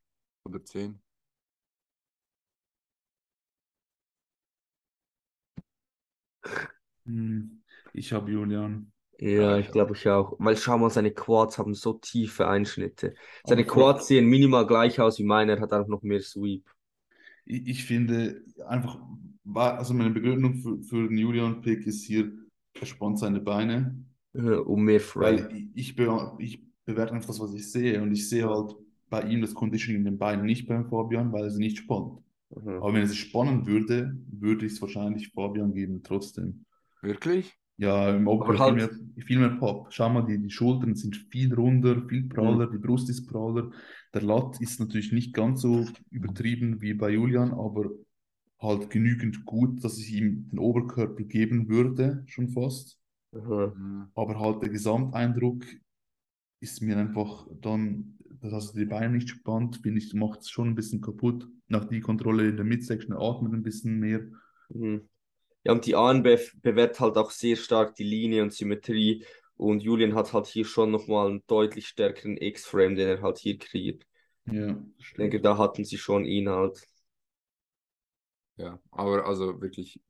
Oder 0.44 0.64
zehn. 0.64 1.00
Hm, 7.06 7.62
Ich 7.92 8.12
habe 8.12 8.30
Julian. 8.30 8.92
Ja, 9.18 9.58
ich 9.58 9.66
Ja. 9.68 9.72
glaube 9.72 9.94
ich 9.94 10.08
auch. 10.08 10.34
Weil 10.38 10.56
schau 10.56 10.76
mal, 10.78 10.90
seine 10.90 11.12
Quads 11.12 11.58
haben 11.58 11.74
so 11.74 11.94
tiefe 11.94 12.48
Einschnitte. 12.48 13.14
Seine 13.44 13.64
Aber 13.64 13.64
Quads 13.64 14.08
sehen 14.08 14.26
minimal 14.26 14.66
gleich 14.66 15.00
aus 15.00 15.18
wie 15.18 15.24
meine, 15.24 15.52
er 15.56 15.60
hat 15.60 15.72
auch 15.72 15.86
noch 15.86 16.02
mehr 16.02 16.20
Sweep. 16.20 16.68
Ich, 17.44 17.66
ich 17.68 17.84
finde 17.84 18.42
einfach, 18.66 18.98
war- 19.44 19.78
also 19.78 19.94
meine 19.94 20.10
Begründung 20.10 20.56
für, 20.56 20.82
für 20.82 21.08
den 21.08 21.18
Julian-Pick 21.18 21.86
ist 21.86 22.04
hier, 22.04 22.32
er 22.74 22.86
spannt 22.86 23.18
seine 23.18 23.40
Beine, 23.40 24.04
Ja, 24.32 24.58
Um 24.60 24.84
mehr 24.84 25.00
Frame. 25.00 25.48
weil 25.48 25.48
ich, 25.52 25.68
ich, 25.90 25.96
be, 25.96 26.36
ich 26.38 26.60
bewerte 26.84 27.12
einfach 27.14 27.28
das, 27.28 27.40
was 27.40 27.54
ich 27.54 27.70
sehe 27.70 28.02
und 28.02 28.12
ich 28.12 28.28
sehe 28.28 28.48
halt 28.48 28.74
bei 29.08 29.22
ihm 29.22 29.40
das 29.40 29.54
Conditioning 29.54 30.00
in 30.00 30.04
den 30.04 30.18
Beinen 30.18 30.44
nicht 30.46 30.66
beim 30.66 30.88
Fabian, 30.88 31.32
weil 31.32 31.44
er 31.44 31.50
sie 31.50 31.58
nicht 31.60 31.78
spannt. 31.78 32.18
Aha. 32.56 32.80
Aber 32.80 32.94
wenn 32.94 33.02
er 33.02 33.08
sie 33.08 33.16
spannen 33.16 33.66
würde, 33.66 34.16
würde 34.30 34.66
ich 34.66 34.74
es 34.74 34.82
wahrscheinlich 34.82 35.30
Fabian 35.32 35.74
geben, 35.74 36.02
trotzdem. 36.02 36.64
Wirklich? 37.02 37.56
Ja, 37.76 38.14
im 38.14 38.28
Oberkörper 38.28 38.64
halt- 38.64 38.90
viel 38.90 39.04
mehr, 39.16 39.24
viel 39.26 39.38
mehr 39.38 39.50
Pop. 39.58 39.92
Schau 39.92 40.08
mal, 40.08 40.22
die, 40.22 40.38
die 40.38 40.50
Schultern 40.50 40.94
sind 40.94 41.16
viel 41.30 41.52
runder, 41.52 42.02
viel 42.08 42.28
praller, 42.28 42.68
die 42.68 42.78
Brust 42.78 43.10
ist 43.10 43.26
praller. 43.26 43.70
Der 44.12 44.22
Lat 44.22 44.60
ist 44.60 44.78
natürlich 44.78 45.12
nicht 45.12 45.34
ganz 45.34 45.62
so 45.62 45.84
übertrieben 46.10 46.80
wie 46.80 46.94
bei 46.94 47.10
Julian, 47.10 47.52
aber 47.52 47.90
halt 48.60 48.90
genügend 48.90 49.44
gut, 49.44 49.82
dass 49.84 49.98
ich 49.98 50.12
ihm 50.14 50.48
den 50.50 50.58
Oberkörper 50.58 51.24
geben 51.24 51.68
würde, 51.68 52.22
schon 52.26 52.48
fast. 52.48 52.98
Aha. 53.32 53.72
Mhm. 53.76 54.06
Aber 54.14 54.38
halt 54.38 54.62
der 54.62 54.70
Gesamteindruck 54.70 55.64
ist 56.60 56.80
mir 56.80 56.96
einfach 56.96 57.46
dann, 57.60 58.16
dass 58.40 58.70
er 58.70 58.80
die 58.80 58.86
Beine 58.86 59.14
nicht 59.14 59.28
spannt, 59.28 59.80
finde 59.82 59.98
ich, 59.98 60.14
macht 60.14 60.40
es 60.40 60.48
schon 60.50 60.68
ein 60.68 60.74
bisschen 60.74 61.00
kaputt. 61.00 61.48
Nach 61.68 61.84
die 61.84 62.00
Kontrolle 62.00 62.48
in 62.48 62.56
der 62.56 62.64
Midsection, 62.64 63.16
atmet 63.16 63.52
ein 63.52 63.62
bisschen 63.62 63.98
mehr. 63.98 64.20
Mhm. 64.68 65.08
Ja, 65.64 65.72
und 65.72 65.86
die 65.86 65.94
ANBF 65.94 66.52
bewertet 66.62 67.00
halt 67.00 67.16
auch 67.16 67.30
sehr 67.30 67.56
stark 67.56 67.94
die 67.94 68.04
Linie 68.04 68.42
und 68.42 68.52
Symmetrie. 68.52 69.24
Und 69.56 69.82
Julian 69.82 70.14
hat 70.14 70.32
halt 70.32 70.46
hier 70.46 70.64
schon 70.64 70.90
nochmal 70.90 71.28
einen 71.28 71.42
deutlich 71.46 71.86
stärkeren 71.88 72.36
X-Frame, 72.36 72.96
den 72.96 73.08
er 73.08 73.22
halt 73.22 73.38
hier 73.38 73.58
kreiert. 73.58 74.04
Ja, 74.46 74.76
Ich 74.98 75.14
denke, 75.14 75.40
da 75.40 75.56
hatten 75.56 75.84
sie 75.84 75.96
schon 75.96 76.24
ihn 76.24 76.48
halt. 76.48 76.82
Ja, 78.56 78.78
aber 78.90 79.26
also 79.26 79.60
wirklich 79.60 80.00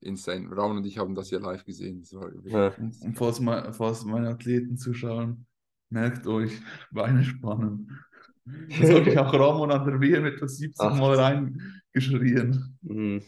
insane. 0.00 0.48
Raun 0.50 0.78
und 0.78 0.86
ich 0.86 0.98
haben 0.98 1.14
das 1.14 1.30
ja 1.30 1.38
live 1.38 1.64
gesehen. 1.64 2.00
Das 2.00 2.12
war 2.14 2.32
wirklich 2.32 2.52
Ja. 2.52 2.68
Und, 2.76 3.14
falls, 3.16 3.40
me- 3.40 3.72
falls 3.72 4.04
meine 4.04 4.28
Athleten 4.30 4.76
zuschauen, 4.76 5.46
merkt 5.90 6.26
euch, 6.26 6.52
Beine 6.90 7.22
spannen. 7.22 7.98
Das 8.44 8.90
habe 8.90 9.10
ich 9.10 9.18
auch 9.18 9.32
Ramon 9.32 9.70
an 9.70 9.86
der 9.86 10.00
WM 10.00 10.24
etwa 10.26 10.48
70 10.48 10.80
Ach. 10.80 10.98
Mal 10.98 11.14
reingeschrien. 11.14 12.78
Mhm. 12.82 13.22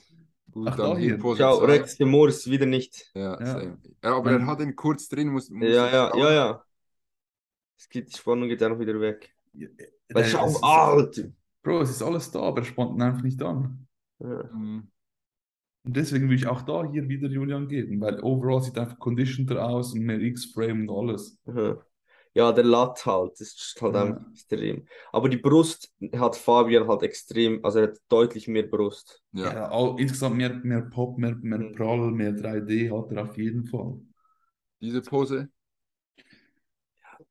Gut. 0.61 0.69
Ach, 0.73 0.77
dann 0.77 1.19
Pose 1.19 1.39
Schau, 1.43 1.59
zwei. 1.59 1.67
Rex 1.67 1.97
de 1.97 2.07
Moors 2.07 2.51
wieder 2.51 2.67
nicht. 2.67 3.11
Ja, 3.15 3.41
Ja. 3.41 3.63
Ja, 4.03 4.17
aber 4.17 4.33
er 4.33 4.47
hat 4.47 4.61
ihn 4.61 4.77
kurz 4.77 5.09
drin. 5.09 5.29
Muss, 5.29 5.51
muss 5.51 5.69
Ja, 5.69 5.87
ja, 5.91 6.17
ja, 6.17 6.33
ja. 6.33 6.65
Es 7.79 7.89
geht, 7.89 8.13
die 8.13 8.17
Spannung 8.17 8.49
geht 8.49 8.63
einfach 8.63 8.79
wieder 8.79 9.01
weg. 9.01 9.35
Weil 9.53 10.23
Äh, 10.25 10.29
schau, 10.29 10.47
es 10.47 10.53
ist- 10.55 10.65
Alter! 10.65 11.23
Bro, 11.63 11.81
es 11.83 11.91
ist 11.91 12.03
alles 12.03 12.31
da, 12.31 12.41
aber 12.41 12.61
er 12.61 12.65
spannt 12.65 12.93
ihn 12.97 13.03
einfach 13.03 13.23
nicht 13.23 13.43
an. 13.43 13.87
Ja. 14.19 14.45
Mhm. 14.53 14.91
Und 15.83 15.97
deswegen 15.97 16.29
will 16.29 16.37
ich 16.37 16.47
auch 16.47 16.63
da 16.63 16.85
hier 16.91 17.09
wieder 17.09 17.29
Julian 17.29 17.67
geben, 17.69 18.01
weil 18.01 18.21
overall 18.21 18.63
sieht 18.63 18.77
einfach 18.79 18.99
conditioner 18.99 19.63
aus 19.67 19.95
und 19.95 20.01
mehr 20.01 20.21
X-Frame 20.21 20.89
und 20.89 20.91
alles. 20.91 21.39
Aha. 21.47 21.79
Ja, 22.35 22.53
der 22.53 22.65
Lat 22.65 23.05
halt, 23.07 23.33
das 23.41 23.49
ist 23.55 23.79
halt 23.83 23.95
Ja. 23.95 23.97
einfach 23.97 24.31
extrem. 24.33 24.87
Aber 25.13 25.29
die 25.29 25.37
Brust 25.37 25.93
hat 26.15 26.37
Fabian 26.37 26.87
halt 26.89 27.03
extrem, 27.03 27.65
also 27.65 27.81
er 27.81 27.89
hat 27.89 27.99
deutlich 28.09 28.47
mehr 28.49 28.63
Brust. 28.65 29.21
Ja. 29.33 29.53
Ja, 29.53 29.69
all, 29.71 29.99
insgesamt 29.99 30.37
mehr, 30.37 30.55
mehr 30.55 30.83
Pop, 30.83 31.19
mehr, 31.19 31.35
mehr 31.43 31.59
Mhm. 31.59 31.73
Prall, 31.73 32.13
mehr 32.13 32.33
3D 32.33 32.91
hat 32.91 33.11
er 33.13 33.23
auf 33.25 33.37
jeden 33.37 33.65
Fall. 33.65 34.01
Diese 34.83 35.01
Pose, 35.01 35.49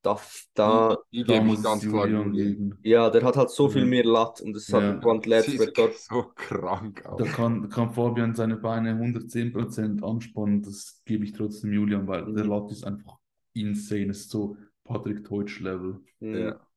Da, 0.02 0.20
da, 0.54 0.98
die 1.12 1.24
Da 1.26 1.42
gebe 1.42 1.42
muss 1.42 1.60
ich 1.60 1.64
ganz 1.64 1.84
es 1.84 1.88
klar 1.88 2.08
geben. 2.08 2.78
ja, 2.84 3.10
der 3.10 3.24
hat 3.24 3.38
halt 3.38 3.50
so 3.50 3.70
viel 3.70 3.86
Ja. 3.86 3.86
mehr 3.86 4.04
Lat 4.06 4.42
und 4.42 4.54
das 4.54 4.72
hat 4.74 4.84
Ja. 4.84 5.02
Quant 5.02 5.26
Lats 5.26 5.58
Sieht 5.58 5.60
wird 5.60 5.78
dort. 5.78 5.98
so 6.10 6.32
krank 6.36 7.06
Da 7.16 7.26
aus. 7.26 7.28
kann, 7.28 7.70
kann 7.70 7.92
Fabian 7.94 8.34
seine 8.34 8.56
Beine 8.58 8.98
110% 8.98 10.04
anspannen, 10.04 10.62
das 10.64 11.02
gebe 11.06 11.24
ich 11.26 11.34
trotzdem 11.34 11.74
Julian, 11.74 12.08
weil 12.08 12.32
der 12.34 12.46
Mhm. 12.46 12.50
Lat 12.50 12.72
ist 12.72 12.84
einfach 12.86 13.18
insane, 13.54 14.08
ist 14.12 14.30
so 14.30 14.56
Patrick 14.90 15.24
Teutsch-Level. 15.24 16.02
Mhm. 16.20 16.36
Ja. 16.36 16.68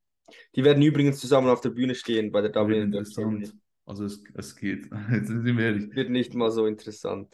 Die 0.55 0.64
werden 0.64 0.83
übrigens 0.83 1.18
zusammen 1.18 1.48
auf 1.48 1.61
der 1.61 1.70
Bühne 1.70 1.94
stehen 1.94 2.31
bei 2.31 2.42
der 2.42 2.51
Dublin 2.51 2.83
interessant. 2.85 3.55
Also 3.84 4.05
es, 4.05 4.22
es 4.34 4.55
geht. 4.55 4.89
Jetzt 5.11 5.28
sind 5.28 5.45
wir 5.45 5.59
ehrlich. 5.59 5.95
Wird 5.95 6.11
nicht 6.11 6.34
mal 6.34 6.51
so 6.51 6.66
interessant. 6.66 7.28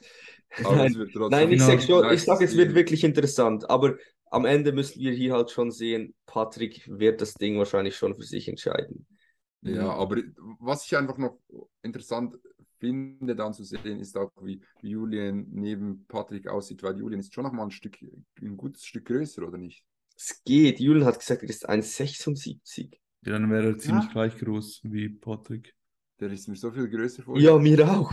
Aber 0.65 0.77
Nein, 0.77 0.93
es 0.93 0.99
wird 0.99 1.13
trotzdem 1.13 1.39
Nein, 1.39 1.53
ich 1.53 1.61
Final- 1.61 1.79
sag 1.79 1.87
schon, 1.87 2.05
ich 2.05 2.11
nice 2.11 2.25
sag, 2.25 2.39
zu 2.39 2.45
es 2.45 2.57
wird 2.57 2.75
wirklich 2.75 3.05
interessant, 3.05 3.69
aber 3.69 3.97
am 4.31 4.45
Ende 4.45 4.73
müssen 4.73 5.01
wir 5.01 5.13
hier 5.13 5.35
halt 5.35 5.51
schon 5.51 5.71
sehen, 5.71 6.15
Patrick 6.27 6.89
wird 6.89 7.21
das 7.21 7.35
Ding 7.35 7.59
wahrscheinlich 7.59 7.97
schon 7.97 8.15
für 8.15 8.23
sich 8.23 8.49
entscheiden. 8.49 9.07
Ja, 9.63 9.91
aber 9.91 10.23
was 10.61 10.87
ich 10.87 10.97
einfach 10.97 11.19
noch 11.19 11.39
interessant 11.83 12.39
finde, 12.79 13.35
dann 13.35 13.53
zu 13.53 13.65
sehen, 13.65 13.99
ist 14.01 14.17
auch, 14.17 14.31
wie, 14.41 14.61
wie 14.81 14.91
Julian 14.91 15.47
neben 15.51 16.07
Patrick 16.07 16.47
aussieht, 16.47 16.83
weil 16.83 16.97
Julian 16.97 17.21
ist 17.21 17.35
schon 17.35 17.45
noch 17.45 17.53
mal 17.53 17.65
ein 17.65 17.71
Stück, 17.71 17.99
ein 18.41 18.57
gutes 18.57 18.85
Stück 18.85 19.07
größer, 19.07 19.47
oder 19.47 19.59
nicht? 19.59 19.85
Es 20.19 20.43
geht. 20.45 20.81
Julian 20.81 21.07
hat 21.07 21.19
gesagt, 21.21 21.43
er 21.45 21.49
ist 21.49 21.69
1,76. 21.69 22.91
Ja, 23.25 23.33
dann 23.33 23.51
wäre 23.51 23.69
er 23.69 23.79
ziemlich 23.79 24.05
Ja. 24.07 24.11
gleich 24.13 24.37
groß 24.37 24.81
wie 24.85 25.09
Patrick. 25.09 25.75
Der 26.19 26.33
ist 26.33 26.49
mir 26.49 26.57
so 26.57 26.73
viel 26.73 26.89
größer 26.89 27.23
vor. 27.23 27.39
Ja, 27.39 27.57
mir 27.59 27.89
auch. 27.89 28.13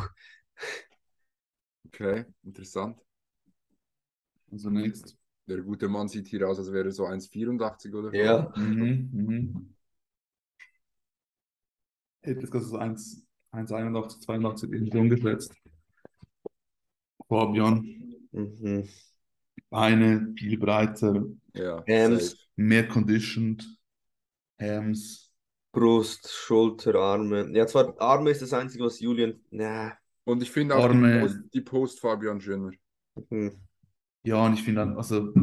Okay, 1.88 2.26
interessant. 2.44 3.00
Also 4.52 4.70
next. 4.70 5.18
Der 5.48 5.62
gute 5.62 5.88
Mann 5.88 6.08
sieht 6.08 6.28
hier 6.28 6.48
aus, 6.48 6.58
als 6.60 6.72
wäre 6.72 6.86
er 6.86 6.92
so 6.92 7.06
1,84 7.06 7.94
oder 7.94 8.10
so. 8.10 8.16
Ja. 8.16 8.54
Mhm, 8.56 9.10
mhm. 9.12 9.76
Hätte 12.22 12.40
jetzt 12.42 12.52
gerade 12.52 12.66
so 12.66 12.78
1, 12.78 13.26
1,81, 13.52 14.20
82 14.22 14.72
irgendwie 14.72 14.98
umgesetzt. 14.98 15.54
Fabian, 17.28 17.84
Mhm. 18.32 18.88
Beine 19.70 20.34
viel 20.38 20.58
breiter, 20.58 21.26
Ja, 21.54 21.88
Hams. 21.88 22.36
safe. 22.36 22.38
mehr 22.56 22.88
conditioned, 22.88 23.66
Hams. 24.60 25.32
Brust, 25.74 26.28
Schulter, 26.32 26.96
Arme. 26.96 27.52
Ja, 27.56 27.68
zwar 27.68 28.00
Arme 28.02 28.32
ist 28.32 28.42
das 28.42 28.54
Einzige, 28.54 28.86
was 28.86 29.00
Julian. 29.00 29.40
Na. 29.52 29.96
Und 30.24 30.42
ich 30.42 30.50
finde 30.52 30.76
auch 30.76 30.88
die. 30.88 30.98
Post, 30.98 31.42
die 31.54 31.62
Post 31.62 32.00
Fabian 32.00 32.42
schöner. 32.42 32.72
Mhm. 33.30 33.62
Ja, 34.24 34.46
und 34.46 34.54
ich 34.56 34.64
finde, 34.64 34.82
dann, 34.82 34.98
also 34.98 35.34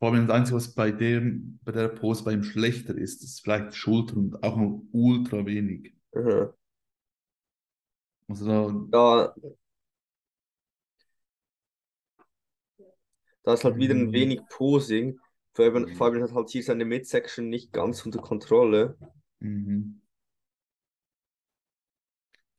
Fabian, 0.00 0.26
das 0.26 0.36
Einzige, 0.36 0.56
was 0.56 0.74
bei 0.74 0.90
dem, 0.90 1.58
bei 1.64 1.72
der 1.72 1.88
Pose 1.88 2.24
bei 2.24 2.32
ihm 2.32 2.42
schlechter 2.44 2.96
ist, 2.96 3.22
ist 3.22 3.40
vielleicht 3.42 3.72
die 3.72 3.76
Schulter 3.76 4.16
und 4.16 4.42
auch 4.42 4.56
nur 4.56 4.82
ultra 4.92 5.44
wenig. 5.46 5.94
Aha. 6.16 6.52
Also 8.28 8.46
da, 8.46 8.72
Da, 8.90 9.34
da 13.44 13.54
ist 13.54 13.64
halt 13.64 13.76
wieder 13.76 13.94
ein 13.94 14.08
Mhm. 14.08 14.12
wenig 14.12 14.40
Posing. 14.48 15.18
Fabian, 15.54 15.84
Mhm. 15.84 15.94
Fabian 15.96 16.22
hat 16.22 16.32
halt 16.34 16.50
hier 16.50 16.62
seine 16.62 16.84
Midsection 16.84 17.48
nicht 17.48 17.72
ganz 17.72 18.04
unter 18.06 18.20
Kontrolle. 18.20 18.96
mhm. 19.40 20.00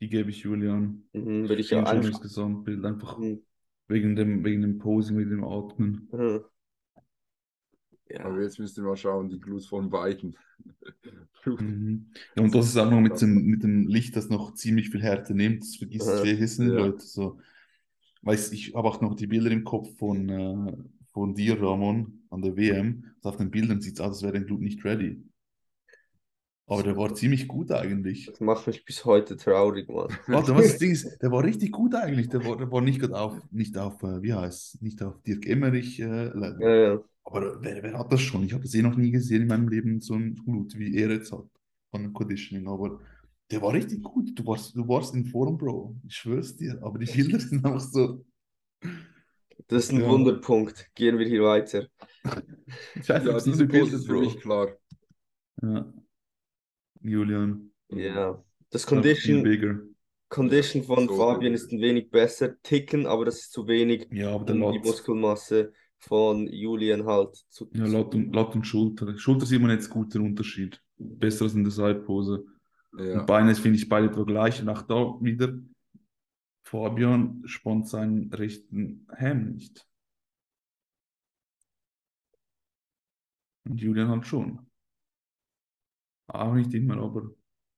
Die 0.01 0.09
gebe 0.09 0.29
ich 0.29 0.39
Julian. 0.43 1.03
Mhm, 1.13 1.49
würde 1.49 1.55
ich 1.61 1.67
Ich 1.67 1.71
ja 1.71 1.81
das 1.81 2.21
Gesamtbild, 2.21 2.83
einfach 2.85 3.17
Mhm. 3.17 3.41
wegen 3.87 4.15
dem, 4.15 4.43
wegen 4.43 4.61
dem 4.61 4.77
Posing, 4.77 5.17
wegen 5.17 5.29
dem 5.31 5.43
Atmen. 5.43 6.07
Mhm. 6.11 6.43
Aber 8.21 8.35
Ja. 8.35 8.41
jetzt 8.41 8.59
müsst 8.59 8.77
ihr 8.77 8.83
mal 8.83 8.95
schauen, 8.97 9.29
die 9.29 9.39
Glutes 9.39 9.67
von 9.67 9.89
beiden. 9.89 10.37
Mhm. 11.45 12.11
Ja, 12.35 12.43
und 12.43 12.55
das 12.55 12.67
ist 12.67 12.77
auch 12.77 12.89
noch 12.89 13.01
mit 13.01 13.19
dem, 13.21 13.45
mit 13.45 13.63
dem 13.63 13.87
Licht, 13.87 14.15
das 14.15 14.29
noch 14.29 14.53
ziemlich 14.55 14.89
viel 14.89 15.01
Härte 15.01 15.33
nimmt. 15.35 15.61
Das 15.63 15.75
vergisst 15.75 16.07
Aha. 16.07 16.17
vergessen 16.17 16.67
die 16.67 16.71
Ja. 16.71 16.77
Leute. 16.77 17.05
So, 17.05 17.39
weiß, 18.25 18.51
ich 18.51 18.73
habe 18.73 18.87
auch 18.87 19.01
noch 19.01 19.15
die 19.15 19.27
Bilder 19.27 19.51
im 19.51 19.63
Kopf 19.63 19.95
von, 19.97 20.29
äh, 20.29 20.73
von 21.11 21.35
dir, 21.35 21.61
Ramon, 21.61 22.23
an 22.29 22.41
der 22.41 22.55
WM. 22.55 23.13
Und 23.21 23.29
auf 23.29 23.37
den 23.37 23.51
Bildern 23.51 23.81
sieht 23.81 23.95
es 23.95 23.99
aus, 23.99 24.13
als 24.13 24.23
wäre 24.23 24.33
dein 24.33 24.45
Glut 24.45 24.61
nicht 24.61 24.83
ready. 24.83 25.23
Aber 26.65 26.81
der 26.81 26.95
war 26.95 27.13
ziemlich 27.13 27.47
gut 27.47 27.71
eigentlich. 27.71 28.25
Das 28.25 28.39
macht 28.39 28.67
mich 28.67 28.85
bis 28.85 29.03
heute 29.03 29.35
traurig, 29.35 29.89
Mann. 29.89 30.07
Warte, 30.27 30.55
was 30.55 30.67
das 30.67 30.77
Ding 30.79 30.91
ist, 30.91 31.21
der 31.21 31.31
war 31.31 31.43
richtig 31.43 31.71
gut 31.71 31.93
eigentlich. 31.93 32.29
Der 32.29 32.43
war, 32.45 32.57
der 32.57 32.71
war 32.71 32.81
nicht 32.81 32.99
gerade 32.99 33.19
auf, 33.19 33.37
nicht 33.51 33.77
auf, 33.77 34.01
äh, 34.03 34.21
wie 34.21 34.33
heißt 34.33 34.81
nicht 34.81 35.03
auf 35.03 35.21
Dirk 35.23 35.45
Emmerich 35.45 35.99
äh. 35.99 36.05
Ja, 36.05 36.75
ja. 36.75 37.03
Aber 37.25 37.61
wer, 37.61 37.83
wer 37.83 37.97
hat 37.97 38.11
das 38.11 38.21
schon? 38.21 38.43
Ich 38.43 38.53
habe 38.53 38.63
das 38.63 38.73
eh 38.73 38.81
noch 38.81 38.95
nie 38.95 39.11
gesehen 39.11 39.43
in 39.43 39.47
meinem 39.47 39.67
Leben, 39.67 40.01
so 40.01 40.13
ein 40.13 40.35
Glut, 40.35 40.77
wie 40.77 40.95
er 40.95 41.11
jetzt 41.11 41.31
hat, 41.31 41.45
von 41.91 42.13
Conditioning. 42.13 42.67
Aber 42.67 42.99
der 43.53 43.61
war 43.61 43.73
richtig 43.73 44.03
gut. 44.03 44.37
Du 44.37 44.45
warst, 44.45 44.75
du 44.75 44.87
warst 44.87 45.15
in 45.15 45.25
Form, 45.25 45.57
Bro. 45.57 45.95
Ich 46.07 46.15
schwör's 46.15 46.55
dir. 46.55 46.79
Aber 46.81 46.99
die 46.99 47.05
Bilder 47.11 47.39
sind 47.39 47.65
einfach 47.65 47.79
so. 47.79 48.25
Das 49.67 49.85
ist 49.85 49.91
ein 49.93 50.01
Ja. 50.01 50.09
Wunderpunkt. 50.09 50.89
Gehen 50.95 51.17
wir 51.17 51.27
hier 51.27 51.43
weiter. 51.43 51.87
Nicht, 52.95 53.07
Ja, 53.07 53.19
diese 53.39 53.65
Bilder, 53.65 53.93
ist 53.95 54.05
für 54.05 54.13
Bro. 54.13 54.21
mich 54.21 54.39
klar. 54.39 54.67
Ja. 55.61 55.93
Julian. 57.01 57.71
Ja. 57.89 58.43
Das 58.69 58.85
Condition. 58.85 59.43
Condition 60.29 60.83
von 60.83 61.07
so 61.07 61.15
Fabian 61.15 61.53
ist 61.53 61.71
ein 61.71 61.79
wenig 61.79 62.09
besser. 62.09 62.59
Ticken, 62.63 63.05
aber 63.05 63.25
das 63.25 63.39
ist 63.39 63.51
zu 63.51 63.67
wenig, 63.67 64.07
Ja, 64.11 64.33
aber 64.33 64.45
der 64.45 64.55
um 64.55 64.71
die 64.71 64.77
Lat. 64.79 64.85
Muskelmasse 64.85 65.73
von 65.99 66.47
Julian 66.47 67.05
halt 67.05 67.35
zu. 67.49 67.69
Ja, 67.73 67.85
Lat 67.85 68.15
und, 68.15 68.33
Lat 68.33 68.55
und 68.55 68.65
Schulter. 68.65 69.15
Schulter 69.17 69.45
sieht 69.45 69.61
man 69.61 69.71
jetzt 69.71 69.89
gut 69.89 70.13
den 70.13 70.23
Unterschied. 70.23 70.81
Besser 70.97 71.45
als 71.45 71.53
in 71.53 71.63
der 71.63 71.71
Side-Pose. 71.71 72.45
Ja. 72.97 73.19
Und 73.21 73.25
Beine 73.27 73.55
finde 73.55 73.77
ich 73.77 73.89
beide 73.89 74.09
gleich. 74.25 74.61
Und 74.61 74.69
auch 74.69 74.83
da 74.83 75.17
wieder, 75.21 75.57
Fabian 76.63 77.41
spannt 77.45 77.87
seinen 77.87 78.31
rechten 78.33 79.07
Ham 79.15 79.53
nicht. 79.53 79.87
Und 83.65 83.79
Julian 83.81 84.09
halt 84.09 84.25
schon. 84.27 84.65
Auch 86.27 86.53
nicht 86.53 86.73
immer, 86.73 86.97
aber 86.97 87.31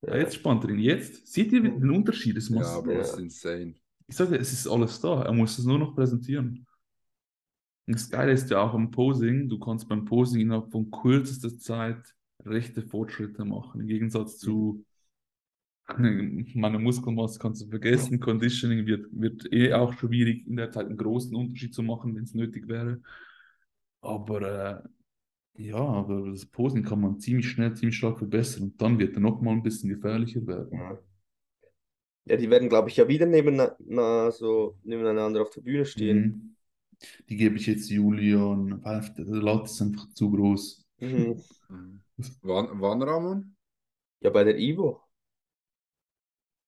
ja, 0.06 0.16
jetzt 0.16 0.36
spannt 0.36 0.64
er 0.64 0.70
ihn. 0.70 0.78
Jetzt 0.78 1.26
seht 1.26 1.52
ihr 1.52 1.62
den 1.62 1.90
Unterschied. 1.90 2.36
Es 2.36 2.50
muss, 2.50 2.66
Ja, 2.66 2.78
Ja. 2.90 2.98
das 2.98 3.12
ist 3.12 3.18
insane. 3.18 3.74
ich 4.08 4.16
sage, 4.16 4.36
es 4.36 4.52
ist 4.52 4.66
alles 4.66 5.00
da. 5.00 5.22
Er 5.22 5.32
muss 5.32 5.58
es 5.58 5.64
nur 5.64 5.78
noch 5.78 5.94
präsentieren. 5.94 6.66
Und 7.86 7.94
das 7.94 8.10
Geile 8.10 8.32
ist 8.32 8.50
ja 8.50 8.60
auch 8.62 8.74
am 8.74 8.90
Posing. 8.90 9.48
Du 9.48 9.58
kannst 9.58 9.88
beim 9.88 10.04
Posing 10.04 10.40
innerhalb 10.42 10.70
von 10.70 10.90
kürzester 10.90 11.56
Zeit 11.58 12.14
rechte 12.44 12.82
Fortschritte 12.82 13.44
machen. 13.44 13.80
Im 13.80 13.86
Gegensatz 13.86 14.38
zu 14.38 14.84
meine 16.54 16.78
Muskelmasse 16.78 17.38
kannst 17.38 17.62
du 17.62 17.68
vergessen. 17.68 18.20
Conditioning 18.20 18.86
wird, 18.86 19.06
wird 19.12 19.52
eh 19.52 19.72
auch 19.72 19.92
schwierig, 19.92 20.46
in 20.46 20.56
der 20.56 20.70
Zeit 20.70 20.86
einen 20.86 20.96
großen 20.96 21.34
Unterschied 21.34 21.74
zu 21.74 21.82
machen, 21.82 22.14
wenn 22.16 22.24
es 22.24 22.34
nötig 22.34 22.68
wäre. 22.68 23.00
Aber 24.00 24.82
äh, 25.56 25.62
ja, 25.62 25.78
aber 25.78 26.30
das 26.30 26.44
Posing 26.46 26.82
kann 26.82 27.00
man 27.00 27.18
ziemlich 27.18 27.48
schnell, 27.48 27.74
ziemlich 27.74 27.96
stark 27.96 28.18
verbessern. 28.18 28.64
Und 28.64 28.82
dann 28.82 28.98
wird 28.98 29.14
er 29.14 29.20
nochmal 29.20 29.54
ein 29.54 29.62
bisschen 29.62 29.88
gefährlicher 29.88 30.46
werden. 30.46 30.78
Ja. 30.78 30.98
Ja, 32.28 32.36
die 32.36 32.50
werden, 32.50 32.68
glaube 32.68 32.88
ich, 32.88 32.96
ja 32.96 33.06
wieder 33.06 33.24
neben, 33.24 33.62
na, 33.86 34.30
so 34.32 34.76
nebeneinander 34.82 35.42
auf 35.42 35.50
der 35.50 35.60
Bühne 35.60 35.84
stehen. 35.84 36.20
Mhm. 36.20 36.56
Die 37.28 37.36
gebe 37.36 37.56
ich 37.56 37.66
jetzt 37.66 37.88
Julian, 37.88 38.82
weil 38.82 39.00
der 39.16 39.24
Lat 39.26 39.66
ist 39.66 39.80
einfach 39.80 40.08
zu 40.08 40.30
groß. 40.30 40.84
Mhm. 40.98 41.40
Wann, 42.40 42.80
wann 42.80 43.02
Ramon? 43.02 43.56
Ja, 44.20 44.30
bei 44.30 44.42
der 44.42 44.58
Ivo. 44.58 45.05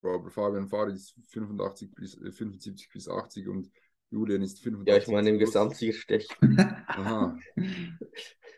Aber 0.02 0.30
Fabian 0.30 0.68
Farid 0.68 0.94
ist 0.94 1.14
85 1.28 1.94
bis, 1.94 2.14
äh, 2.20 2.30
75 2.32 2.88
bis 2.92 3.08
80 3.08 3.48
und 3.48 3.70
Julian 4.10 4.42
ist 4.42 4.60
85 4.60 4.88
Ja, 4.88 4.96
ich 5.02 5.08
meine 5.08 5.30
im. 5.30 5.38
Gesamtsiegerstech. 5.38 6.28
Aha. 6.86 7.36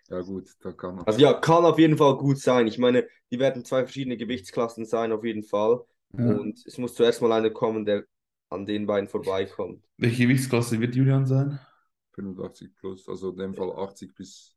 Ja 0.09 0.21
gut, 0.23 0.51
da 0.61 0.73
kann 0.73 0.97
man. 0.97 1.05
Also 1.07 1.21
ja, 1.21 1.33
kann 1.35 1.65
auf 1.65 1.79
jeden 1.79 1.97
Fall 1.97 2.17
gut 2.19 2.39
sein. 2.39 2.67
Ich 2.67 2.79
meine, 2.79 3.07
die 3.31 3.39
werden 3.39 3.65
zwei 3.65 3.83
verschiedene 3.85 4.17
Gewichtsklassen 4.17 4.85
sein, 4.85 5.13
auf 5.13 5.25
jeden 5.25 5.43
Fall. 5.43 5.81
Ja. 6.13 6.25
Und 6.37 6.65
es 6.67 6.79
muss 6.79 6.95
zuerst 6.95 7.23
mal 7.23 7.33
einer 7.33 7.51
kommen, 7.51 7.85
der 7.85 8.05
an 8.49 8.67
den 8.67 8.87
beiden 8.87 9.09
vorbeikommt. 9.09 9.85
Welche 9.97 10.25
Gewichtsklasse 10.25 10.81
wird 10.81 10.95
Julian 10.97 11.27
sein? 11.27 11.61
85 12.15 12.75
plus, 12.77 13.09
also 13.09 13.31
in 13.31 13.37
dem 13.37 13.55
Fall 13.55 13.71
80 13.73 14.15
bis 14.15 14.57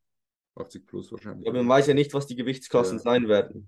80 0.55 0.87
plus 0.87 1.11
wahrscheinlich. 1.11 1.47
Aber 1.47 1.59
man 1.59 1.69
weiß 1.69 1.87
ja 1.87 1.93
nicht, 1.93 2.13
was 2.13 2.25
die 2.27 2.35
Gewichtsklassen 2.35 2.97
Ja. 2.97 3.03
sein 3.03 3.27
werden. 3.27 3.67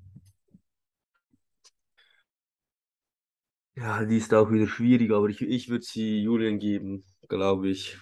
Ja, 3.75 4.03
die 4.05 4.17
ist 4.17 4.33
auch 4.33 4.51
wieder 4.51 4.67
schwierig, 4.67 5.11
aber 5.11 5.27
ich, 5.29 5.41
ich 5.41 5.69
würde 5.69 5.85
sie 5.85 6.21
Julian 6.21 6.59
geben, 6.59 7.03
glaube 7.29 7.69
ich. 7.69 7.97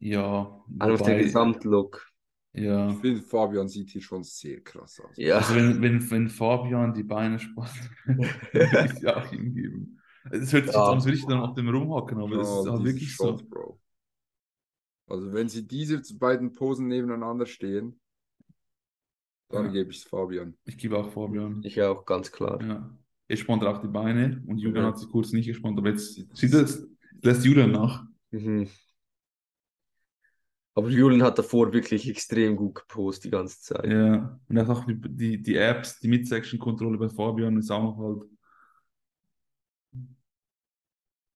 Ja, 0.00 0.64
Einfach 0.78 1.02
der 1.02 1.16
wobei, 1.16 1.16
Gesamtlook. 1.16 2.10
ja. 2.54 2.76
Ich 2.86 2.96
finde, 2.98 3.22
Fabian 3.22 3.68
sieht 3.68 3.90
hier 3.90 4.02
schon 4.02 4.24
sehr 4.24 4.62
krass 4.62 5.00
aus. 5.00 5.16
Ja. 5.16 5.38
Also 5.38 5.54
wenn, 5.54 5.80
wenn, 5.82 6.10
wenn 6.10 6.28
Fabian 6.28 6.94
die 6.94 7.02
Beine 7.02 7.38
spannt, 7.38 7.70
würde 8.06 8.84
ich 8.84 8.92
sie 8.98 9.08
auch 9.08 9.30
ihm 9.32 9.54
geben. 9.54 10.00
Es 10.30 10.52
hört 10.52 10.66
sich 10.68 10.76
Ja. 10.76 10.78
jetzt 10.78 10.88
an, 10.88 10.98
als 10.98 11.04
würde 11.04 11.18
ich 11.18 11.26
dann 11.26 11.40
auf 11.40 11.54
dem 11.54 11.68
rumhacken, 11.68 12.18
aber 12.18 12.36
das 12.38 12.50
Ja, 12.50 12.54
ist 12.54 12.66
halt 12.66 12.84
diese 12.84 12.84
wirklich 12.84 13.16
so. 13.16 13.32
Shots, 13.32 13.42
Bro. 13.48 13.80
Also 15.08 15.32
wenn 15.32 15.48
sie 15.48 15.66
diese 15.66 16.00
beiden 16.14 16.52
Posen 16.52 16.86
nebeneinander 16.86 17.46
stehen, 17.46 18.00
dann 19.48 19.70
Ja. 19.70 19.72
gebe 19.72 19.90
ich 19.90 19.98
es 19.98 20.04
Fabian. 20.04 20.56
Ich 20.66 20.78
gebe 20.78 20.98
auch 20.98 21.10
Fabian. 21.12 21.72
Ich 21.72 21.82
auch, 21.82 22.06
ganz 22.06 22.32
klar. 22.32 22.60
Ja. 22.60 22.98
Jetzt 23.28 23.40
spannt 23.40 23.62
er 23.62 23.70
auch 23.70 23.80
die 23.80 23.88
Beine 23.88 24.42
und 24.46 24.58
Julian 24.58 24.84
Mhm. 24.84 24.88
hat 24.88 24.98
sich 24.98 25.08
kurz 25.08 25.32
nicht 25.32 25.46
gespannt, 25.46 25.78
aber 25.78 25.90
jetzt 25.90 26.14
sieht 26.14 26.52
er, 26.54 26.60
jetzt 26.60 26.86
lässt 27.22 27.44
Julian 27.44 27.72
nach. 27.72 28.04
Mhm. 28.30 28.68
Aber 30.74 30.90
Julian 30.90 31.22
hat 31.22 31.38
davor 31.38 31.72
wirklich 31.72 32.08
extrem 32.08 32.54
gut 32.54 32.74
gepostet 32.74 33.24
die 33.24 33.30
ganze 33.30 33.60
Zeit. 33.60 33.84
Ja, 33.86 34.38
und 34.48 34.58
auch 34.58 34.84
die, 34.84 35.00
die, 35.00 35.42
die 35.42 35.56
Apps, 35.56 35.98
die 36.00 36.08
Midsection-Kontrolle 36.08 36.98
bei 36.98 37.08
Fabian 37.08 37.56
ist 37.56 37.70
auch 37.70 37.82
noch 37.82 37.98
halt 37.98 38.30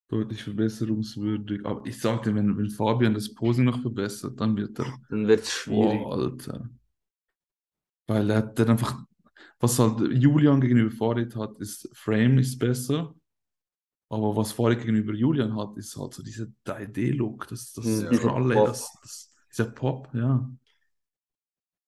deutlich 0.09 0.43
verbesserungswürdig. 0.43 1.65
Aber 1.65 1.85
ich 1.85 1.99
sagte, 1.99 2.35
wenn, 2.35 2.57
wenn 2.57 2.69
Fabian 2.69 3.13
das 3.13 3.33
Posing 3.33 3.65
noch 3.65 3.81
verbessert, 3.81 4.39
dann 4.39 4.55
wird 4.57 4.77
er, 4.79 4.99
Dann 5.09 5.27
wird 5.27 5.41
es 5.41 5.51
schwierig. 5.51 6.01
boah, 6.01 6.13
Alter. 6.17 6.69
Weil 8.07 8.29
er 8.29 8.37
hat 8.37 8.59
einfach, 8.59 9.05
was 9.61 9.79
halt 9.79 9.99
Julian 10.13 10.61
gegenüber 10.61 10.91
Farid 10.95 11.35
hat, 11.35 11.57
ist 11.59 11.89
Frame 11.93 12.39
ist 12.39 12.57
besser. 12.59 13.15
Aber 14.09 14.35
was 14.35 14.51
Farid 14.53 14.79
gegenüber 14.81 15.13
Julian 15.13 15.55
hat, 15.57 15.77
ist 15.77 15.97
halt 15.97 16.13
so 16.13 16.23
dieser 16.23 16.47
3D-Look, 16.65 17.47
das, 17.47 17.73
das 17.73 18.09
dieser 18.09 18.13
Pralle, 18.13 18.61
Pop. 18.61 18.63
das, 18.63 18.99
das, 19.01 19.33
dieser 19.51 19.65
Pop, 19.71 20.09
ja. 20.13 20.49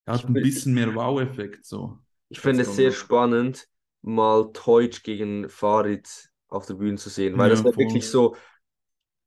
Er 0.06 0.14
hat 0.14 0.26
Ich 0.26 0.30
ein 0.30 0.40
bisschen 0.40 0.74
mehr 0.74 0.96
Wow-Effekt 0.96 1.66
so. 1.66 2.00
Ich 2.30 2.40
finde 2.40 2.64
es 2.64 2.76
Jetzt 2.76 2.76
sehr 2.76 2.92
spannend, 2.92 3.68
mal 4.02 4.52
Teutsch 4.54 5.04
gegen 5.04 5.50
Farid 5.50 6.32
auf 6.48 6.66
der 6.66 6.74
Bühne 6.76 6.98
zu 6.98 7.10
sehen, 7.10 7.38
weil 7.38 7.50
Ja, 7.50 7.64
das 7.64 7.64
voll. 7.74 7.76
wirklich 7.78 8.10
so, 8.10 8.36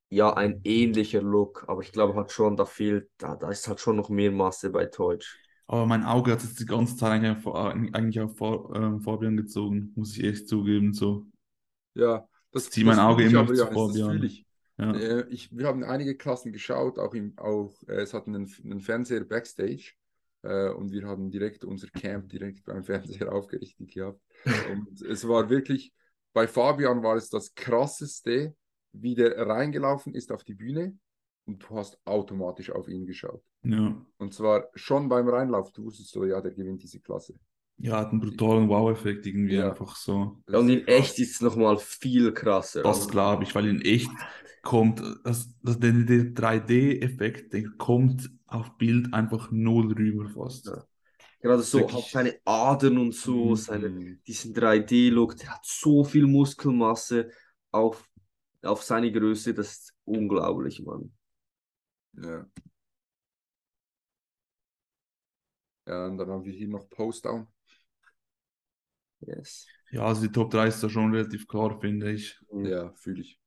ja, 0.08 0.32
ein 0.34 0.60
ähnlicher 0.64 1.22
Look, 1.22 1.64
aber 1.68 1.80
ich 1.82 1.92
glaube 1.92 2.14
halt 2.14 2.30
schon, 2.32 2.56
da 2.56 2.64
fehlt, 2.66 3.10
da, 3.18 3.36
da 3.36 3.50
ist 3.50 3.68
halt 3.68 3.80
schon 3.80 3.96
noch 3.96 4.08
mehr 4.08 4.30
Masse 4.32 4.70
bei 4.70 4.86
Teutsch. 4.86 5.40
Aber 5.68 5.86
mein 5.86 6.04
Auge 6.04 6.32
hat 6.32 6.42
jetzt 6.42 6.60
die 6.60 6.66
ganze 6.66 6.96
Zeit 6.96 7.10
eigentlich 7.12 8.20
auf, 8.20 8.36
Fa- 8.36 8.72
ähm, 8.74 9.00
Fabian 9.00 9.36
gezogen, 9.36 9.92
muss 9.96 10.16
ich 10.16 10.24
echt 10.24 10.48
zugeben. 10.48 10.92
So. 10.92 11.26
Ja, 11.94 12.28
das, 12.52 12.70
zieh 12.70 12.84
mein 12.84 12.96
das 12.96 13.04
Auge 13.06 13.24
immer 13.24 13.46
zu 13.46 13.54
das 13.54 13.68
Fabian. 13.68 14.22
ich. 14.22 14.46
Ja. 14.78 14.92
Äh, 14.94 15.28
ich. 15.30 15.50
Wir 15.56 15.66
haben 15.66 15.82
einige 15.84 16.16
Klassen 16.16 16.52
geschaut, 16.52 16.98
auch, 16.98 17.14
im, 17.14 17.36
auch 17.38 17.74
äh, 17.88 18.02
es 18.02 18.14
hatten 18.14 18.34
einen, 18.34 18.52
einen 18.64 18.80
Fernseher 18.80 19.24
backstage 19.24 19.94
äh, 20.42 20.68
und 20.70 20.92
wir 20.92 21.06
haben 21.06 21.30
direkt 21.30 21.64
unser 21.64 21.88
Camp 21.88 22.28
direkt 22.28 22.64
beim 22.64 22.84
Fernseher 22.84 23.32
aufgerichtet 23.32 23.90
gehabt. 23.90 24.20
Und 24.70 25.00
es 25.02 25.26
war 25.26 25.48
wirklich, 25.50 25.92
bei 26.32 26.46
Fabian 26.46 27.02
war 27.02 27.16
es 27.16 27.30
das 27.30 27.54
krasseste, 27.54 28.54
wie 28.92 29.14
der 29.14 29.36
reingelaufen 29.46 30.14
ist 30.14 30.30
auf 30.30 30.44
die 30.44 30.54
Bühne 30.54 30.96
und 31.46 31.62
du 31.62 31.76
hast 31.76 31.98
automatisch 32.04 32.70
auf 32.70 32.88
ihn 32.88 33.06
geschaut. 33.06 33.42
Ja. 33.70 33.96
Und 34.18 34.32
zwar 34.34 34.68
schon 34.74 35.08
beim 35.08 35.28
Reinlauf, 35.28 35.72
du 35.72 35.84
wusstest 35.84 36.10
so, 36.10 36.24
ja, 36.24 36.40
der 36.40 36.52
gewinnt 36.52 36.82
diese 36.82 37.00
Klasse. 37.00 37.34
Ja, 37.78 37.98
hat 37.98 38.10
einen 38.10 38.20
brutalen 38.20 38.68
Wow-Effekt 38.68 39.26
irgendwie 39.26 39.56
Ja. 39.56 39.70
einfach 39.70 39.96
so. 39.96 40.38
Und 40.46 40.68
in 40.70 40.86
echt 40.86 41.18
ist 41.18 41.32
es 41.34 41.40
nochmal 41.42 41.76
viel 41.78 42.32
krasser. 42.32 42.82
Das 42.82 43.06
glaube 43.08 43.42
ich, 43.44 43.54
weil 43.54 43.66
in 43.66 43.82
echt 43.82 44.10
kommt, 44.62 45.02
das, 45.24 45.50
das, 45.62 45.78
der, 45.78 45.92
der 45.92 46.34
3D-Effekt, 46.34 47.52
der 47.52 47.64
kommt 47.76 48.30
auf 48.46 48.76
Bild 48.78 49.12
einfach 49.12 49.50
null 49.50 49.92
rüber 49.92 50.28
fast. 50.30 50.66
Ja. 50.66 50.84
Gerade 51.42 51.62
so, 51.62 51.80
Wirklich. 51.80 51.96
auch 51.96 52.08
seine 52.08 52.36
Adern 52.44 52.98
und 52.98 53.14
so, 53.14 53.50
Mhm. 53.50 53.56
seine, 53.56 54.16
diesen 54.26 54.54
3D-Look, 54.54 55.36
der 55.36 55.50
hat 55.54 55.64
so 55.66 56.02
viel 56.02 56.26
Muskelmasse 56.26 57.30
auf, 57.70 58.08
auf 58.62 58.82
seine 58.82 59.12
Größe, 59.12 59.52
das 59.52 59.72
ist 59.72 59.94
unglaublich, 60.04 60.82
Mann. 60.82 61.12
Ja. 62.14 62.46
Ja, 65.86 66.06
und 66.06 66.18
dann 66.18 66.28
haben 66.28 66.44
wir 66.44 66.52
hier 66.52 66.68
noch 66.68 66.88
Postdown. 66.90 67.46
Yes. 69.20 69.66
Ja, 69.90 70.02
also 70.02 70.22
die 70.22 70.32
Top 70.32 70.50
3 70.50 70.68
ist 70.68 70.82
da 70.82 70.88
schon 70.88 71.14
relativ 71.14 71.46
klar, 71.46 71.80
finde 71.80 72.12
ich. 72.12 72.38
Ja, 72.52 72.92
fühle 72.94 73.22
ich. 73.22 73.40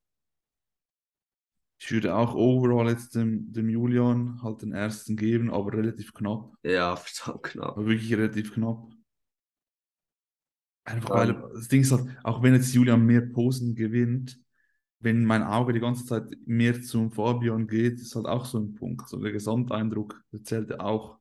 Ich 1.82 1.92
würde 1.92 2.14
auch 2.14 2.36
overall 2.36 2.90
jetzt 2.90 3.16
dem, 3.16 3.52
dem 3.54 3.70
Julian 3.70 4.42
halt 4.44 4.62
den 4.62 4.74
ersten 4.74 5.16
geben, 5.16 5.50
aber 5.50 5.74
relativ 5.74 6.14
knapp. 6.14 6.54
Ja, 6.64 6.96
verdammt 6.96 7.44
knapp. 7.44 7.78
Aber 7.78 7.86
wirklich 7.86 8.14
relativ 8.14 8.54
knapp. 8.54 8.92
Einfach 10.84 11.10
weil 11.12 11.34
das 11.54 11.68
Ding 11.68 11.82
ist 11.82 11.92
halt, 11.92 12.06
auch 12.24 12.42
wenn 12.42 12.54
jetzt 12.54 12.74
Julian 12.74 13.06
mehr 13.06 13.22
Posen 13.22 13.76
gewinnt, 13.76 14.40
wenn 15.00 15.24
mein 15.24 15.44
Auge 15.44 15.72
die 15.72 15.80
ganze 15.80 16.06
Zeit 16.06 16.26
mehr 16.46 16.82
zum 16.82 17.12
Fabian 17.12 17.68
geht, 17.68 18.02
ist 18.02 18.16
halt 18.16 18.26
auch 18.26 18.46
so 18.46 18.60
ein 18.60 18.74
Punkt. 18.74 19.08
So 19.08 19.18
der 19.22 19.32
Gesamteindruck, 19.32 20.22
der 20.34 20.44
zählt 20.44 20.70
ja 20.72 20.80
auch. 20.82 21.18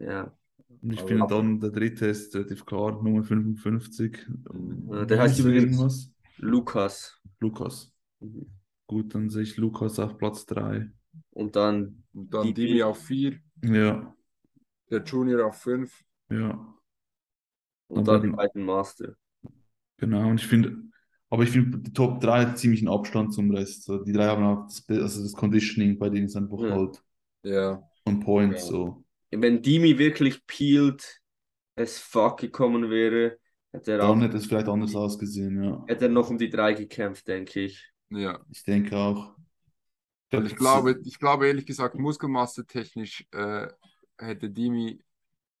Ja. 0.00 0.36
Und 0.82 0.92
ich 0.92 0.98
Aber- 1.00 1.08
finde 1.08 1.26
dann, 1.28 1.60
der 1.60 1.70
dritte 1.70 2.06
ist 2.06 2.34
relativ 2.34 2.64
klar, 2.66 3.02
Nummer 3.02 3.22
55. 3.22 4.26
Ja, 4.90 5.04
der 5.04 5.20
heißt 5.20 5.38
übrigens- 5.40 5.62
irgendwas? 5.64 6.12
Lukas. 6.38 7.20
Lukas. 7.40 7.92
Mhm. 8.20 8.46
Gut, 8.86 9.14
dann 9.14 9.30
sehe 9.30 9.42
ich 9.42 9.56
Lukas 9.56 9.98
auf 9.98 10.16
Platz 10.18 10.44
3. 10.46 10.90
Und 11.30 11.56
dann 11.56 12.02
Und 12.12 12.32
dann 12.34 12.46
Die- 12.48 12.54
Dimi 12.54 12.82
auf 12.82 12.98
4, 12.98 13.38
Ja, 13.64 14.14
der 14.90 15.02
Junior 15.02 15.46
auf 15.46 15.56
5. 15.56 16.04
ja, 16.30 16.50
Und 17.88 18.08
Aber 18.08 18.18
dann 18.18 18.30
die 18.30 18.36
beiden 18.36 18.64
Master. 18.64 19.14
genau. 19.96 20.28
Und 20.28 20.40
ich 20.40 20.46
finde, 20.46 20.76
aber 21.30 21.42
ich 21.44 21.50
finde 21.50 21.78
die 21.78 21.92
Top 21.92 22.20
3 22.20 22.46
hat 22.46 22.58
ziemlich 22.58 22.80
einen 22.80 22.88
Abstand 22.88 23.32
zum 23.34 23.50
Rest. 23.50 23.84
So, 23.84 24.02
die 24.02 24.12
drei 24.12 24.26
haben 24.26 24.42
auch 24.44 24.64
das, 24.66 24.84
also 24.88 25.22
das 25.22 25.32
Conditioning 25.32 25.98
bei 25.98 26.08
denen 26.08 26.26
ist 26.26 26.36
einfach 26.36 26.58
Ja. 26.60 26.70
halt 26.70 27.02
Ja, 27.44 27.82
on 28.06 28.20
point. 28.20 28.54
Ja. 28.54 28.58
So. 28.60 29.03
Wenn 29.40 29.62
Dimi 29.62 29.98
wirklich 29.98 30.46
peeled 30.46 31.20
as 31.76 31.98
fuck 31.98 32.38
gekommen 32.38 32.90
wäre, 32.90 33.38
hätte 33.72 33.92
er, 33.92 34.04
auch, 34.04 34.10
Dann 34.10 34.22
hätte 34.22 34.36
es 34.36 34.46
vielleicht 34.46 34.68
anders 34.68 34.94
ausgesehen, 34.94 35.62
ja. 35.62 35.84
hätte 35.86 36.06
er 36.06 36.10
noch 36.10 36.30
um 36.30 36.38
die 36.38 36.50
drei 36.50 36.74
gekämpft, 36.74 37.26
denke 37.28 37.60
ich. 37.60 37.90
ja. 38.10 38.40
Ich 38.50 38.64
denke 38.64 38.96
auch. 38.96 39.34
Und 40.32 40.46
ich 40.46 40.56
glaube, 40.56 41.00
ich 41.04 41.18
glaube 41.18 41.46
ehrlich 41.46 41.66
gesagt, 41.66 41.94
Muskelmasse 41.94 42.66
technisch 42.66 43.24
äh, 43.30 43.68
hätte 44.18 44.50
Dimi 44.50 45.00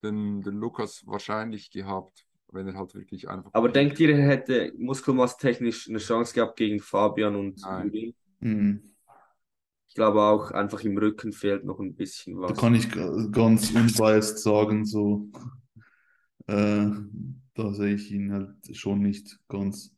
den, 0.02 0.42
den 0.42 0.54
Lukas 0.54 1.02
wahrscheinlich 1.06 1.70
gehabt, 1.70 2.26
wenn 2.48 2.66
er 2.66 2.74
halt 2.74 2.94
wirklich 2.94 3.28
einfach. 3.28 3.50
Aber 3.52 3.68
denkt 3.68 4.00
ihr, 4.00 4.10
er 4.10 4.26
hätte 4.26 4.72
muskelmasstechnisch 4.76 5.88
eine 5.88 5.98
Chance 5.98 6.34
gehabt 6.34 6.56
gegen 6.56 6.80
Fabian 6.80 7.36
und 7.36 7.60
Nein. 7.62 8.14
Mhm. 8.40 8.93
Ich 9.94 9.96
glaube 9.96 10.22
auch, 10.22 10.50
einfach 10.50 10.80
im 10.80 10.98
Rücken 10.98 11.32
fehlt 11.32 11.64
noch 11.64 11.78
ein 11.78 11.94
bisschen 11.94 12.34
Da 12.40 12.48
was. 12.48 12.58
kann 12.58 12.74
ich 12.74 12.90
ganz 12.90 13.70
unbiased 13.70 14.40
sagen, 14.40 14.84
so, 14.84 15.28
äh, 16.48 16.86
da 17.54 17.72
sehe 17.72 17.94
ich 17.94 18.10
ihn 18.10 18.32
halt 18.32 18.76
schon 18.76 19.02
nicht 19.02 19.38
ganz. 19.46 19.94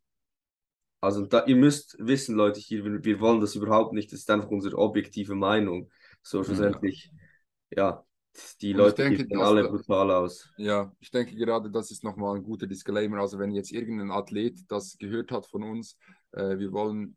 Also 1.00 1.24
da, 1.24 1.46
ihr 1.46 1.56
müsst 1.56 1.96
wissen, 1.98 2.36
Leute, 2.36 2.60
hier, 2.60 2.84
wir, 2.84 3.02
wir 3.02 3.20
wollen 3.20 3.40
das 3.40 3.54
überhaupt 3.54 3.94
nicht. 3.94 4.12
Das 4.12 4.20
ist 4.20 4.30
einfach 4.30 4.50
unsere 4.50 4.76
objektive 4.76 5.34
Meinung. 5.34 5.88
So 6.22 6.44
schlussendlich, 6.44 7.10
ja, 7.70 8.04
die 8.60 8.74
Und 8.74 8.80
ich 8.80 8.84
Leute 8.84 9.02
denke, 9.02 9.24
die 9.24 9.30
sehen 9.30 9.40
alle 9.40 9.62
da- 9.62 9.68
brutal 9.70 10.10
aus. 10.10 10.46
Ja, 10.58 10.92
ich 11.00 11.10
denke 11.10 11.34
gerade, 11.36 11.70
das 11.70 11.90
ist 11.90 12.04
nochmal 12.04 12.36
ein 12.36 12.42
guter 12.42 12.66
Disclaimer. 12.66 13.20
Also 13.20 13.38
wenn 13.38 13.52
jetzt 13.52 13.72
irgendein 13.72 14.10
Athlet 14.10 14.60
das 14.68 14.98
gehört 14.98 15.32
hat 15.32 15.46
von 15.46 15.62
uns, 15.62 15.96
äh, 16.32 16.58
wir 16.58 16.70
wollen 16.72 17.16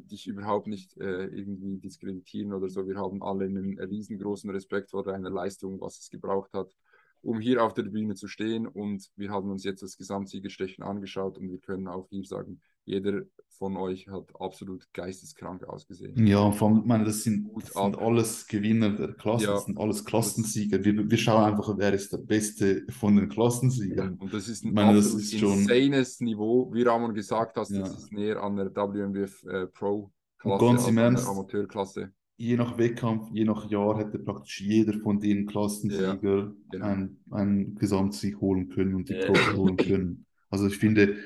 dich 0.00 0.26
überhaupt 0.26 0.66
nicht 0.66 0.96
äh, 0.98 1.26
irgendwie 1.26 1.78
diskreditieren 1.78 2.52
oder 2.52 2.68
so. 2.68 2.86
Wir 2.86 2.96
haben 2.96 3.22
alle 3.22 3.46
einen 3.46 3.78
riesengroßen 3.78 4.50
Respekt 4.50 4.90
vor 4.90 5.04
deiner 5.04 5.30
Leistung, 5.30 5.80
was 5.80 5.98
es 5.98 6.10
gebraucht 6.10 6.52
hat, 6.52 6.74
um 7.22 7.40
hier 7.40 7.64
auf 7.64 7.74
der 7.74 7.84
Bühne 7.84 8.14
zu 8.14 8.28
stehen. 8.28 8.66
Und 8.66 9.10
wir 9.16 9.30
haben 9.30 9.50
uns 9.50 9.64
jetzt 9.64 9.82
das 9.82 9.96
Gesamtsiegerstechen 9.96 10.84
angeschaut 10.84 11.38
und 11.38 11.50
wir 11.50 11.58
können 11.58 11.88
auch 11.88 12.08
hier 12.10 12.24
sagen, 12.24 12.60
jeder 12.88 13.22
von 13.58 13.76
euch 13.76 14.06
hat 14.08 14.28
absolut 14.38 14.84
geisteskrank 14.92 15.64
ausgesehen. 15.64 16.26
Ja, 16.26 16.50
vor 16.52 16.68
allem, 16.68 16.78
ich 16.78 16.84
meine, 16.84 17.04
das 17.04 17.24
sind, 17.24 17.50
das 17.60 17.72
sind 17.72 17.98
alles 17.98 18.46
Gewinner 18.46 18.90
der 18.90 19.14
Klasse, 19.14 19.46
Ja. 19.46 19.50
das 19.54 19.64
sind 19.64 19.78
alles 19.80 20.04
Klassensieger. 20.04 20.84
Wir, 20.84 21.10
wir 21.10 21.18
schauen 21.18 21.42
einfach, 21.44 21.74
wer 21.76 21.92
ist 21.92 22.12
der 22.12 22.18
Beste 22.18 22.84
von 22.90 23.16
den 23.16 23.28
Klassensiegern. 23.28 24.14
Und 24.14 24.32
das 24.32 24.48
ist 24.48 24.64
ein 24.64 24.68
Ich 24.68 24.74
meine, 24.74 24.94
das 24.94 25.12
ist 25.12 25.36
schon- 25.36 25.58
insanes 25.58 26.20
Niveau. 26.20 26.72
Wie 26.72 26.82
Ramon 26.82 27.14
gesagt 27.14 27.56
hat, 27.56 27.68
Ja. 27.70 27.80
das 27.80 27.98
ist 27.98 28.12
näher 28.12 28.40
an 28.42 28.54
der 28.56 28.70
WMWF 28.74 29.42
äh, 29.44 29.66
Pro 29.66 30.12
Und 30.44 30.58
Klasse 30.58 30.64
ganz 30.64 30.80
als 30.82 30.88
im 30.88 30.88
an 30.90 30.94
der 30.96 31.04
Ernst, 31.04 31.28
Amateurklasse. 31.28 32.12
Je 32.36 32.56
nach 32.56 32.78
Wettkampf, 32.78 33.28
je 33.32 33.44
nach 33.44 33.68
Jahr 33.68 33.98
hätte 33.98 34.20
praktisch 34.20 34.60
jeder 34.60 34.96
von 35.00 35.18
den 35.18 35.46
Klassensieger 35.46 36.52
genau. 36.70 36.84
einen, 36.86 37.24
einen 37.32 37.74
Gesamtsieg 37.74 38.40
holen 38.40 38.68
können 38.68 38.94
und 38.94 39.08
die 39.08 39.14
Ja. 39.14 39.26
Profi 39.26 39.56
holen 39.56 39.76
können. 39.76 40.26
Also 40.48 40.68
ich 40.68 40.76
finde, 40.78 41.16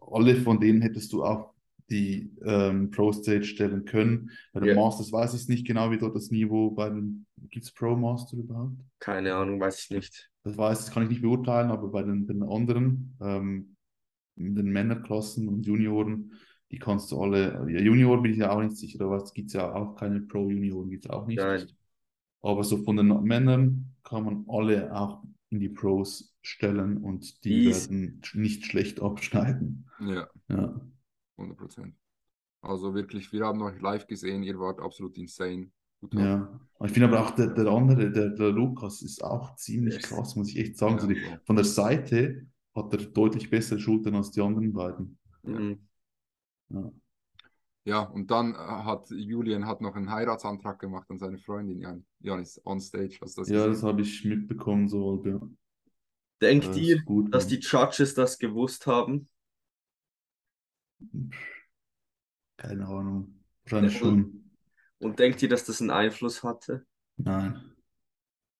alle 0.00 0.36
von 0.36 0.60
denen 0.60 0.82
hättest 0.82 1.12
du 1.12 1.24
auch 1.24 1.52
die 1.90 2.30
ähm, 2.44 2.90
Pro-Stage 2.90 3.44
stellen 3.44 3.84
können. 3.84 4.30
Bei 4.52 4.60
den 4.60 4.70
Ja. 4.70 4.74
Masters 4.74 5.10
weiß 5.10 5.34
ich 5.34 5.48
nicht 5.48 5.66
genau, 5.66 5.90
wie 5.90 5.98
dort 5.98 6.14
das 6.14 6.30
Niveau 6.30 6.70
bei 6.70 6.90
den, 6.90 7.26
gibt 7.50 7.64
es 7.64 7.72
Pro-Master 7.72 8.36
überhaupt? 8.36 8.76
Keine 9.00 9.34
Ahnung, 9.34 9.58
weiß 9.60 9.84
ich 9.84 9.90
nicht. 9.90 10.30
Das 10.44 10.56
weiß, 10.56 10.84
das 10.84 10.90
kann 10.90 11.04
ich 11.04 11.08
nicht 11.08 11.22
beurteilen, 11.22 11.70
aber 11.70 11.88
bei 11.88 12.02
den, 12.02 12.26
den 12.26 12.42
anderen, 12.42 13.16
ähm, 13.20 13.76
in 14.36 14.54
den 14.54 14.70
Männerklassen 14.70 15.48
und 15.48 15.66
Junioren, 15.66 16.32
die 16.70 16.78
kannst 16.78 17.10
du 17.10 17.20
alle, 17.20 17.66
ja, 17.70 17.80
Junior 17.80 18.22
bin 18.22 18.32
ich 18.32 18.38
ja 18.38 18.50
auch 18.50 18.62
nicht 18.62 18.76
sicher, 18.76 19.04
aber 19.04 19.16
es 19.16 19.32
gibt 19.32 19.52
ja 19.52 19.74
auch 19.74 19.96
keine 19.96 20.20
Pro-Junioren, 20.20 20.90
gibt 20.90 21.06
es 21.06 21.10
auch 21.10 21.26
nicht. 21.26 21.38
Nein. 21.38 21.66
Aber 22.42 22.62
so 22.62 22.78
von 22.84 22.96
den 22.96 23.08
Männern 23.22 23.94
kann 24.04 24.24
man 24.24 24.44
alle 24.48 24.94
auch 24.94 25.22
in 25.50 25.60
die 25.60 25.70
Pros 25.70 26.34
stellen 26.48 26.98
und 26.98 27.44
die 27.44 27.66
Easy. 27.66 27.90
werden 27.90 28.20
nicht 28.34 28.66
schlecht 28.66 29.00
abschneiden. 29.02 29.88
Ja, 30.00 30.28
Ja, 30.48 30.80
100 31.36 31.58
Prozent. 31.58 31.94
Also 32.60 32.94
wirklich, 32.94 33.32
wir 33.32 33.46
haben 33.46 33.62
euch 33.62 33.80
live 33.80 34.06
gesehen, 34.06 34.42
ihr 34.42 34.58
wart 34.58 34.80
absolut 34.80 35.16
insane. 35.16 35.70
Gut 36.00 36.14
ja. 36.14 36.60
Ich 36.84 36.92
finde 36.92 37.08
aber 37.08 37.24
auch 37.26 37.30
der, 37.32 37.48
der 37.48 37.66
andere, 37.68 38.10
der, 38.10 38.30
der 38.30 38.50
Lukas, 38.50 39.02
ist 39.02 39.22
auch 39.22 39.54
ziemlich 39.56 39.94
Yes. 39.96 40.02
krass, 40.04 40.36
muss 40.36 40.48
ich 40.50 40.58
echt 40.58 40.76
sagen. 40.78 40.94
Ja, 40.94 41.00
so 41.00 41.06
die, 41.08 41.20
von 41.44 41.56
der 41.56 41.64
Seite 41.64 42.46
hat 42.74 42.92
er 42.92 42.98
deutlich 42.98 43.50
bessere 43.50 43.78
Schultern 43.80 44.14
als 44.14 44.30
die 44.30 44.40
anderen 44.40 44.72
beiden. 44.72 45.18
Ja. 45.44 45.58
Mhm. 45.58 45.88
Ja. 46.70 46.92
Ja, 47.84 48.00
und 48.02 48.30
dann 48.30 48.54
äh, 48.54 48.58
hat 48.58 49.08
Julian 49.10 49.66
hat 49.66 49.80
noch 49.80 49.96
einen 49.96 50.10
Heiratsantrag 50.10 50.78
gemacht 50.78 51.10
an 51.10 51.18
seine 51.18 51.38
Freundin, 51.38 51.80
Jan, 51.80 52.04
Janis, 52.20 52.60
on 52.64 52.80
stage. 52.80 53.18
Hast 53.22 53.38
du 53.38 53.42
das 53.42 53.48
Ja, 53.48 53.66
das 53.66 53.68
gesehen? 53.76 53.88
habe 53.88 54.02
ich 54.02 54.24
mitbekommen, 54.24 54.88
so 54.88 55.10
halb, 55.12 55.26
ja. 55.26 55.40
Denkt 56.42 56.66
Das 56.66 56.76
ihr, 56.76 57.02
gut, 57.04 57.34
dass 57.34 57.46
die 57.48 57.58
Judges 57.60 58.14
das 58.14 58.38
gewusst 58.38 58.86
haben? 58.86 59.28
Keine 62.56 62.86
Ahnung. 62.86 63.34
Wahrscheinlich 63.64 63.94
Ja, 63.94 63.98
schon. 64.00 64.50
Und 64.98 65.18
denkt 65.18 65.42
ihr, 65.42 65.48
dass 65.48 65.64
das 65.64 65.80
einen 65.80 65.90
Einfluss 65.90 66.42
hatte? 66.42 66.86
Nein. 67.18 67.74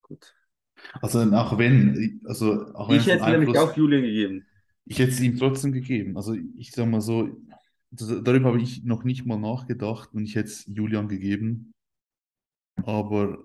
Gut. 0.03 0.35
Also 1.01 1.21
auch 1.33 1.59
wenn, 1.59 2.21
also 2.25 2.75
auch 2.75 2.89
wenn 2.89 2.97
Ich 2.97 3.07
hätte 3.07 3.31
nämlich 3.31 3.51
Einfluss, 3.51 3.59
auch 3.59 3.77
Julian 3.77 4.03
gegeben. 4.03 4.47
ich 4.87 4.99
hätte 4.99 5.11
es 5.13 5.21
ihm 5.21 5.37
trotzdem 5.39 5.73
gegeben. 5.73 6.17
Also 6.17 6.35
ich 6.57 6.73
sage 6.73 6.89
mal 6.91 7.01
so, 7.01 7.29
darüber 7.91 8.49
habe 8.49 8.61
ich 8.61 8.85
noch 8.85 9.05
nicht 9.05 9.27
mal 9.27 9.39
nachgedacht 9.39 10.13
und 10.15 10.25
ich 10.25 10.35
hätte 10.35 10.49
es 10.51 10.65
Julian 10.67 11.09
gegeben. 11.09 11.73
Aber 12.85 13.45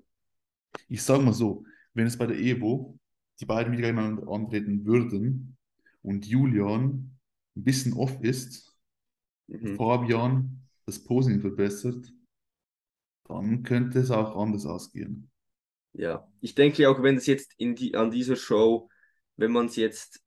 ich 0.87 1.03
sage 1.03 1.23
mal 1.23 1.33
so, 1.33 1.65
wenn 1.93 2.07
es 2.07 2.17
bei 2.17 2.27
der 2.27 2.37
Evo 2.39 2.99
die 3.39 3.45
beiden 3.45 3.73
wieder 3.73 3.89
gegeneinander 3.89 4.27
antreten 4.31 4.85
würden 4.85 5.57
und 6.01 6.25
Julian 6.27 7.17
ein 7.55 7.63
bisschen 7.63 7.93
off 7.93 8.19
ist, 8.21 8.75
Mhm. 9.47 9.77
Fabian 9.77 10.67
das 10.85 11.03
Posing 11.03 11.41
verbessert, 11.41 12.11
dann 13.25 13.63
könnte 13.63 13.99
es 13.99 14.11
auch 14.11 14.37
anders 14.37 14.65
ausgehen. 14.65 15.29
Ja, 15.93 16.27
ich 16.41 16.55
denke 16.55 16.89
auch, 16.89 17.01
wenn 17.03 17.17
es 17.17 17.27
jetzt 17.27 17.53
in 17.57 17.75
die, 17.75 17.95
an 17.95 18.11
dieser 18.11 18.35
Show, 18.35 18.89
wenn 19.37 19.51
man 19.51 19.67
es 19.67 19.75
jetzt 19.75 20.21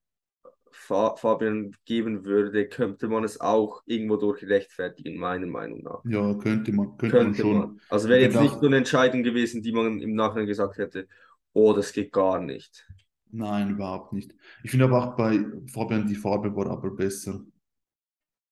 Fa 0.73 1.17
Fabian 1.17 1.75
geben 1.87 2.25
würde, 2.25 2.69
könnte 2.69 3.09
man 3.09 3.25
es 3.25 3.41
auch 3.41 3.83
irgendwo 3.87 4.17
durch 4.17 4.45
rechtfertigen, 4.45 5.19
meiner 5.19 5.47
Meinung 5.47 5.83
nach. 5.83 6.05
Ja, 6.05 6.33
könnte 6.39 6.73
man, 6.73 6.97
könnte 6.97 7.23
man 7.23 7.35
Könnte 7.35 7.35
schon. 7.35 7.59
man. 7.59 7.81
Also 7.89 8.09
wäre 8.09 8.21
jetzt 8.21 8.41
nicht 8.41 8.61
so 8.61 8.67
eine 8.67 8.77
Entscheidung 8.79 9.23
gewesen, 9.23 9.63
die 9.63 9.73
man 9.73 10.01
im 10.01 10.15
Nachhinein 10.15 10.47
gesagt 10.47 10.79
hätte, 10.79 11.09
oh, 11.57 11.73
das 11.73 11.93
geht 11.93 12.13
gar 12.13 12.41
nicht. 12.41 12.87
Nein, 13.31 13.71
überhaupt 13.71 14.13
nicht. 14.13 14.35
Ich 14.63 14.71
finde 14.71 14.85
aber 14.85 15.03
auch 15.03 15.17
bei 15.17 15.45
Fabian 15.73 16.07
die 16.07 16.15
Farbe 16.15 16.55
war 16.55 16.67
aber 16.67 16.91
besser. 16.91 17.41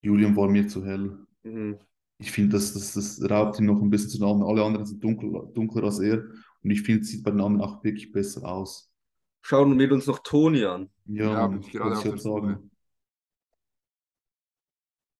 Julian 0.00 0.34
war 0.36 0.48
mir 0.48 0.66
zu 0.66 0.84
hell. 0.84 1.18
Mhm. 1.42 1.78
Ich 2.18 2.32
finde, 2.32 2.56
das, 2.56 2.72
das, 2.72 2.94
das 2.94 3.30
raubt 3.30 3.58
ihm 3.58 3.66
noch 3.66 3.80
ein 3.80 3.90
bisschen 3.90 4.10
zu 4.10 4.26
anderen. 4.26 4.50
Alle 4.50 4.64
anderen 4.64 4.86
sind 4.86 5.02
dunkel, 5.02 5.52
dunkler 5.54 5.84
als 5.84 5.98
er. 6.00 6.24
Und 6.62 6.70
ich 6.70 6.82
finde, 6.82 7.02
es 7.02 7.08
sieht 7.08 7.22
bei 7.22 7.30
den 7.30 7.40
anderen 7.40 7.62
auch 7.62 7.84
wirklich 7.84 8.10
besser 8.10 8.46
aus. 8.48 8.90
Schauen 9.42 9.78
wir 9.78 9.92
uns 9.92 10.06
noch 10.06 10.20
Toni 10.20 10.64
an. 10.64 10.90
Ja, 11.06 11.50
Ja, 11.50 11.58
ich 11.60 11.70
gerade 11.70 11.92
auf 11.92 11.98
ich 11.98 12.04
gerade 12.04 12.18
sagen. 12.20 12.70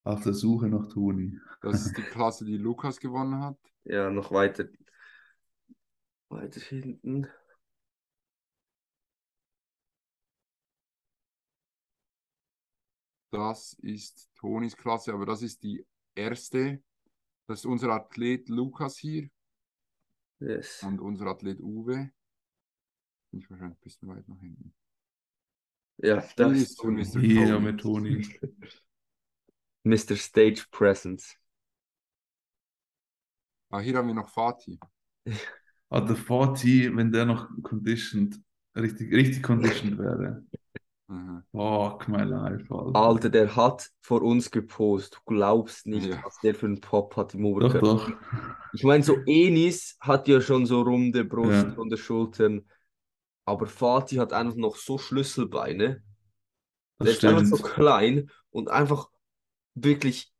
Auf 0.05 0.23
der 0.23 0.33
Suche 0.33 0.69
nach 0.69 0.87
Toni. 0.87 1.39
Das 1.61 1.87
ist 1.87 1.97
die 1.97 2.03
Klasse, 2.13 2.45
die 2.45 2.57
Lukas 2.57 2.99
gewonnen 2.99 3.41
hat. 3.43 3.59
Ja, 3.85 4.11
noch 4.11 4.33
weiter. 4.33 4.65
Weiter 6.31 6.61
hinten. 6.61 7.27
Das 13.35 13.73
ist 13.83 14.31
Tonis 14.37 14.77
Klasse, 14.77 15.13
aber 15.13 15.27
das 15.27 15.43
ist 15.43 15.63
die 15.65 15.85
erste. 16.15 16.81
Das 17.49 17.61
ist 17.61 17.67
unser 17.67 17.91
Athlet 17.91 18.49
Lukas 18.49 18.97
hier 18.97 19.29
Yes. 20.41 20.83
und 20.83 21.01
unser 21.01 21.27
Athlet 21.27 21.61
Uwe. 21.61 22.13
Bin 23.31 23.41
ich 23.41 23.51
wahrscheinlich 23.51 23.77
ein 23.79 23.83
bisschen 23.83 24.09
weit 24.09 24.29
nach 24.29 24.39
hinten. 24.39 24.73
Ja, 25.99 26.23
Hier 26.37 26.47
das 26.47 26.53
ist 26.59 26.71
ist 26.71 26.77
Toni. 26.77 27.03
Mr. 27.05 27.21
Hier 27.21 27.47
Tony. 27.49 27.61
mit 27.61 27.81
Toni. 27.81 28.27
Mr. 29.85 30.17
Stage 30.17 30.67
Presence. 30.71 31.37
Ah, 33.71 33.81
hier 33.81 33.97
haben 33.99 34.09
wir 34.09 34.15
noch 34.15 34.31
Fatih. 34.31 34.79
Ah, 35.91 36.01
der 36.01 36.17
Fatih, 36.17 36.95
wenn 36.97 37.13
der 37.13 37.25
noch 37.27 37.49
conditioned, 37.63 38.41
richtig, 38.77 39.13
richtig 39.13 39.43
conditioned 39.43 39.99
wäre. 39.99 40.45
Mhm. 41.07 41.43
Fuck 41.53 42.09
my 42.09 42.23
life, 42.23 42.65
Alter. 42.75 42.97
Alter, 42.99 43.29
der 43.31 43.55
hat 43.57 43.91
vor 44.01 44.23
uns 44.23 44.51
gepostet. 44.51 45.19
Du 45.27 45.35
glaubst 45.35 45.87
nicht, 45.87 46.07
Ja. 46.07 46.23
was 46.25 46.39
der 46.43 46.55
für 46.55 46.67
einen 46.67 46.81
Pop 46.81 47.17
hat 47.17 47.35
im 47.35 47.43
Doch, 47.43 47.51
Oberkörper. 47.51 47.81
doch. 47.81 48.13
Ich 48.73 48.85
meine, 48.85 49.05
so 49.05 49.17
Enis 49.27 49.97
hat 50.01 50.29
ja 50.29 50.41
schon 50.41 50.65
so 50.67 50.81
runde 50.83 51.25
Brust, 51.25 51.51
Ja. 51.67 51.75
runde 51.75 51.97
Schultern. 51.99 52.67
Aber 53.47 53.67
Fatih 53.67 54.19
hat 54.19 54.33
einfach 54.33 54.57
noch 54.57 54.77
so 54.77 54.97
Schlüsselbeine. 54.97 56.03
Das 56.99 57.07
Der 57.07 57.13
ist 57.17 57.25
einfach 57.25 57.45
so 57.45 57.57
stimmt. 57.57 57.73
klein 57.75 58.31
und 58.51 58.71
einfach 58.71 59.11
wirklich 59.75 60.33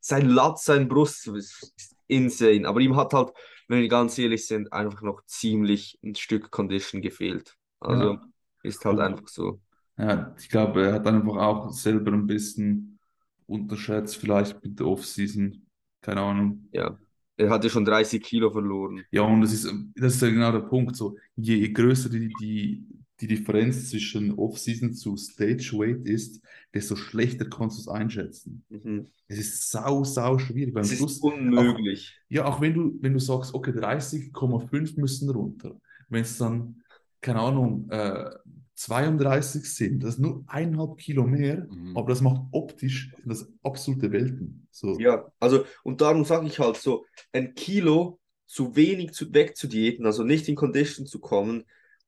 sein 0.00 0.28
Latz, 0.28 0.64
sein 0.64 0.88
Brust 0.88 1.28
ist 1.28 1.94
insane. 2.08 2.66
Aber 2.66 2.80
ihm 2.80 2.96
hat 2.96 3.12
halt, 3.12 3.30
wenn 3.68 3.80
wir 3.82 3.88
ganz 3.88 4.18
ehrlich 4.18 4.46
sind, 4.46 4.72
einfach 4.72 5.02
noch 5.02 5.22
ziemlich 5.26 5.98
ein 6.02 6.16
Stück 6.16 6.50
Condition 6.50 7.00
gefehlt. 7.02 7.56
Also 7.78 8.14
Ja. 8.14 8.20
Ist 8.62 8.84
halt 8.84 9.00
einfach 9.00 9.28
so. 9.28 9.60
Ja, 9.98 10.34
ich 10.38 10.48
glaube, 10.48 10.86
er 10.86 10.94
hat 10.94 11.06
einfach 11.06 11.36
auch 11.36 11.70
selber 11.72 12.12
ein 12.12 12.26
bisschen 12.26 12.98
unterschätzt, 13.46 14.16
vielleicht 14.16 14.62
mit 14.62 14.78
der 14.78 14.86
Offseason. 14.86 15.66
Keine 16.00 16.20
Ahnung. 16.22 16.68
Ja. 16.72 16.98
Er 17.36 17.50
hat 17.50 17.64
ja 17.64 17.70
schon 17.70 17.84
30 17.84 18.22
Kilo 18.22 18.50
verloren. 18.50 19.02
Ja, 19.10 19.22
und 19.22 19.40
das 19.40 19.52
ist, 19.52 19.72
das 19.94 20.14
ist 20.14 20.22
ja 20.22 20.30
genau 20.30 20.52
der 20.52 20.60
Punkt. 20.60 20.96
So, 20.96 21.16
je 21.36 21.70
größer 21.70 22.08
die, 22.08 22.32
die, 22.40 22.84
die 23.20 23.26
Differenz 23.26 23.90
zwischen 23.90 24.32
Offseason 24.34 24.92
zu 24.94 25.16
Stage 25.16 25.72
Weight 25.74 26.06
ist, 26.06 26.40
desto 26.72 26.96
schlechter 26.96 27.46
kannst 27.46 27.78
du 27.78 27.80
es 27.82 27.88
einschätzen. 27.88 28.64
Mhm. 28.68 29.06
Es 29.26 29.38
ist 29.38 29.70
sau, 29.70 30.04
sau 30.04 30.38
schwierig. 30.38 30.74
Es 30.76 30.92
ist 30.92 30.98
Schluss, 30.98 31.18
unmöglich. 31.18 32.18
ja, 32.28 32.44
auch 32.44 32.60
wenn 32.60 32.74
du, 32.74 32.98
wenn 33.00 33.12
du 33.12 33.20
sagst, 33.20 33.54
okay, 33.54 33.70
30,5 33.70 35.00
müssen 35.00 35.30
runter. 35.30 35.80
Wenn 36.08 36.22
es 36.22 36.36
dann, 36.38 36.82
keine 37.20 37.40
Ahnung, 37.40 37.88
äh, 37.90 38.30
32 38.74 39.74
sind, 39.74 40.02
das 40.02 40.14
ist 40.14 40.20
nur 40.20 40.42
eineinhalb 40.46 40.96
Kilo 40.96 41.24
mehr, 41.24 41.66
Mhm. 41.70 41.96
aber 41.96 42.08
das 42.08 42.22
macht 42.22 42.42
optisch 42.50 43.12
das 43.24 43.46
absolute 43.62 44.10
Welten. 44.10 44.66
So. 44.70 44.98
Ja, 44.98 45.30
also 45.38 45.64
und 45.82 46.00
darum 46.00 46.24
sage 46.24 46.46
ich 46.46 46.58
halt 46.58 46.76
so, 46.76 47.04
ein 47.32 47.54
Kilo 47.54 48.18
zu 48.46 48.74
wenig 48.76 49.12
zu, 49.12 49.32
wegzudiäten, 49.32 50.06
also 50.06 50.24
nicht 50.24 50.48
in 50.48 50.56
Condition 50.56 51.06
zu 51.06 51.20
kommen, 51.20 51.64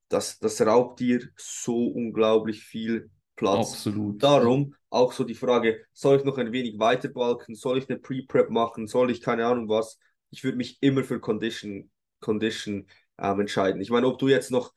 das, 0.09 0.39
das 0.39 0.61
raubt 0.61 1.01
dir 1.01 1.29
so 1.37 1.87
unglaublich 1.87 2.63
viel 2.65 3.11
Platz. 3.37 3.73
Absolut. 3.73 4.23
Darum 4.23 4.75
auch 4.91 5.13
so 5.13 5.25
die 5.25 5.35
Frage, 5.35 5.85
soll 5.93 6.19
ich 6.19 6.25
noch 6.25 6.39
ein 6.39 6.53
wenig 6.53 6.79
weiter 6.79 7.09
balken, 7.09 7.55
soll 7.55 7.79
ich 7.79 7.89
eine 7.89 7.99
Pre-Prep 7.99 8.51
machen, 8.51 8.87
soll 8.87 9.11
ich 9.11 9.21
keine 9.21 9.47
Ahnung 9.47 9.69
was? 9.69 9.99
Ich 10.31 10.45
würde 10.45 10.57
mich 10.59 10.79
immer 10.83 11.03
für 11.05 11.19
Condition, 11.21 11.91
Condition 12.21 12.87
ähm, 13.19 13.41
entscheiden. 13.41 13.81
Ich 13.81 13.91
meine, 13.91 14.07
ob 14.07 14.19
du 14.19 14.29
jetzt 14.29 14.51
noch 14.51 14.73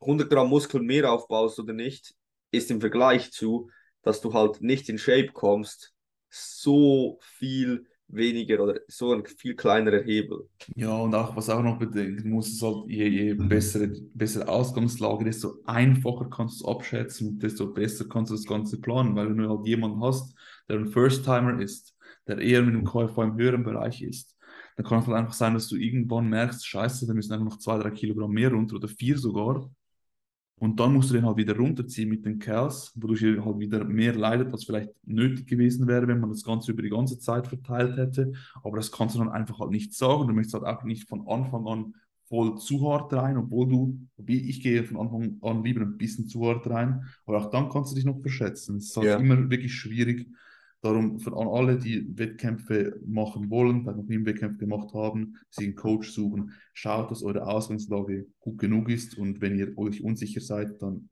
100 0.00 0.30
Gramm 0.30 0.48
Muskeln 0.48 0.86
mehr 0.86 1.12
aufbaust 1.12 1.58
oder 1.58 1.72
nicht, 1.72 2.14
ist 2.50 2.70
im 2.70 2.80
Vergleich 2.80 3.32
zu, 3.32 3.70
dass 4.02 4.20
du 4.20 4.32
halt 4.32 4.60
nicht 4.62 4.88
in 4.88 4.98
Shape 4.98 5.28
kommst, 5.32 5.92
so 6.30 7.18
viel 7.20 7.86
weniger 8.08 8.62
oder 8.62 8.80
so 8.88 9.12
ein 9.12 9.24
viel 9.24 9.54
kleinerer 9.54 10.02
Hebel. 10.02 10.48
Ja, 10.74 10.96
und 10.96 11.14
auch, 11.14 11.36
was 11.36 11.48
auch 11.48 11.62
noch 11.62 11.78
bedenken 11.78 12.30
muss, 12.30 12.48
ist 12.48 12.62
halt, 12.62 12.88
je, 12.88 13.06
je 13.06 13.34
bessere, 13.34 13.88
bessere 14.14 14.48
Ausgangslage, 14.48 15.24
desto 15.24 15.58
einfacher 15.64 16.28
kannst 16.28 16.60
du 16.60 16.64
es 16.64 16.70
abschätzen 16.70 17.38
desto 17.38 17.72
besser 17.72 18.06
kannst 18.08 18.30
du 18.30 18.36
das 18.36 18.46
Ganze 18.46 18.80
planen, 18.80 19.14
weil 19.14 19.28
wenn 19.30 19.36
du 19.38 19.48
halt 19.48 19.66
jemanden 19.66 20.02
hast, 20.02 20.34
der 20.68 20.78
ein 20.78 20.88
First-Timer 20.88 21.60
ist, 21.60 21.94
der 22.26 22.38
eher 22.38 22.62
mit 22.62 22.74
dem 22.74 22.84
KFV 22.84 23.22
im 23.22 23.36
höheren 23.36 23.64
Bereich 23.64 24.02
ist, 24.02 24.36
dann 24.76 24.86
kann 24.86 25.00
es 25.00 25.06
halt 25.06 25.16
einfach 25.16 25.34
sein, 25.34 25.54
dass 25.54 25.68
du 25.68 25.76
irgendwann 25.76 26.28
merkst, 26.28 26.66
scheiße, 26.66 27.06
da 27.06 27.14
müssen 27.14 27.32
einfach 27.32 27.44
noch 27.46 27.58
zwei, 27.58 27.78
drei 27.78 27.90
Kilogramm 27.90 28.30
mehr 28.30 28.50
runter 28.50 28.76
oder 28.76 28.88
vier 28.88 29.18
sogar. 29.18 29.70
Und 30.60 30.78
dann 30.78 30.92
musst 30.92 31.10
du 31.10 31.14
den 31.14 31.24
halt 31.26 31.38
wieder 31.38 31.56
runterziehen 31.56 32.08
mit 32.10 32.24
den 32.26 32.38
Kerls, 32.38 32.92
wodurch 32.94 33.22
er 33.22 33.44
halt 33.44 33.58
wieder 33.58 33.82
mehr 33.84 34.14
leidet, 34.14 34.52
als 34.52 34.64
vielleicht 34.64 34.90
nötig 35.06 35.46
gewesen 35.46 35.88
wäre, 35.88 36.06
wenn 36.06 36.20
man 36.20 36.30
das 36.30 36.44
Ganze 36.44 36.72
über 36.72 36.82
die 36.82 36.90
ganze 36.90 37.18
Zeit 37.18 37.48
verteilt 37.48 37.96
hätte. 37.96 38.32
Aber 38.62 38.76
das 38.76 38.92
kannst 38.92 39.14
du 39.16 39.20
dann 39.20 39.30
einfach 39.30 39.58
halt 39.60 39.70
nicht 39.70 39.94
sagen. 39.94 40.28
Du 40.28 40.34
möchtest 40.34 40.54
halt 40.54 40.64
auch 40.64 40.84
nicht 40.84 41.08
von 41.08 41.26
Anfang 41.26 41.66
an 41.66 41.94
voll 42.28 42.58
zu 42.58 42.88
hart 42.88 43.12
rein, 43.14 43.38
obwohl 43.38 43.68
du, 43.68 44.00
wie 44.18 44.50
ich 44.50 44.62
gehe 44.62 44.84
von 44.84 44.98
Anfang 44.98 45.38
an 45.42 45.64
lieber 45.64 45.80
ein 45.80 45.96
bisschen 45.96 46.28
zu 46.28 46.46
hart 46.46 46.68
rein. 46.68 47.04
Aber 47.26 47.38
auch 47.38 47.50
dann 47.50 47.70
kannst 47.70 47.92
du 47.92 47.96
dich 47.96 48.04
noch 48.04 48.20
verschätzen. 48.20 48.76
Es 48.76 48.90
ist 48.90 48.96
halt 48.96 49.06
Ja. 49.08 49.16
immer 49.16 49.50
wirklich 49.50 49.74
schwierig. 49.74 50.28
Darum 50.82 51.18
für 51.20 51.36
an 51.36 51.46
alle, 51.48 51.76
die 51.78 52.16
Wettkämpfe 52.18 52.98
machen 53.06 53.50
wollen, 53.50 53.80
die 53.80 53.90
noch 53.90 54.02
nie 54.04 54.14
einen 54.16 54.26
Wettkampf 54.26 54.58
gemacht 54.58 54.94
haben, 54.94 55.36
sich 55.50 55.66
einen 55.66 55.74
Coach 55.76 56.10
suchen, 56.10 56.52
schaut, 56.72 57.10
dass 57.10 57.22
eure 57.22 57.46
Ausgangslage 57.46 58.26
gut 58.40 58.58
genug 58.58 58.88
ist 58.88 59.18
und 59.18 59.40
wenn 59.42 59.58
ihr 59.58 59.76
euch 59.76 60.02
unsicher 60.02 60.40
seid, 60.40 60.80
dann 60.80 61.10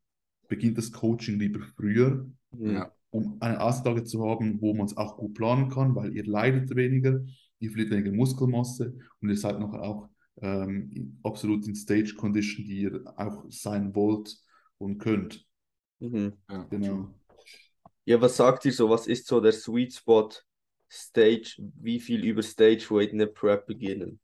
beginnt 0.48 0.78
das 0.78 0.90
Coaching 0.92 1.38
lieber 1.38 1.60
früher. 1.76 2.26
Ja. 2.58 2.90
um 3.10 3.36
eine 3.40 3.60
Auslage 3.60 4.04
zu 4.04 4.26
haben, 4.26 4.60
wo 4.62 4.72
man 4.74 4.86
es 4.86 4.96
auch 4.96 5.16
gut 5.18 5.34
planen 5.34 5.68
kann, 5.70 5.94
weil 5.94 6.14
ihr 6.14 6.24
leidet 6.26 6.74
weniger, 6.76 7.20
ihr 7.58 7.70
verliert 7.70 7.90
weniger 7.90 8.12
Muskelmasse 8.12 8.94
und 9.20 9.28
ihr 9.28 9.36
seid 9.36 9.58
nachher 9.60 9.82
auch 9.82 10.08
ähm, 10.40 10.90
in- 10.92 11.18
absolut 11.22 11.66
in 11.66 11.74
Stage 11.74 12.14
Condition, 12.16 12.64
die 12.66 12.82
ihr 12.82 13.02
auch 13.16 13.44
sein 13.50 13.94
wollt 13.94 14.34
und 14.78 14.98
könnt. 14.98 15.46
Mhm. 16.00 16.32
Ja. 16.50 16.62
Genau. 16.70 17.14
Ja, 18.08 18.18
was 18.22 18.38
sagt 18.38 18.64
ihr 18.64 18.72
so? 18.72 18.88
Was 18.88 19.06
ist 19.06 19.26
so 19.26 19.38
der 19.38 19.52
Sweet 19.52 19.92
Spot 19.92 20.30
Stage? 20.90 21.56
Wie 21.78 22.00
viel 22.00 22.24
über 22.24 22.42
Stage 22.42 22.86
Weight 22.88 23.12
in 23.12 23.18
der 23.18 23.26
Prep 23.26 23.66
beginnen? 23.66 24.18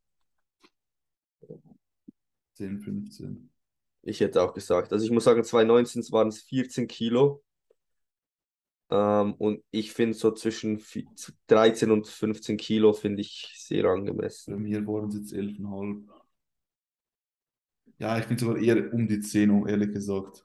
10, 2.54 2.78
15. 2.80 3.50
Ich 4.00 4.20
hätte 4.20 4.40
auch 4.42 4.54
gesagt. 4.54 4.94
Also 4.94 5.04
ich 5.04 5.10
muss 5.10 5.24
sagen, 5.24 5.44
2019 5.44 6.02
waren 6.12 6.28
es 6.28 6.40
14 6.40 6.86
Kilo. 6.86 7.44
Ähm, 8.88 9.34
und 9.34 9.62
ich 9.70 9.92
finde 9.92 10.14
so 10.16 10.30
zwischen 10.30 10.78
vi- 10.78 11.06
13 11.46 11.90
und 11.90 12.06
15 12.06 12.56
Kilo 12.56 12.94
finde 12.94 13.20
ich 13.20 13.52
sehr 13.58 13.82
Bei 13.82 13.90
angemessen. 13.90 14.56
mir 14.56 14.86
waren 14.86 15.10
es 15.10 15.16
jetzt 15.16 15.32
11,5. 15.34 16.08
Ja, 17.98 18.18
ich 18.18 18.26
bin 18.26 18.38
sogar 18.38 18.56
eher 18.56 18.94
um 18.94 19.06
die 19.06 19.20
10, 19.20 19.50
um 19.50 19.68
ehrlich 19.68 19.92
gesagt. 19.92 20.42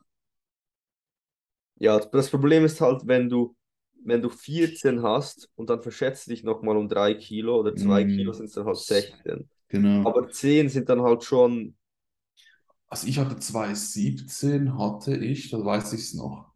Ja, 1.80 2.00
das 2.00 2.30
Problem 2.30 2.66
ist 2.66 2.82
halt, 2.82 3.08
wenn 3.08 3.30
du, 3.30 3.56
wenn 4.04 4.22
du 4.22 4.30
14 4.30 5.02
hast 5.04 5.50
und 5.56 5.70
dann 5.70 5.82
verschätzt 5.82 6.28
dich 6.30 6.44
nochmal 6.44 6.78
um 6.78 6.90
3 6.90 7.14
Kilo 7.16 7.60
oder 7.60 7.76
2 7.76 8.06
Kilo 8.06 8.34
Mm, 8.34 8.34
sind 8.34 8.46
es 8.48 8.54
dann 8.54 8.66
halt 8.66 8.86
16. 8.86 9.50
genau. 9.70 10.04
Aber 10.04 10.30
10 10.30 10.70
sind 10.70 10.90
dann 10.90 11.02
halt 11.04 11.24
schon, 11.24 11.78
Also 12.88 13.08
ich 13.08 13.18
hatte 13.20 13.40
2017, 13.40 14.78
hatte 14.78 15.16
ich, 15.18 15.50
da 15.50 15.64
weiß 15.64 15.94
ich 15.94 16.02
es 16.02 16.14
noch, 16.14 16.52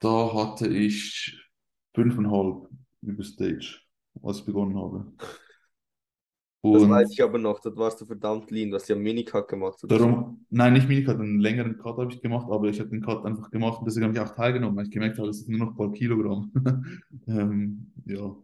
da 0.00 0.34
hatte 0.34 0.68
ich 0.68 1.38
5,5 1.94 2.68
über 3.02 3.24
Stage, 3.24 3.80
als 4.22 4.38
ich 4.38 4.44
begonnen 4.46 4.76
habe. 4.78 5.12
Das 6.62 6.88
weiß 6.88 7.08
Und 7.08 7.12
ich 7.12 7.22
aber 7.22 7.38
noch, 7.38 7.58
da 7.58 7.74
warst 7.76 8.00
du 8.00 8.06
verdammt 8.06 8.50
lean, 8.50 8.70
du 8.70 8.76
hast 8.76 8.88
ja 8.88 8.94
Minicut 8.94 9.48
gemacht 9.48 9.82
oder 9.82 9.98
darum, 9.98 10.46
nein, 10.48 10.74
nicht 10.74 10.88
Minicut, 10.88 11.16
einen 11.16 11.40
längeren 11.40 11.76
Cut 11.76 11.96
habe 11.96 12.12
ich 12.12 12.22
gemacht, 12.22 12.46
aber 12.50 12.68
ich 12.68 12.78
habe 12.78 12.90
den 12.90 13.02
Cut 13.02 13.24
einfach 13.24 13.50
gemacht 13.50 13.80
und 13.80 13.86
deswegen 13.86 14.06
habe 14.06 14.14
ich 14.14 14.20
auch 14.20 14.34
teilgenommen, 14.34 14.76
weil 14.76 14.84
ich 14.84 14.92
gemerkt 14.92 15.18
habe, 15.18 15.28
es 15.28 15.40
sind 15.40 15.56
nur 15.56 15.66
noch 15.66 15.72
ein 15.72 15.76
paar 15.76 15.92
Kilogramm. 15.92 16.52
ähm, 17.26 17.92
ja. 18.06 18.36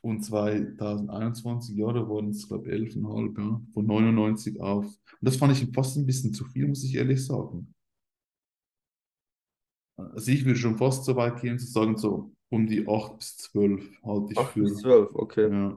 Und 0.00 0.24
2021 0.24 1.76
Jahre 1.76 2.08
waren 2.08 2.30
es, 2.30 2.48
glaube 2.48 2.68
ich, 2.68 2.96
11,5, 2.96 3.38
ja, 3.38 3.60
von 3.72 3.86
99 3.86 4.60
auf. 4.60 4.86
Und 4.86 4.96
das 5.20 5.36
fand 5.36 5.52
ich 5.52 5.72
fast 5.72 5.96
ein 5.96 6.06
bisschen 6.06 6.34
zu 6.34 6.44
viel, 6.46 6.66
muss 6.66 6.82
ich 6.82 6.96
ehrlich 6.96 7.24
sagen. 7.24 7.72
Also 9.96 10.32
ich 10.32 10.44
würde 10.44 10.58
schon 10.58 10.76
fast 10.76 11.04
so 11.04 11.14
weit 11.14 11.40
gehen 11.40 11.58
zu 11.60 11.66
sagen, 11.66 11.96
so 11.96 12.32
um 12.48 12.66
die 12.66 12.86
8 12.88 13.18
bis 13.18 13.36
12 13.36 14.02
halte 14.02 14.32
ich 14.32 14.38
8 14.38 14.54
bis 14.54 14.72
für. 14.72 14.80
12, 14.80 15.14
okay. 15.14 15.50
Ja. 15.50 15.76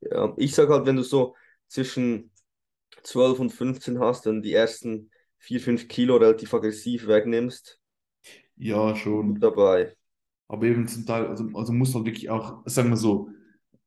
Ja, 0.00 0.34
ich 0.36 0.54
sag 0.54 0.68
halt, 0.68 0.86
wenn 0.86 0.96
du 0.96 1.02
so 1.02 1.36
zwischen 1.68 2.30
12 3.02 3.40
und 3.40 3.50
15 3.52 4.00
hast, 4.00 4.26
dann 4.26 4.42
die 4.42 4.52
ersten 4.54 5.10
4, 5.38 5.60
5 5.60 5.88
Kilo 5.88 6.16
relativ 6.16 6.54
aggressiv 6.54 7.06
wegnimmst, 7.06 7.80
Ja, 8.56 8.94
schon. 8.96 9.40
dabei. 9.40 9.96
Aber 10.48 10.66
eben 10.66 10.86
zum 10.88 11.06
Teil, 11.06 11.26
also, 11.26 11.48
also 11.54 11.72
muss 11.72 11.94
halt 11.94 12.06
wirklich 12.06 12.30
auch, 12.30 12.62
sagen 12.66 12.90
wir 12.90 12.96
so, 12.96 13.30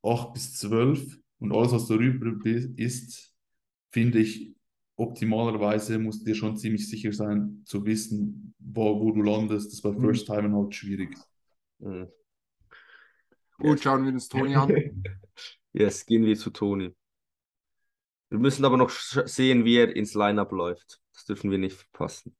8 0.03 0.33
bis 0.33 0.53
12 0.55 1.19
und 1.39 1.53
alles, 1.53 1.71
was 1.73 1.87
darüber 1.87 2.33
ist, 2.77 3.33
finde 3.91 4.19
ich, 4.19 4.55
optimalerweise 4.97 5.99
musst 5.99 6.21
du 6.21 6.25
dir 6.27 6.35
schon 6.35 6.57
ziemlich 6.57 6.89
sicher 6.89 7.13
sein, 7.13 7.63
zu 7.65 7.85
wissen, 7.85 8.55
wo, 8.59 8.99
wo 9.01 9.11
du 9.11 9.23
landest. 9.23 9.67
Das 9.67 9.75
ist 9.75 9.81
bei 9.83 9.93
Mhm. 9.95 9.99
First 9.99 10.27
Time 10.27 10.55
halt 10.55 10.75
schwierig. 10.75 11.17
Mhm. 11.79 12.07
Gut, 13.59 13.81
schauen 13.83 14.03
wir 14.03 14.11
uns 14.13 14.29
Toni 14.29 14.55
an. 14.55 14.79
Yes, 15.77 16.05
gehen 16.05 16.25
wir 16.25 16.35
zu 16.37 16.49
Toni. 16.49 16.93
Wir 18.29 18.39
müssen 18.39 18.63
aber 18.63 18.77
noch 18.77 18.89
sehen, 18.91 19.65
wie 19.65 19.75
er 19.77 19.93
ins 19.95 20.13
Lineup 20.13 20.51
läuft. 20.53 21.01
Das 21.13 21.25
dürfen 21.25 21.51
wir 21.51 21.57
nicht 21.57 21.75
verpassen. 21.75 22.35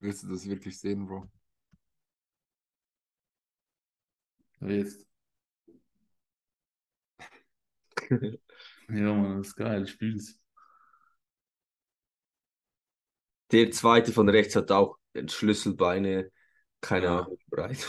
Willst 0.00 0.24
du 0.24 0.28
das 0.28 0.46
wirklich 0.46 0.78
sehen, 0.78 1.06
Bro? 1.06 1.26
Jetzt. 4.60 5.06
Ja, 8.88 9.14
Mann, 9.14 9.38
das 9.38 9.48
ist 9.48 9.56
geil, 9.56 9.86
fühl's. 9.86 10.38
Der 13.52 13.70
zweite 13.72 14.12
von 14.12 14.28
rechts 14.28 14.56
hat 14.56 14.70
auch 14.72 14.96
Schlüsselbeine, 15.26 16.30
keine 16.80 17.06
Ja. 17.06 17.18
Ahnung, 17.20 17.38
breit. 17.50 17.86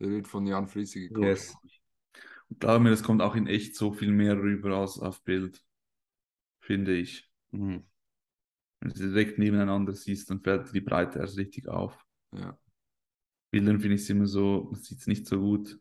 Der 0.00 0.10
wird 0.10 0.28
von 0.28 0.46
Jan 0.46 0.68
Friese 0.68 1.00
gecoacht. 1.00 1.24
Yes. 1.24 1.56
Und 2.48 2.60
glaube 2.60 2.84
mir, 2.84 2.90
das 2.90 3.02
kommt 3.02 3.20
auch 3.20 3.34
in 3.34 3.46
echt 3.46 3.76
so 3.76 3.92
viel 3.92 4.10
mehr 4.10 4.36
rüber 4.36 4.76
als 4.78 4.98
auf 4.98 5.22
Bild, 5.22 5.62
finde 6.60 6.96
ich. 6.96 7.30
Mhm. 7.50 7.84
Wenn 8.80 8.90
du 8.90 8.96
sie 8.96 9.08
direkt 9.08 9.38
nebeneinander 9.38 9.92
siehst, 9.92 10.30
dann 10.30 10.40
fällt 10.40 10.68
dir 10.68 10.72
die 10.72 10.80
Breite 10.80 11.18
erst 11.18 11.36
richtig 11.36 11.68
auf. 11.68 11.98
Ja. 12.32 12.58
Bildern 13.50 13.80
finde 13.80 13.96
ich 13.96 14.02
es 14.02 14.10
immer 14.10 14.26
so, 14.26 14.68
man 14.70 14.80
sieht 14.80 14.98
es 14.98 15.06
nicht 15.06 15.26
so 15.26 15.40
gut. 15.40 15.78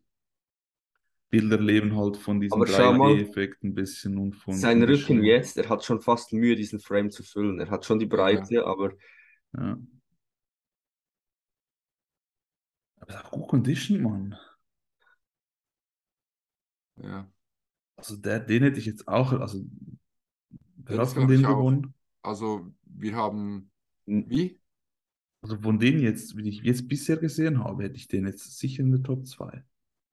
Bilder 1.30 1.59
leben 1.59 1.95
halt 1.95 2.15
von 2.15 2.39
diesem 2.39 2.53
Aber 2.53 2.68
schau 2.68 2.93
mal, 2.93 3.11
3D-Effekt 3.11 3.63
ein 3.63 3.76
bisschen 3.76 4.18
und 4.18 4.34
von, 4.34 4.53
sein 4.53 4.82
Rücken 4.82 5.24
jetzt, 5.24 5.57
er 5.57 5.68
hat 5.68 5.84
schon 5.84 5.99
fast 5.99 6.32
Mühe, 6.32 6.55
diesen 6.55 6.80
Frame 6.80 7.11
zu 7.11 7.22
füllen. 7.22 7.59
Er 7.59 7.70
hat 7.70 7.86
schon 7.86 7.99
die 7.99 8.05
Breite, 8.05 8.65
aber 8.65 8.93
Ja. 9.53 9.78
Aber 13.08 13.18
ist 13.20 13.26
auch 13.26 13.32
gut 13.32 13.47
conditioned, 13.47 14.01
Mann. 14.03 14.36
Ja. 17.01 17.28
Also 17.95 18.16
der, 18.18 18.39
den 18.39 18.64
hätte 18.64 18.80
ich 18.80 18.86
jetzt 18.86 19.08
auch, 19.08 19.32
also 19.34 19.60
wer 20.78 20.95
Ja, 20.95 21.01
hat 21.01 21.08
das 21.08 21.14
von 21.14 21.28
denen 21.28 21.45
auch. 21.45 21.58
gewonnen? 21.58 21.93
Also, 22.22 22.72
wir 22.84 23.16
haben. 23.16 23.72
Wie? 24.05 24.60
Also 25.41 25.58
von 25.62 25.80
denen 25.80 25.99
jetzt, 25.99 26.36
wie 26.36 26.49
ich 26.49 26.62
jetzt 26.64 26.88
bisher 26.88 27.18
gesehen 27.18 27.64
habe, 27.64 27.84
hätte 27.84 27.95
ich 27.95 28.08
den 28.08 28.26
jetzt 28.26 28.58
sicher 28.58 28.82
in 28.84 28.91
der 28.91 29.03
Top 29.03 29.26
2. 29.28 29.64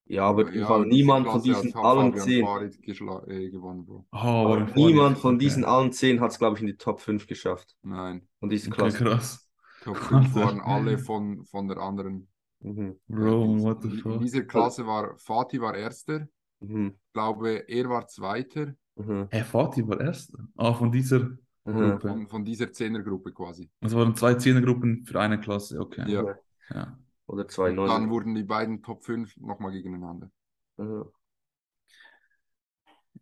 ja, 0.07 0.25
aber 0.27 0.53
Ja, 0.55 0.79
diese 0.79 0.89
niemand 0.89 1.27
von 1.27 1.43
diesen 1.43 1.75
allen 1.75 2.13
Fabian 2.13 2.19
zehn, 2.19 2.45
Farid 2.45 2.75
geschla- 2.83 3.27
äh, 3.29 3.51
gewonnen, 3.51 3.87
Bro. 3.87 4.07
Ah, 4.11 4.21
Fahrrad. 4.21 4.77
niemand 4.77 5.19
von 5.19 5.35
Okay. 5.37 5.45
diesen 5.45 5.65
allen 5.65 5.93
zehn 5.93 6.21
hat 6.21 6.31
es, 6.33 6.39
glaube 6.39 6.57
ich, 6.57 6.61
in 6.63 6.67
die 6.69 6.77
Top 6.77 7.01
5 7.01 7.27
geschafft. 7.27 7.77
Nein. 7.83 8.29
Von 8.39 8.51
dieser 8.51 8.69
Okay, 8.71 8.77
Klasse. 8.77 8.99
krass. 8.99 9.51
Top 9.81 9.97
5 10.03 10.35
Alter. 10.35 10.35
waren 10.37 10.61
alle 10.61 10.99
von, 10.99 11.45
von 11.47 11.69
der 11.69 11.79
anderen. 11.79 12.29
Mhm. 12.65 12.99
Bro, 13.09 13.45
äh, 13.45 13.63
what 13.63 13.83
the 13.83 13.89
in, 13.89 13.95
in 13.95 14.01
fuck? 14.03 14.21
dieser 14.21 14.43
Klasse 14.43 14.87
war 14.87 15.17
Fatih 15.19 15.61
war 15.61 15.77
Erster. 15.77 16.27
Mhm. 16.61 16.95
Ich 16.97 17.13
glaube, 17.13 17.69
er 17.69 17.89
war 17.89 18.07
Zweiter. 18.09 18.75
Mhm. 18.97 19.29
Hey, 19.31 19.45
Fatih 19.45 19.87
war 19.87 20.01
Erster. 20.01 20.39
Ah, 20.57 20.73
von 20.73 20.91
dieser 20.91 21.21
Mhm. 21.21 21.39
Gruppe. 21.65 22.09
Von, 22.09 22.29
von 22.29 22.45
dieser 22.45 22.73
Zehnergruppe 22.73 23.33
quasi. 23.33 23.71
Es 23.81 23.95
waren 23.95 24.15
zwei 24.15 24.35
Zehnergruppen 24.35 25.05
für 25.07 25.19
eine 25.21 25.41
Klasse, 25.41 25.81
okay. 25.81 26.05
Ja. 26.11 26.37
Ja. 26.71 26.99
Oder 27.27 27.49
zwei 27.49 27.71
Und 27.71 27.77
dann 27.89 28.11
wurden 28.11 28.35
die 28.35 28.43
beiden 28.45 28.83
Top 28.83 29.03
5 29.05 29.35
nochmal 29.39 29.73
gegeneinander. 29.73 30.31
Mhm. 30.77 31.05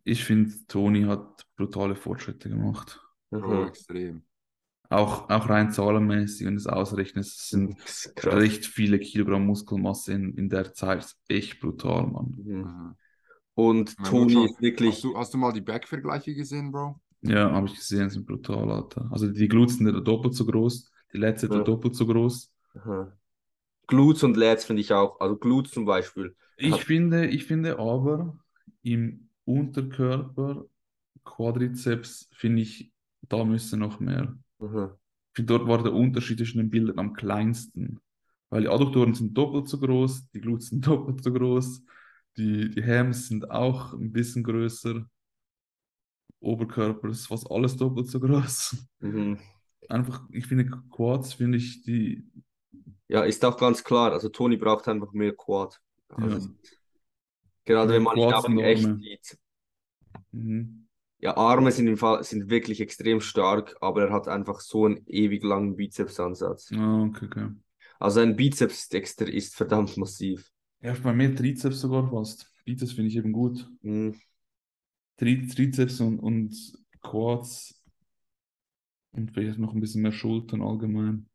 Ich 0.03 0.25
finde, 0.25 0.51
Toni 0.67 1.03
hat 1.03 1.45
brutale 1.55 1.95
Fortschritte 1.95 2.49
gemacht. 2.49 2.99
Mhm. 3.31 3.67
extrem. 3.67 4.23
Auch, 4.93 5.29
auch 5.29 5.49
rein 5.49 5.71
zahlenmäßig, 5.71 6.45
wenn 6.45 6.55
du 6.55 6.59
es 6.59 6.67
ausrechnest, 6.67 7.39
es 7.39 7.49
sind 7.49 7.75
recht 8.23 8.65
viele 8.65 8.99
Kilogramm 8.99 9.45
Muskelmasse 9.45 10.13
in, 10.13 10.35
in 10.35 10.49
der 10.49 10.73
Zeit. 10.73 11.15
Echt 11.27 11.59
brutal, 11.59 12.07
Mann. 12.07 12.35
Mhm. 12.45 12.95
Und 13.55 13.95
Mein 13.97 14.09
Toni 14.09 14.45
ist 14.45 14.61
wirklich. 14.61 14.95
Hast 14.95 15.03
du, 15.03 15.17
hast 15.17 15.33
du 15.33 15.37
mal 15.37 15.51
die 15.53 15.61
Back-Vergleiche 15.61 16.33
gesehen, 16.33 16.71
Bro? 16.71 16.99
Ja, 17.21 17.51
habe 17.51 17.67
ich 17.67 17.75
gesehen, 17.75 18.09
sind 18.09 18.25
brutal, 18.25 18.69
Alter. 18.69 19.07
Also 19.11 19.27
die 19.31 19.47
Glutes 19.47 19.77
sind 19.77 19.87
ja 19.87 19.99
doppelt 19.99 20.35
so 20.35 20.45
groß, 20.45 20.91
die 21.13 21.17
Lats 21.17 21.41
sind 21.41 21.53
ja 21.53 21.59
Ja. 21.59 21.63
doppelt 21.63 21.95
so 21.95 22.05
groß. 22.05 22.51
Mhm. 22.73 23.11
Glutes 23.87 24.23
und 24.23 24.37
Lats 24.37 24.65
finde 24.65 24.81
ich 24.81 24.93
auch. 24.93 25.19
Also 25.21 25.37
Glutes 25.37 25.71
zum 25.73 25.85
Beispiel. 25.85 26.35
Ich 26.57 26.71
hat, 26.71 26.85
finde, 26.85 27.27
ich 27.27 27.45
finde 27.45 27.79
aber 27.79 28.37
im 28.83 29.29
Unterkörper, 29.45 30.65
Quadrizeps, 31.23 32.29
finde 32.33 32.61
ich, 32.61 32.91
da 33.29 33.43
müsste 33.43 33.77
noch 33.77 33.99
mehr. 33.99 34.37
Ich 34.65 35.35
finde, 35.37 35.57
dort 35.57 35.67
war 35.67 35.81
der 35.83 35.93
Unterschied 35.93 36.37
zwischen 36.37 36.59
den 36.59 36.69
Bildern 36.69 36.99
am 36.99 37.13
kleinsten. 37.13 37.99
Weil 38.49 38.61
die 38.61 38.69
Adduktoren 38.69 39.15
sind 39.15 39.35
doppelt 39.35 39.67
so 39.67 39.79
groß, 39.79 40.29
die 40.31 40.41
Glutes 40.41 40.69
sind 40.69 40.85
doppelt 40.87 41.23
so 41.23 41.33
groß, 41.33 41.83
die, 42.37 42.69
die 42.69 42.83
Hams 42.83 43.27
sind 43.27 43.49
auch 43.49 43.93
ein 43.93 44.11
bisschen 44.11 44.43
größer. 44.43 45.05
Oberkörper 46.39 47.09
ist 47.09 47.27
fast 47.27 47.49
alles 47.49 47.77
doppelt 47.77 48.07
so 48.07 48.19
groß. 48.19 48.75
Mhm. 48.99 49.39
Einfach, 49.89 50.21
ich 50.31 50.45
finde 50.45 50.69
Quads, 50.91 51.33
finde 51.33 51.57
ich, 51.57 51.83
die, 51.83 52.23
Ja, 53.07 53.23
ist 53.23 53.43
auch 53.45 53.57
ganz 53.57 53.83
klar. 53.83 54.11
Also 54.11 54.29
Toni 54.29 54.57
braucht 54.57 54.87
einfach 54.87 55.11
mehr 55.13 55.35
Quad. 55.35 55.79
Also 56.09 56.37
ja, 56.37 56.53
gerade 57.65 57.87
mehr 57.89 57.97
wenn 57.97 58.03
man 58.03 58.17
ihn 58.17 58.23
Quads 58.23 58.45
auch 58.45 58.49
in 58.49 58.59
echt 58.59 58.83
sieht. 58.99 59.37
Mhm. 60.31 60.82
Ja, 61.23 61.37
Arme 61.37 61.71
sind 61.71 61.87
im 61.87 61.95
Fall 61.95 62.21
sind 62.25 62.49
wirklich 62.49 62.81
extrem 62.81 63.21
stark, 63.21 63.77
aber 63.79 64.07
er 64.07 64.11
hat 64.11 64.27
einfach 64.27 64.59
so 64.59 64.87
einen 64.87 65.07
ewig 65.07 65.41
langen 65.45 65.77
Bizepsansatz. 65.77 66.69
Ah, 66.73 67.03
okay, 67.03 67.27
okay. 67.27 67.47
Also 67.97 68.19
ein 68.19 68.35
Bizeps 68.35 68.79
ist 68.79 68.93
extra 68.93 69.25
ist 69.25 69.55
verdammt 69.55 69.95
massiv. 69.95 70.51
Ja, 70.81 70.93
bei 71.01 71.13
mir 71.13 71.33
Trizeps 71.33 71.79
sogar 71.79 72.09
fast. 72.09 72.51
Bizeps 72.65 72.91
finde 72.91 73.07
ich 73.07 73.15
eben 73.15 73.31
gut. 73.31 73.65
Mhm. 73.83 74.19
Tri 75.15 75.47
Trizeps 75.47 76.01
und, 76.01 76.19
und 76.19 76.53
Quads 77.01 77.81
und 79.13 79.31
vielleicht 79.31 79.59
noch 79.59 79.73
ein 79.73 79.79
bisschen 79.79 80.01
mehr 80.01 80.11
Schultern 80.11 80.61
allgemein. 80.61 81.29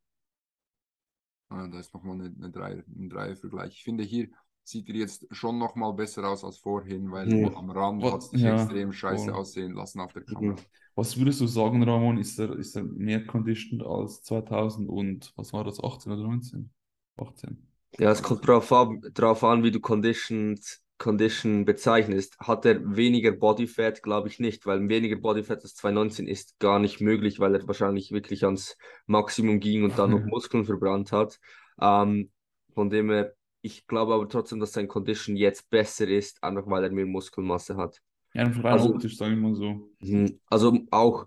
Ah, 1.49 1.67
da 1.67 1.81
ist 1.81 1.95
nochmal 1.95 2.17
eine, 2.17 2.35
eine 2.37 2.51
Dreier, 2.51 2.85
ein 2.95 3.09
Dreiervergleich. 3.09 3.73
Ich 3.73 3.85
finde, 3.85 4.05
hier 4.05 4.29
sieht 4.69 4.89
er 4.89 4.97
jetzt 4.97 5.27
schon 5.31 5.59
nochmal 5.59 5.93
besser 5.95 6.29
aus 6.29 6.45
als 6.45 6.59
vorhin, 6.59 7.11
weil 7.13 7.31
Mhm. 7.31 7.55
am 7.55 7.71
Rand 7.71 8.05
Was- 8.05 8.13
hat 8.13 8.23
es 8.23 8.31
sich 8.31 8.45
ja, 8.45 8.47
extrem 8.47 8.93
scheiße 8.93 9.35
voll. 9.35 9.35
aussehen 9.35 9.73
lassen 9.75 10.01
auf 10.01 10.13
der 10.13 10.25
Mhm. 10.27 10.27
Kamera. 10.27 10.67
Was 10.97 11.17
würdest 11.19 11.41
du 11.41 11.47
sagen, 11.49 11.83
Ramon? 11.85 12.19
Ist 12.19 12.39
er, 12.41 12.57
ist 12.59 12.77
er 12.77 12.85
mehr 12.85 13.27
conditioned 13.27 13.85
als 13.85 14.23
2000 14.25 14.89
und 14.91 15.33
was 15.37 15.53
war 15.53 15.65
das, 15.65 15.83
18 15.83 16.13
oder 16.13 16.23
19? 16.25 16.71
18. 17.19 17.69
Ja, 17.99 18.11
es 18.13 18.23
kommt 18.23 18.47
drauf 18.47 18.71
an, 18.73 19.01
drauf 19.15 19.43
an, 19.45 19.63
wie 19.65 19.71
du 19.71 19.81
conditioned 19.81 20.81
Condition 20.99 21.65
bezeichnest, 21.65 22.37
hat 22.41 22.65
er 22.65 22.97
weniger 22.97 23.31
Bodyfat, 23.33 24.03
glaube 24.03 24.29
ich 24.29 24.41
nicht, 24.41 24.67
weil 24.67 24.89
weniger 24.89 25.17
Bodyfat 25.17 25.63
als 25.63 25.75
219 25.77 26.27
ist 26.27 26.59
gar 26.59 26.81
nicht 26.81 27.01
möglich, 27.01 27.39
weil 27.39 27.55
er 27.55 27.67
wahrscheinlich 27.69 28.11
wirklich 28.11 28.45
ans 28.45 28.77
Maximum 29.07 29.61
ging 29.61 29.85
und 29.85 29.99
dann 29.99 30.11
noch 30.11 30.25
Muskeln 30.25 30.65
verbrannt 30.65 31.13
hat. 31.13 31.39
Ähm, 31.81 32.31
von 32.75 32.91
dem 32.91 33.11
her, 33.11 33.35
ich 33.61 33.87
glaube 33.87 34.15
aber 34.15 34.29
trotzdem, 34.29 34.61
dass 34.61 34.73
sein 34.73 34.89
Condition 34.89 35.37
jetzt 35.37 35.69
besser 35.71 36.07
ist, 36.09 36.43
einfach 36.43 36.67
weil 36.67 36.85
er 36.85 36.91
mehr 36.91 37.07
Muskelmasse 37.07 37.77
hat. 37.77 38.01
Ja, 38.35 38.45
rein 38.45 38.65
Also- 38.67 38.91
optisch, 38.95 39.17
sagen 39.17 39.37
wir 39.37 39.49
mal 39.49 39.55
so. 39.55 39.91
Mhm. 40.01 40.41
Also 40.47 40.79
auch, 40.91 41.27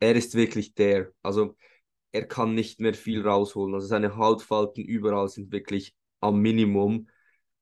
er 0.00 0.14
ist 0.14 0.34
wirklich 0.34 0.74
der. 0.74 1.12
Also 1.22 1.56
er 2.12 2.26
kann 2.26 2.54
nicht 2.54 2.80
mehr 2.80 2.94
viel 2.94 3.26
rausholen. 3.26 3.74
Also 3.74 3.86
seine 3.86 4.16
Hautfalten 4.16 4.84
überall 4.84 5.28
sind 5.28 5.50
wirklich 5.50 5.94
am 6.20 6.40
Minimum. 6.40 7.08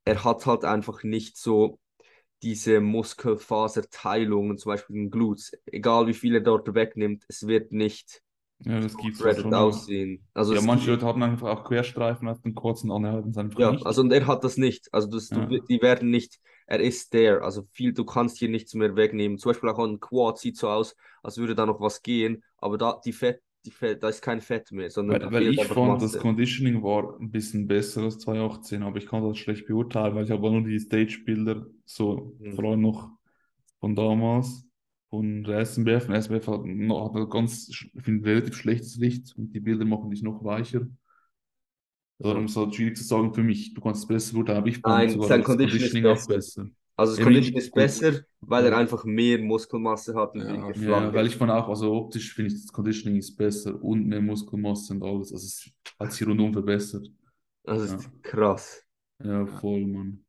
Er 0.04 0.24
hat 0.24 0.44
halt 0.46 0.64
einfach 0.64 1.02
nicht 1.02 1.36
so 1.36 1.78
diese 2.42 2.80
Muskelfaserteilungen, 2.80 4.58
zum 4.58 4.70
Beispiel 4.70 4.96
in 4.96 5.10
Glutes. 5.10 5.52
Egal 5.66 6.06
wie 6.06 6.14
viel 6.14 6.34
er 6.34 6.40
dort 6.40 6.74
wegnimmt, 6.74 7.24
es 7.28 7.46
wird 7.46 7.72
nicht 7.72 8.22
Ja, 8.64 8.80
das 8.80 8.96
gibt 8.96 9.20
es 9.20 9.36
schon. 9.38 9.54
aussehen. 9.54 10.26
Also 10.34 10.54
Ja, 10.54 10.60
manche 10.60 10.90
Leute 10.90 11.06
haben 11.06 11.22
einfach 11.22 11.48
auch 11.48 11.64
Querstreifen 11.64 12.28
auf 12.28 12.40
den 12.42 12.54
kurzen 12.54 12.90
anhalten, 12.92 13.36
einfach 13.38 13.62
ja, 13.62 13.70
nicht. 13.70 13.84
also 13.84 14.02
und 14.02 14.12
er 14.12 14.26
hat 14.26 14.44
das 14.44 14.56
nicht. 14.56 14.88
Also 14.92 15.08
das, 15.08 15.30
Ja. 15.30 15.36
du, 15.46 15.60
die 15.60 15.82
werden 15.82 16.10
nicht, 16.10 16.38
er 16.66 16.80
ist 16.80 17.12
der. 17.14 17.42
Also 17.42 17.66
viel, 17.72 17.92
du 17.92 18.04
kannst 18.04 18.38
hier 18.38 18.48
nichts 18.48 18.74
mehr 18.74 18.96
wegnehmen. 18.96 19.38
Zum 19.38 19.50
Beispiel 19.50 19.68
auch 19.70 19.78
an 19.78 20.00
Quad 20.00 20.38
sieht 20.38 20.56
so 20.56 20.68
aus, 20.68 20.96
als 21.22 21.38
würde 21.38 21.54
da 21.54 21.66
noch 21.66 21.80
was 21.80 22.02
gehen, 22.02 22.42
aber 22.58 22.78
da 22.78 23.00
die 23.04 23.12
Fett, 23.12 23.42
die 23.64 23.70
Fett, 23.70 24.02
da 24.02 24.08
ist 24.08 24.22
kein 24.22 24.40
Fett 24.40 24.70
mehr, 24.72 24.90
sondern 24.90 25.20
Weil, 25.20 25.32
weil 25.32 25.48
ich 25.48 25.64
fand, 25.66 26.02
das. 26.02 26.16
Conditioning 26.18 26.82
war 26.82 27.18
ein 27.20 27.30
bisschen 27.30 27.66
besser 27.66 28.02
als 28.02 28.18
2018, 28.18 28.82
aber 28.82 28.98
ich 28.98 29.06
kann 29.06 29.22
das 29.26 29.38
schlecht 29.38 29.66
beurteilen, 29.66 30.14
weil 30.14 30.24
ich 30.24 30.30
habe 30.30 30.46
auch 30.46 30.52
nur 30.52 30.62
die 30.62 30.78
Stage-Bilder, 30.78 31.66
so 31.84 32.36
Mhm. 32.38 32.54
vor 32.54 32.64
allem 32.64 32.82
noch 32.82 33.10
von 33.80 33.96
damals, 33.96 34.66
von 35.10 35.44
der 35.44 35.60
SMBF. 35.66 36.08
Und 36.08 36.14
SMBF 36.14 36.46
hat, 36.48 36.64
noch, 36.64 37.14
hat 37.14 37.30
ganz, 37.30 37.70
finde, 37.98 38.28
relativ 38.30 38.56
schlechtes 38.56 38.96
Licht 38.96 39.36
und 39.36 39.52
die 39.52 39.60
Bilder 39.60 39.84
machen 39.84 40.10
dich 40.10 40.22
noch 40.22 40.42
weicher. 40.44 40.86
Darum 42.18 42.44
ist 42.44 42.50
es 42.52 42.56
halt 42.56 42.74
schwierig 42.74 42.96
zu 42.96 43.04
sagen 43.04 43.32
für 43.32 43.42
mich, 43.42 43.72
du 43.74 43.80
kannst 43.80 44.02
es 44.02 44.06
besser 44.08 44.34
beurteilen, 44.34 44.58
aber 44.58 44.66
ich 44.68 44.82
Nein, 44.82 45.10
sogar 45.10 45.28
sein 45.28 45.40
ist 45.40 45.46
Conditioning 45.46 46.06
auch 46.06 46.14
besser. 46.16 46.34
besser. 46.34 46.66
Also 46.96 47.12
das 47.12 47.18
Ja, 47.18 47.24
Condition 47.24 47.54
wie- 47.54 47.58
ist 47.58 47.72
besser, 47.74 48.20
weil 48.42 48.66
er 48.66 48.76
einfach 48.76 49.04
mehr 49.04 49.38
Muskelmasse 49.38 50.14
hat 50.14 50.34
und 50.34 50.42
Ja. 50.42 50.70
Ja, 50.72 51.14
weil 51.14 51.26
ich 51.26 51.36
fand 51.36 51.50
auch, 51.50 51.68
also 51.68 51.94
optisch 51.94 52.34
finde 52.34 52.52
ich 52.54 52.60
das 52.60 52.70
Conditioning 52.72 53.18
ist 53.18 53.34
besser 53.36 53.82
und 53.82 54.06
mehr 54.06 54.20
Muskelmasse 54.20 54.92
und 54.92 55.02
alles. 55.02 55.32
Also 55.32 55.46
es 55.46 55.70
hat 55.98 56.12
sich 56.12 56.26
rundum 56.26 56.52
verbessert. 56.52 57.08
Das 57.64 57.88
Ja. 57.90 57.96
ist 57.96 58.22
krass. 58.22 58.84
Ja, 59.24 59.46
voll, 59.46 59.86
Mann. 59.86 60.24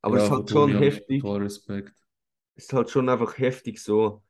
Aber 0.00 0.16
es 0.16 0.24
ist 0.24 0.30
halt 0.30 0.48
schon 0.48 0.72
habe 0.72 0.84
heftig. 0.86 1.20
total 1.20 1.42
Respekt. 1.42 1.92
Es 2.56 2.64
ist 2.64 2.72
halt 2.72 2.90
schon 2.90 3.08
einfach 3.08 3.38
heftig 3.38 3.78
so. 3.80 4.22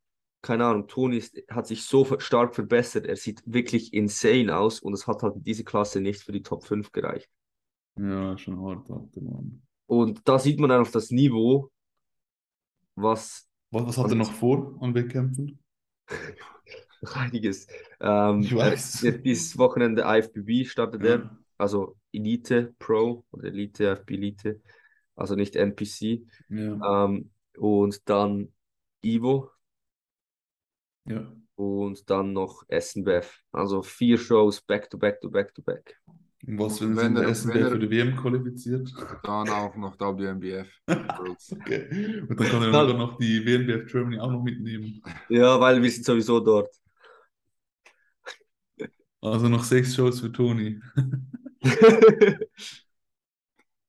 Keine 0.42 0.64
Ahnung, 0.66 0.86
Toni 0.86 1.16
ist, 1.16 1.36
hat 1.50 1.66
sich 1.66 1.84
so 1.84 2.18
stark 2.20 2.54
verbessert. 2.54 3.06
Er 3.06 3.16
sieht 3.16 3.42
wirklich 3.46 3.92
insane 3.94 4.56
aus 4.56 4.80
und 4.80 4.92
es 4.92 5.06
hat 5.06 5.22
halt 5.22 5.36
in 5.36 5.42
dieser 5.44 5.64
Klasse 5.64 6.00
nicht 6.00 6.22
für 6.22 6.32
die 6.32 6.42
Top 6.42 6.64
5 6.64 6.92
gereicht. 6.92 7.28
Ja, 7.98 8.36
schon 8.36 8.60
hart, 8.60 8.90
Alter, 8.90 9.20
Mann. 9.22 9.62
Und 9.86 10.20
da 10.28 10.38
sieht 10.38 10.60
man 10.60 10.70
einfach 10.70 10.92
das 10.92 11.10
Niveau, 11.10 11.70
was 12.94 13.48
Was, 13.70 13.86
was 13.86 13.98
hat 13.98 14.10
er 14.10 14.14
noch 14.16 14.32
vor 14.32 14.76
an 14.80 14.94
Wettkämpfen? 14.94 15.58
einiges. 17.14 17.66
Ähm, 18.00 18.40
Ich 18.40 18.54
weiß. 18.54 19.02
er- 19.04 19.18
Dieses 19.18 19.56
Wochenende 19.58 20.02
IFBB 20.02 20.64
startet 20.66 21.02
er. 21.04 21.18
Ja. 21.18 21.38
also 21.58 21.96
Elite 22.12 22.74
Pro 22.78 23.24
oder 23.30 23.44
Elite, 23.48 23.90
FB 23.90 24.14
Elite, 24.14 24.60
also 25.14 25.34
nicht 25.34 25.56
NPC. 25.56 26.26
Ja, 26.48 27.04
Ähm, 27.04 27.30
und 27.58 28.08
dann 28.08 28.52
Ivo 29.04 29.50
ja. 31.08 31.32
und 31.56 32.08
dann 32.10 32.32
noch 32.32 32.64
SNBF. 32.68 33.40
Also 33.52 33.82
vier 33.82 34.18
Shows 34.18 34.60
back 34.60 34.90
to 34.90 34.98
back 34.98 35.20
to 35.20 35.30
back 35.30 35.54
to 35.54 35.62
back. 35.62 35.96
Und 36.46 36.58
was, 36.60 36.80
wenn 36.80 36.96
Wenn 36.96 37.14
der 37.14 37.24
er- 37.24 37.34
SNB 37.34 37.54
wenn 37.54 37.62
er- 37.62 37.70
für 37.70 37.78
die 37.78 37.90
WM 37.90 38.16
qualifiziert? 38.16 38.92
Dann 39.24 39.48
auch 39.48 39.74
noch 39.76 39.98
WMBF. 39.98 40.68
Okay. 40.88 42.20
Und 42.28 42.38
dann 42.40 42.48
kann 42.48 42.62
er 42.62 42.70
Dann- 42.70 42.98
noch 42.98 43.16
die 43.18 43.44
WNBF 43.44 43.90
Germany 43.90 44.18
auch 44.18 44.30
noch 44.30 44.42
mitnehmen. 44.42 45.02
Ja, 45.28 45.58
weil 45.58 45.82
wir 45.82 45.90
sind 45.90 46.04
sowieso 46.04 46.38
dort. 46.40 46.68
Also 49.20 49.48
noch 49.48 49.64
sechs 49.64 49.94
Shows 49.94 50.20
für 50.20 50.30
Toni. 50.30 50.80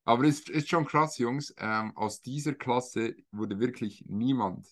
Aber 0.07 0.23
es 0.23 0.39
ist, 0.39 0.49
ist 0.49 0.69
schon 0.69 0.85
krass, 0.85 1.17
Jungs. 1.17 1.53
Ähm, 1.57 1.95
aus 1.97 2.21
dieser 2.21 2.53
Klasse 2.53 3.15
wurde 3.31 3.59
wirklich 3.59 4.05
niemand 4.07 4.67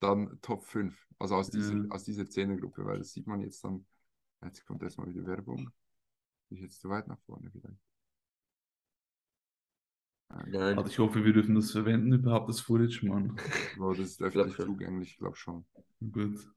dann 0.00 0.38
Top 0.40 0.64
5. 0.64 0.96
Also 1.18 1.36
aus 1.36 1.50
dieser, 1.50 1.74
Ja. 1.74 1.84
aus 1.90 2.04
dieser 2.04 2.28
Zehnergruppe, 2.28 2.84
weil 2.84 2.98
das 2.98 3.12
sieht 3.12 3.26
man 3.26 3.40
jetzt 3.42 3.62
dann. 3.64 3.86
Jetzt 4.42 4.64
kommt 4.66 4.82
erstmal 4.82 5.08
wieder 5.08 5.26
Werbung. 5.26 5.70
Bin 6.48 6.58
ich 6.58 6.60
jetzt 6.62 6.80
zu 6.80 6.88
weit 6.88 7.06
nach 7.06 7.20
vorne 7.26 7.50
vielleicht? 7.50 7.78
Nein. 10.46 10.78
Also 10.78 10.90
ich 10.90 10.98
hoffe, 10.98 11.24
wir 11.24 11.32
dürfen 11.32 11.54
das 11.54 11.70
verwenden, 11.70 12.12
überhaupt 12.12 12.48
das 12.48 12.60
Footage, 12.60 13.06
Mann. 13.06 13.36
aber 13.76 13.94
das 13.94 14.10
ist 14.10 14.22
öffentlich 14.22 14.56
zugänglich, 14.56 15.10
ich 15.12 15.18
glaube 15.18 15.36
schon. 15.36 15.64
Gut. 16.12 16.50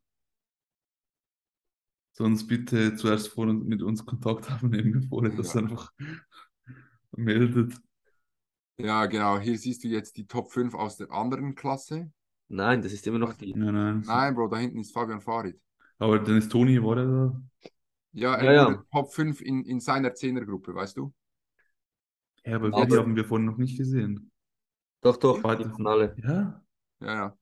Sonst 2.14 2.48
bitte 2.48 2.96
zuerst 2.96 3.28
vor 3.30 3.46
mit 3.46 3.84
uns 3.84 4.06
Kontakt 4.06 4.50
aufnehmen, 4.52 4.94
bevor 4.94 5.24
ihr 5.26 5.36
das 5.36 5.54
Ja. 5.54 5.62
einfach 5.62 5.94
meldet. 7.16 7.74
Ja, 8.78 9.06
genau. 9.08 9.40
Hier 9.40 9.58
siehst 9.58 9.84
du 9.84 9.88
jetzt 9.88 10.18
die 10.18 10.28
Top 10.28 10.52
5 10.52 10.74
aus 10.76 10.98
der 10.98 11.12
anderen 11.12 11.56
Klasse. 11.56 12.12
Nein, 12.50 12.82
das 12.82 12.94
ist 12.94 13.06
immer 13.08 13.18
noch 13.20 13.34
die. 13.34 13.54
Nein, 13.54 13.74
nein. 13.74 14.04
Nein, 14.06 14.36
Bro, 14.36 14.48
da 14.48 14.58
hinten 14.58 14.80
ist 14.80 14.94
Fabian 14.94 15.20
Farid. 15.22 15.60
Aber 16.00 16.20
dann 16.20 16.38
ist 16.38 16.52
Toni, 16.52 16.82
war 16.82 16.98
er 16.98 17.06
da? 17.06 17.42
Ja, 18.14 18.36
er 18.36 18.54
Ja, 18.54 18.70
ja. 18.72 18.84
Top 18.92 19.14
5 19.14 19.42
in, 19.42 19.64
in 19.66 19.80
seiner 19.80 20.14
Zehnergruppe, 20.14 20.74
weißt 20.76 20.98
du? 20.98 21.14
Ja, 22.46 22.56
aber 22.56 22.68
Aber- 22.68 22.88
Willi 22.88 22.98
haben 22.98 23.16
wir 23.16 23.26
vorhin 23.26 23.46
noch 23.46 23.58
nicht 23.58 23.78
gesehen. 23.78 24.32
Doch, 25.02 25.18
doch, 25.18 25.42
Zweite 25.42 25.64
die 25.64 25.70
von 25.70 25.88
alle. 25.88 26.16
Ja? 26.24 26.64
Ja, 27.02 27.14
ja. 27.14 27.38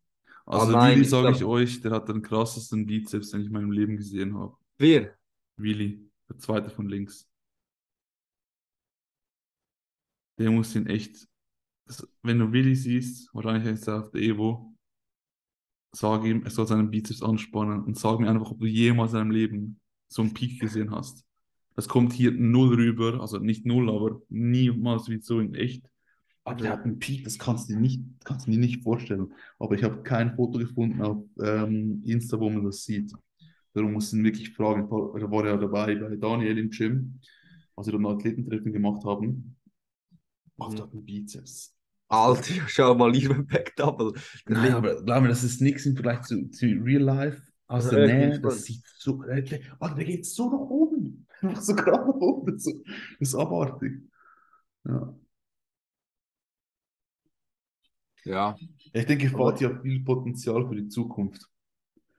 Also 0.46 0.72
nein, 0.72 0.92
Willi, 0.94 1.02
ich 1.02 1.10
sage 1.10 1.28
glaub- 1.28 1.36
ich 1.36 1.44
euch, 1.44 1.82
der 1.82 1.92
hat 1.92 2.08
den 2.10 2.22
krassesten 2.22 2.86
Bizeps, 2.86 3.32
den 3.32 3.42
ich 3.42 3.48
in 3.48 3.54
meinem 3.54 3.72
Leben 3.72 3.98
gesehen 3.98 4.38
habe. 4.38 4.56
Wir. 4.78 5.16
Willi, 5.58 6.10
der 6.30 6.38
zweite 6.38 6.70
von 6.70 6.88
links. 6.88 7.28
Der 10.38 10.52
muss 10.52 10.76
ihn 10.76 10.88
echt, 10.88 11.28
wenn 12.22 12.40
du 12.40 12.52
Willi 12.52 12.76
siehst, 12.76 13.34
wahrscheinlich 13.34 13.74
ist 13.74 13.88
er 13.88 14.00
auf 14.00 14.12
der 14.12 14.22
Evo, 14.22 14.76
sag 15.92 16.26
ihm, 16.26 16.44
er 16.44 16.52
soll 16.52 16.68
seinen 16.68 16.92
Bizeps 16.92 17.22
anspannen 17.22 17.84
und 17.84 17.98
sag 17.98 18.20
mir 18.20 18.30
einfach, 18.30 18.52
ob 18.52 18.60
du 18.60 18.66
jemals 18.66 19.14
in 19.14 19.20
deinem 19.20 19.32
Leben 19.32 19.80
so 20.08 20.22
einen 20.22 20.34
Peak 20.34 20.60
gesehen 20.60 20.92
hast. 20.92 21.24
Das 21.76 21.88
kommt 21.88 22.14
hier 22.14 22.32
null 22.32 22.76
rüber, 22.76 23.20
also 23.22 23.38
nicht 23.38 23.66
null, 23.66 23.90
aber 23.90 24.22
niemals 24.30 25.10
wie 25.10 25.20
so 25.22 25.40
in 25.40 25.56
echt. 25.56 25.90
Aber 26.44 26.62
der 26.62 26.72
hat 26.72 26.84
einen 26.84 27.00
Peak, 27.00 27.24
das 27.24 27.40
kannst 27.40 27.70
du 27.70 27.74
dir 27.74 27.80
nicht, 27.80 28.04
kannst 28.24 28.48
du 28.48 28.52
dir 28.52 28.60
nicht 28.60 28.84
vorstellen. 28.84 29.34
Aber 29.60 29.76
ich 29.76 29.84
habe 29.84 30.04
kein 30.04 30.36
Foto 30.36 30.60
gefunden 30.60 31.02
auf 31.02 31.26
ähm, 31.42 32.02
Insta, 32.06 32.40
wo 32.40 32.50
man 32.50 32.64
das 32.64 32.84
sieht. 32.84 33.12
Darum 33.74 33.94
muss 33.94 34.14
ich 34.14 34.20
ihn 34.20 34.24
wirklich 34.24 34.52
fragen. 34.52 34.88
Da 34.88 35.32
war 35.32 35.46
er 35.46 35.54
ja 35.54 35.58
dabei 35.58 35.96
bei 35.96 36.16
Daniel 36.16 36.58
im 36.58 36.70
Gym, 36.70 37.20
als 37.76 37.88
wir 37.88 37.94
dann 37.94 38.06
Athletentreffen 38.06 38.72
gemacht 38.72 39.04
haben. 39.04 39.55
Ach, 40.60 40.74
der 40.74 40.84
hat 40.84 40.94
einen 40.94 41.06
Bizeps. 41.06 41.76
Alter, 42.08 42.54
schau 42.68 42.96
mal 42.96 43.12
lieber 43.12 43.36
Back 43.44 43.76
Double. 43.76 44.14
Nein, 44.48 44.74
aber 44.74 45.04
glaub 45.04 45.22
mir, 45.22 45.30
das 45.30 45.44
ist 45.44 45.62
nichts 45.62 45.86
im 45.86 45.96
Vergleich 45.96 46.22
zu, 46.22 46.50
zu 46.50 46.66
Real 46.66 47.02
Life. 47.02 47.42
Aus 47.68 47.86
Also 47.86 47.96
der 47.98 48.08
Nähe, 48.08 48.40
das 48.40 48.64
sieht 48.64 48.84
so, 48.98 49.24
der, 49.24 49.36
Alter, 49.80 49.96
der 49.96 50.06
geht 50.06 50.26
so 50.26 50.50
nach 50.50 50.60
oben. 50.70 51.28
Einfach 51.42 51.62
so 51.62 51.76
gerade 51.76 52.08
nach 52.08 52.16
oben. 52.16 52.46
Das 52.54 52.56
ist, 52.58 52.64
so, 52.66 52.84
das 53.20 53.30
ist 53.30 53.36
abartig. 53.36 54.02
Ja. 54.86 55.16
Ja, 58.24 58.56
Ich 58.94 59.06
denke, 59.06 59.30
Fatih 59.30 59.66
hat 59.68 59.82
viel 59.82 60.04
Potenzial 60.04 60.68
für 60.68 60.76
die 60.76 60.88
Zukunft. 60.88 61.48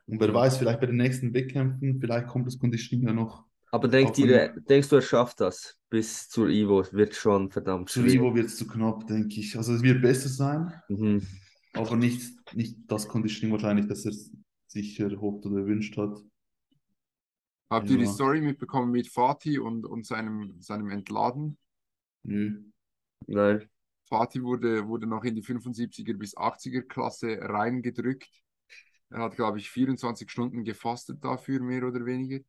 Und 0.06 0.20
wer 0.20 0.32
weiß, 0.32 0.58
vielleicht 0.58 0.80
bei 0.80 0.86
den 0.86 0.96
nächsten 0.96 1.34
Wettkämpfen, 1.34 2.00
vielleicht 2.00 2.28
kommt 2.28 2.46
das 2.46 2.58
Conditioning 2.58 3.08
ja 3.08 3.12
noch. 3.12 3.44
Aber 3.72 3.88
denk 3.88 4.14
dir, 4.14 4.54
denkst 4.68 4.88
du, 4.88 4.96
er 4.96 5.02
schafft 5.02 5.40
das 5.40 5.76
bis 5.90 6.28
zur 6.28 6.48
Ivo? 6.50 6.84
Wird 6.92 7.14
schon 7.14 7.50
verdammt 7.50 7.88
Zu 7.88 8.00
schwierig. 8.00 8.14
Ivo 8.16 8.34
wird 8.34 8.46
es 8.46 8.56
zu 8.56 8.66
knapp, 8.66 9.06
denke 9.06 9.40
ich. 9.40 9.56
Also 9.56 9.74
es 9.74 9.82
wird 9.82 10.02
besser 10.02 10.28
sein, 10.28 10.72
Mhm. 10.88 11.26
aber 11.74 11.96
nicht, 11.96 12.54
nicht 12.54 12.76
das 12.88 13.08
Conditioning 13.08 13.52
wahrscheinlich, 13.52 13.86
das 13.86 14.04
er 14.04 14.12
sich 14.66 14.98
erhofft 15.00 15.46
oder 15.46 15.58
erwünscht 15.60 15.96
hat. 15.96 16.18
habt 17.70 17.90
ihr 17.90 17.98
die. 17.98 18.06
Story 18.06 18.40
mitbekommen 18.40 18.90
mit 18.90 19.06
Fatih 19.08 19.58
und, 19.60 19.86
und 19.86 20.04
seinem, 20.06 20.60
seinem 20.60 20.90
Entladen? 20.90 21.58
Nö. 22.24 22.64
Nein. 23.28 23.68
Fatih 24.08 24.42
wurde, 24.42 24.86
wurde 24.88 25.06
noch 25.06 25.24
in 25.24 25.34
die 25.34 25.42
75er 25.42 26.14
bis 26.14 26.36
80er 26.36 26.82
Klasse 26.82 27.38
reingedrückt. 27.40 28.30
Er 29.10 29.20
hat, 29.20 29.36
glaube 29.36 29.58
ich, 29.58 29.70
24 29.70 30.30
Stunden 30.30 30.64
gefastet 30.64 31.24
dafür, 31.24 31.60
mehr 31.60 31.84
oder 31.86 32.04
weniger. 32.06 32.40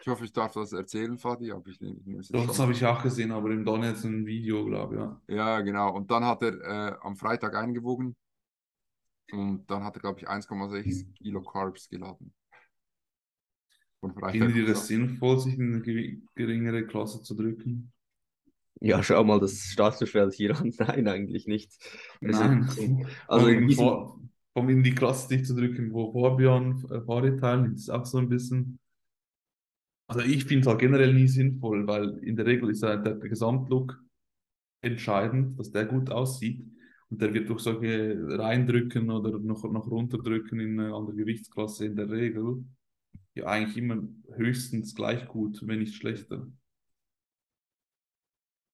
Ich 0.00 0.08
hoffe, 0.08 0.24
ich 0.24 0.32
darf 0.32 0.52
das 0.52 0.72
erzählen, 0.72 1.18
Fadi, 1.18 1.52
aber 1.52 1.66
ich 1.68 1.80
ich 1.80 2.06
nehme 2.06 2.22
Doch, 2.30 2.46
das 2.46 2.58
habe 2.58 2.72
ich 2.72 2.84
auch 2.84 3.02
gesehen, 3.02 3.32
aber 3.32 3.50
im 3.50 3.64
Donetsk 3.64 4.04
ein 4.04 4.26
Video, 4.26 4.64
glaube 4.64 4.94
ich, 4.94 5.00
ja. 5.00 5.20
Ja, 5.36 5.60
genau. 5.60 5.94
Und 5.94 6.10
dann 6.10 6.24
hat 6.24 6.42
er 6.42 6.60
äh, 6.60 6.96
am 7.02 7.16
Freitag 7.16 7.54
eingewogen 7.54 8.16
und 9.32 9.70
dann 9.70 9.84
hat 9.84 9.96
er, 9.96 10.00
glaube 10.00 10.20
ich, 10.20 10.28
1,6 10.28 11.12
Kilo 11.14 11.42
Carbs 11.42 11.88
geladen. 11.88 12.32
Von 14.00 14.12
Freitag 14.14 14.32
Findet 14.32 14.56
ihr 14.56 14.62
auf 14.64 14.70
das 14.70 14.86
sinnvoll, 14.86 15.40
sich 15.40 15.58
in 15.58 15.74
eine 15.74 16.20
geringere 16.34 16.86
Klasse 16.86 17.22
zu 17.22 17.34
drücken? 17.34 17.92
Ja, 18.80 19.02
schau 19.02 19.24
mal 19.24 19.40
das 19.40 19.58
Starterfeld 19.58 20.34
hier 20.34 20.56
an. 20.56 20.72
Nein, 20.78 21.08
eigentlich 21.08 21.46
nicht. 21.46 21.72
Es 22.20 22.38
Nein. 22.38 22.62
ist- 22.62 22.78
also 23.26 23.48
in 23.48 23.66
diesem, 23.66 23.84
vor- 23.84 24.20
allem 24.54 24.68
in 24.68 24.82
die 24.82 24.94
Klasse 24.94 25.28
dich 25.28 25.46
zu 25.46 25.54
drücken, 25.54 25.92
wo 25.92 26.12
Fabian 26.12 26.84
äh, 26.90 27.00
Farid 27.00 27.40
teilnimmt, 27.40 27.78
ist 27.78 27.90
auch 27.90 28.04
so 28.04 28.18
ein 28.18 28.28
bisschen. 28.28 28.78
Also 30.08 30.20
ich 30.22 30.44
finde 30.44 30.60
es 30.62 30.66
halt 30.68 30.80
generell 30.80 31.12
nie 31.14 31.28
sinnvoll, 31.28 31.86
weil 31.86 32.18
in 32.18 32.36
der 32.36 32.46
Regel 32.46 32.70
ist 32.70 32.82
halt 32.82 33.04
der, 33.06 33.14
der 33.16 33.28
Gesamtlook 33.28 34.00
entscheidend, 34.82 35.58
dass 35.58 35.72
der 35.72 35.86
gut 35.86 36.10
aussieht. 36.10 36.64
Und 37.10 37.22
der 37.22 37.34
wird 37.34 37.48
durch 37.50 37.60
solche 37.60 38.16
reindrücken 38.38 39.10
oder 39.10 39.38
noch, 39.38 39.64
noch 39.64 39.88
runterdrücken 39.90 40.60
in 40.60 40.80
eine 40.80 40.94
andere 40.94 41.16
Gewichtsklasse 41.16 41.86
in 41.86 41.96
der 41.96 42.10
Regel 42.10 42.64
ja 43.34 43.46
eigentlich 43.46 43.76
immer 43.78 44.02
höchstens 44.36 44.94
gleich 44.94 45.28
gut, 45.28 45.60
wenn 45.66 45.80
nicht 45.80 45.94
schlechter. 45.96 46.48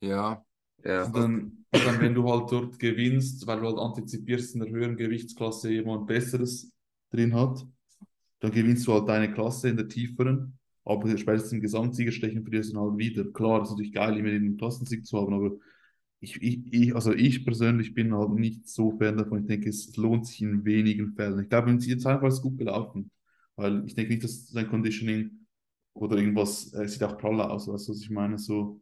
Ja, 0.00 0.44
ja, 0.84 1.04
Und 1.04 1.16
dann, 1.16 1.64
und 1.72 1.84
dann, 1.84 2.00
wenn 2.00 2.14
du 2.14 2.28
halt 2.30 2.50
dort 2.52 2.78
gewinnst, 2.78 3.46
weil 3.46 3.60
du 3.60 3.66
halt 3.66 3.78
antizipierst, 3.78 4.54
in 4.54 4.60
der 4.60 4.70
höheren 4.70 4.96
Gewichtsklasse 4.96 5.70
jemand 5.72 6.06
Besseres 6.06 6.72
drin 7.10 7.34
hat, 7.34 7.66
dann 8.40 8.52
gewinnst 8.52 8.86
du 8.86 8.94
halt 8.94 9.08
deine 9.08 9.32
Klasse 9.32 9.70
in 9.70 9.76
der 9.76 9.88
tieferen, 9.88 10.58
aber 10.84 11.16
spätestens 11.18 11.52
im 11.52 11.60
Gesamtsiegerstechen 11.60 12.42
verlierst 12.42 12.70
du 12.70 12.74
dann 12.76 12.84
halt 12.90 12.98
wieder. 12.98 13.24
Klar, 13.32 13.60
das 13.60 13.68
ist 13.68 13.72
natürlich 13.74 13.92
geil, 13.94 14.16
immer 14.18 14.30
den 14.30 14.56
Klassensieg 14.56 15.06
zu 15.06 15.18
haben, 15.18 15.34
aber 15.34 15.52
ich, 16.20 16.40
ich, 16.42 16.72
ich, 16.72 16.94
also 16.94 17.12
ich 17.12 17.44
persönlich 17.44 17.94
bin 17.94 18.14
halt 18.14 18.30
nicht 18.32 18.68
so 18.68 18.96
Fan 18.98 19.16
davon. 19.16 19.40
Ich 19.40 19.46
denke, 19.46 19.68
es 19.70 19.96
lohnt 19.96 20.26
sich 20.26 20.42
in 20.42 20.64
wenigen 20.64 21.14
Fällen. 21.14 21.40
Ich 21.40 21.48
glaube, 21.48 21.72
jetzt 21.72 22.06
einfach 22.06 22.28
ist 22.28 22.34
es 22.34 22.42
gut 22.42 22.58
gelaufen, 22.58 23.10
weil 23.56 23.84
ich 23.86 23.94
denke 23.94 24.12
nicht, 24.12 24.24
dass 24.24 24.48
sein 24.48 24.68
Conditioning 24.68 25.46
oder 25.94 26.16
irgendwas, 26.16 26.72
äh, 26.74 26.88
sieht 26.88 27.02
auch 27.02 27.18
praller 27.18 27.50
aus, 27.50 27.68
weißt 27.68 27.88
du, 27.88 27.92
was 27.92 28.00
ich 28.00 28.10
meine, 28.10 28.38
so. 28.38 28.80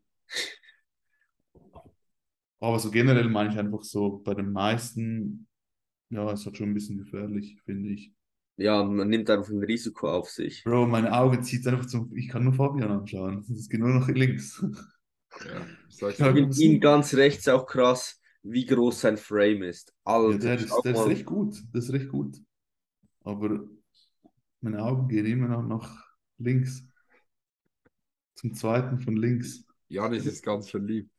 Aber 2.61 2.79
so 2.79 2.91
generell 2.91 3.29
meine 3.29 3.51
ich 3.53 3.59
einfach 3.59 3.83
so, 3.83 4.19
bei 4.19 4.35
den 4.35 4.53
meisten, 4.53 5.47
ja, 6.11 6.31
es 6.33 6.47
hat 6.47 6.57
schon 6.57 6.71
ein 6.71 6.75
bisschen 6.75 6.99
gefährlich, 6.99 7.61
finde 7.65 7.91
ich. 7.91 8.13
Ja, 8.61 8.85
man 8.85 9.09
nimmt 9.09 9.31
einfach 9.31 9.51
ein 9.51 9.63
Risiko 9.63 10.11
auf 10.11 10.29
sich. 10.31 10.65
Bro, 10.65 10.87
meine 10.87 11.13
Augen 11.13 11.43
zieht 11.43 11.67
einfach 11.67 11.87
zum, 11.87 12.15
ich 12.17 12.29
kann 12.29 12.45
nur 12.45 12.53
Fabian 12.53 12.91
anschauen. 12.91 13.45
Das 13.49 13.69
geht 13.69 13.81
nur 13.81 13.89
noch 13.89 14.09
links. 14.09 14.63
ja. 15.45 15.67
Ich 15.89 15.97
sag's 15.97 16.19
Ja, 16.19 16.35
Ich 16.35 16.59
ihn 16.61 16.81
ganz 16.81 17.15
rechts 17.15 17.49
auch 17.49 17.67
krass, 17.67 18.21
wie 18.43 18.67
groß 18.67 19.01
sein 19.01 19.17
Frame 19.17 19.63
ist. 19.65 19.95
Ja, 20.07 20.13
Alter, 20.15 20.39
der 20.39 20.59
schau 20.59 20.77
ist, 20.77 20.85
der 20.85 20.93
ist 20.93 21.07
recht 21.07 21.25
gut, 21.27 21.63
das 21.73 21.85
ist 21.85 21.93
recht 21.93 22.09
gut. 22.09 22.37
Aber 23.25 23.65
meine 24.61 24.83
Augen 24.83 25.09
gehen 25.09 25.27
immer 25.27 25.49
noch 25.49 25.63
nach 25.63 26.05
links. 26.39 26.85
Zum 28.35 28.55
zweiten 28.55 29.01
von 29.01 29.17
links. 29.17 29.65
Janis 29.89 30.27
ist 30.27 30.43
ganz 30.45 30.71
verliebt. 30.71 31.11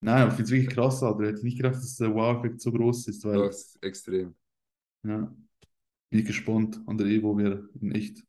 Nein, 0.00 0.28
ich 0.28 0.34
finde 0.34 0.42
es 0.44 0.50
wirklich 0.50 0.74
krass, 0.74 1.02
Alter. 1.02 1.22
Ich 1.22 1.28
hätte 1.28 1.44
nicht 1.44 1.56
gedacht, 1.56 1.76
dass 1.76 1.96
der 1.96 2.14
Wow-Effekt 2.14 2.60
so 2.60 2.72
groß 2.72 3.08
ist, 3.08 3.24
weil, 3.24 3.38
Das 3.38 3.56
ist 3.56 3.82
extrem. 3.82 4.34
ja, 5.04 5.34
bin 6.14 6.20
ich 6.20 6.26
gespannt 6.28 6.80
an 6.86 6.96
der 6.96 7.08
Evo, 7.08 7.36
wie 7.36 7.42
er 7.42 7.68
in 7.82 7.90
echt 7.92 8.22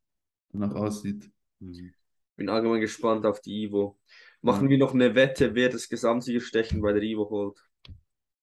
danach 0.51 0.73
aussieht. 0.75 1.31
Mhm. 1.59 1.93
Bin 2.37 2.49
allgemein 2.49 2.79
gespannt 2.81 3.25
auf 3.25 3.41
die 3.41 3.63
Ivo. 3.63 3.99
Machen 4.41 4.69
Ja. 4.69 4.69
wir 4.69 4.77
noch 4.77 4.93
eine 4.93 5.15
Wette, 5.15 5.53
wer 5.55 5.69
das 5.69 5.89
Gesamtsiegerstechen 5.89 6.81
bei 6.81 6.93
der 6.93 7.01
Ivo 7.03 7.29
holt. 7.29 7.59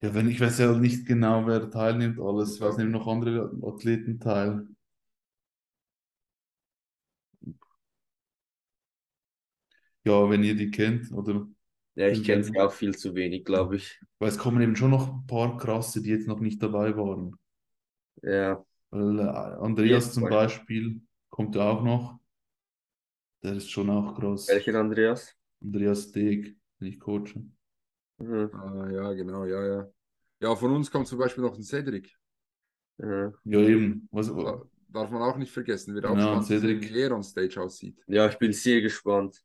Ja, 0.02 0.12
wenn 0.14 0.28
ich 0.28 0.38
weiß 0.40 0.58
ja 0.58 0.72
nicht 0.76 1.06
genau, 1.06 1.46
wer 1.46 1.70
teilnimmt, 1.70 2.20
alles. 2.20 2.56
Ich 2.56 2.60
weiß 2.60 2.76
nehmen 2.76 2.90
noch 2.90 3.06
andere 3.06 3.50
Athleten 3.62 4.20
teil. 4.20 4.66
Ja, 10.04 10.28
wenn 10.30 10.44
ihr 10.44 10.54
die 10.56 10.70
kennt, 10.70 11.10
oder? 11.12 11.46
Ja, 11.94 12.08
ich 12.08 12.22
kenne 12.24 12.44
sie 12.44 12.58
auch 12.60 12.72
viel 12.72 12.94
zu 12.96 13.14
wenig, 13.14 13.44
glaube 13.46 13.76
ich. 13.76 13.98
Weil 14.20 14.30
es 14.30 14.38
kommen 14.38 14.62
eben 14.62 14.74
schon 14.74 14.90
noch 14.90 15.12
ein 15.12 15.26
paar 15.26 15.58
krasse, 15.58 16.00
die 16.00 16.08
jetzt 16.08 16.26
noch 16.26 16.40
nicht 16.40 16.62
dabei 16.62 16.96
waren. 16.96 17.36
Ja, 18.22 18.64
Weil 18.92 19.18
äh, 19.18 19.22
Andreas 19.22 20.04
Jetzt 20.04 20.14
zum. 20.14 20.28
Beispiel 20.28 21.00
kommt 21.30 21.56
ja 21.56 21.68
auch 21.70 21.82
noch. 21.82 22.20
Der 23.42 23.54
ist 23.54 23.70
schon 23.70 23.90
auch 23.90 24.14
krass. 24.14 24.46
welcher 24.48 24.74
Andreas? 24.78 25.34
Andreas 25.62 26.04
Steg, 26.10 26.56
den 26.80 26.88
ich 26.88 27.00
coache. 27.00 27.42
Mhm. 28.18 28.50
Ah, 28.54 28.90
ja, 28.90 29.12
genau, 29.14 29.44
ja, 29.44 29.64
ja. 29.66 29.88
Ja, 30.40 30.56
von 30.56 30.72
uns 30.72 30.90
kommt 30.90 31.08
zum 31.08 31.18
Beispiel 31.18 31.42
noch 31.42 31.54
ein 31.54 31.62
Cedric. 31.62 32.16
Mhm. 32.98 33.34
Ja, 33.44 33.60
eben. 33.60 34.08
Was, 34.12 34.28
Da 34.28 34.62
darf 34.88 35.10
man 35.10 35.22
auch 35.22 35.36
nicht 35.36 35.52
vergessen. 35.52 35.94
Wird 35.94 36.04
auch 36.06 36.18
Ja, 36.18 36.42
spannend 36.42 36.50
wie 36.92 37.00
er 37.00 37.12
on 37.12 37.22
Stage 37.22 37.60
aussieht. 37.60 37.98
Ja, 38.06 38.28
ich 38.28 38.38
bin 38.38 38.52
sehr 38.52 38.80
gespannt. 38.82 39.42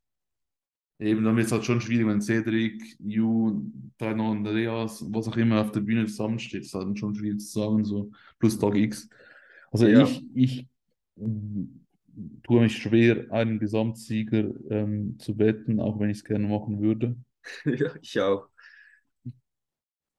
eben, 1.00 1.24
dann 1.24 1.36
wird 1.36 1.48
es 1.48 1.52
halt 1.52 1.66
schon 1.66 1.82
schwierig, 1.82 2.08
wenn 2.08 2.22
Cedric, 2.22 2.98
Ju, 3.00 3.62
dann 3.98 4.18
noch 4.18 4.32
Andreas, 4.32 5.06
was 5.12 5.28
auch 5.28 5.38
immer 5.38 5.62
auf 5.62 5.72
der 5.72 5.82
Bühne 5.82 6.06
zusammensteht. 6.06 6.62
Das 6.62 6.68
ist 6.68 6.74
halt 6.74 6.98
schon 7.00 7.16
schwierig 7.16 7.40
zu 7.40 7.60
sagen, 7.60 7.86
so 7.86 8.12
plus 8.40 8.58
Tag 8.60 8.76
X. 8.76 9.10
Also 9.72 9.88
Ja. 9.88 10.04
ich, 10.04 10.26
ich 10.36 10.68
mm, 11.16 11.64
tue 12.44 12.62
mich 12.62 12.78
schwer, 12.78 13.32
einen 13.32 13.60
Gesamtsieger 13.60 14.50
ähm, 14.70 15.18
zu 15.20 15.38
wetten, 15.38 15.80
auch 15.80 16.00
wenn 16.00 16.10
ich 16.10 16.18
es 16.20 16.24
gerne 16.26 16.48
machen 16.48 16.82
würde. 16.82 17.16
Ja, 17.66 17.94
ich 18.02 18.20
auch. 18.20 18.50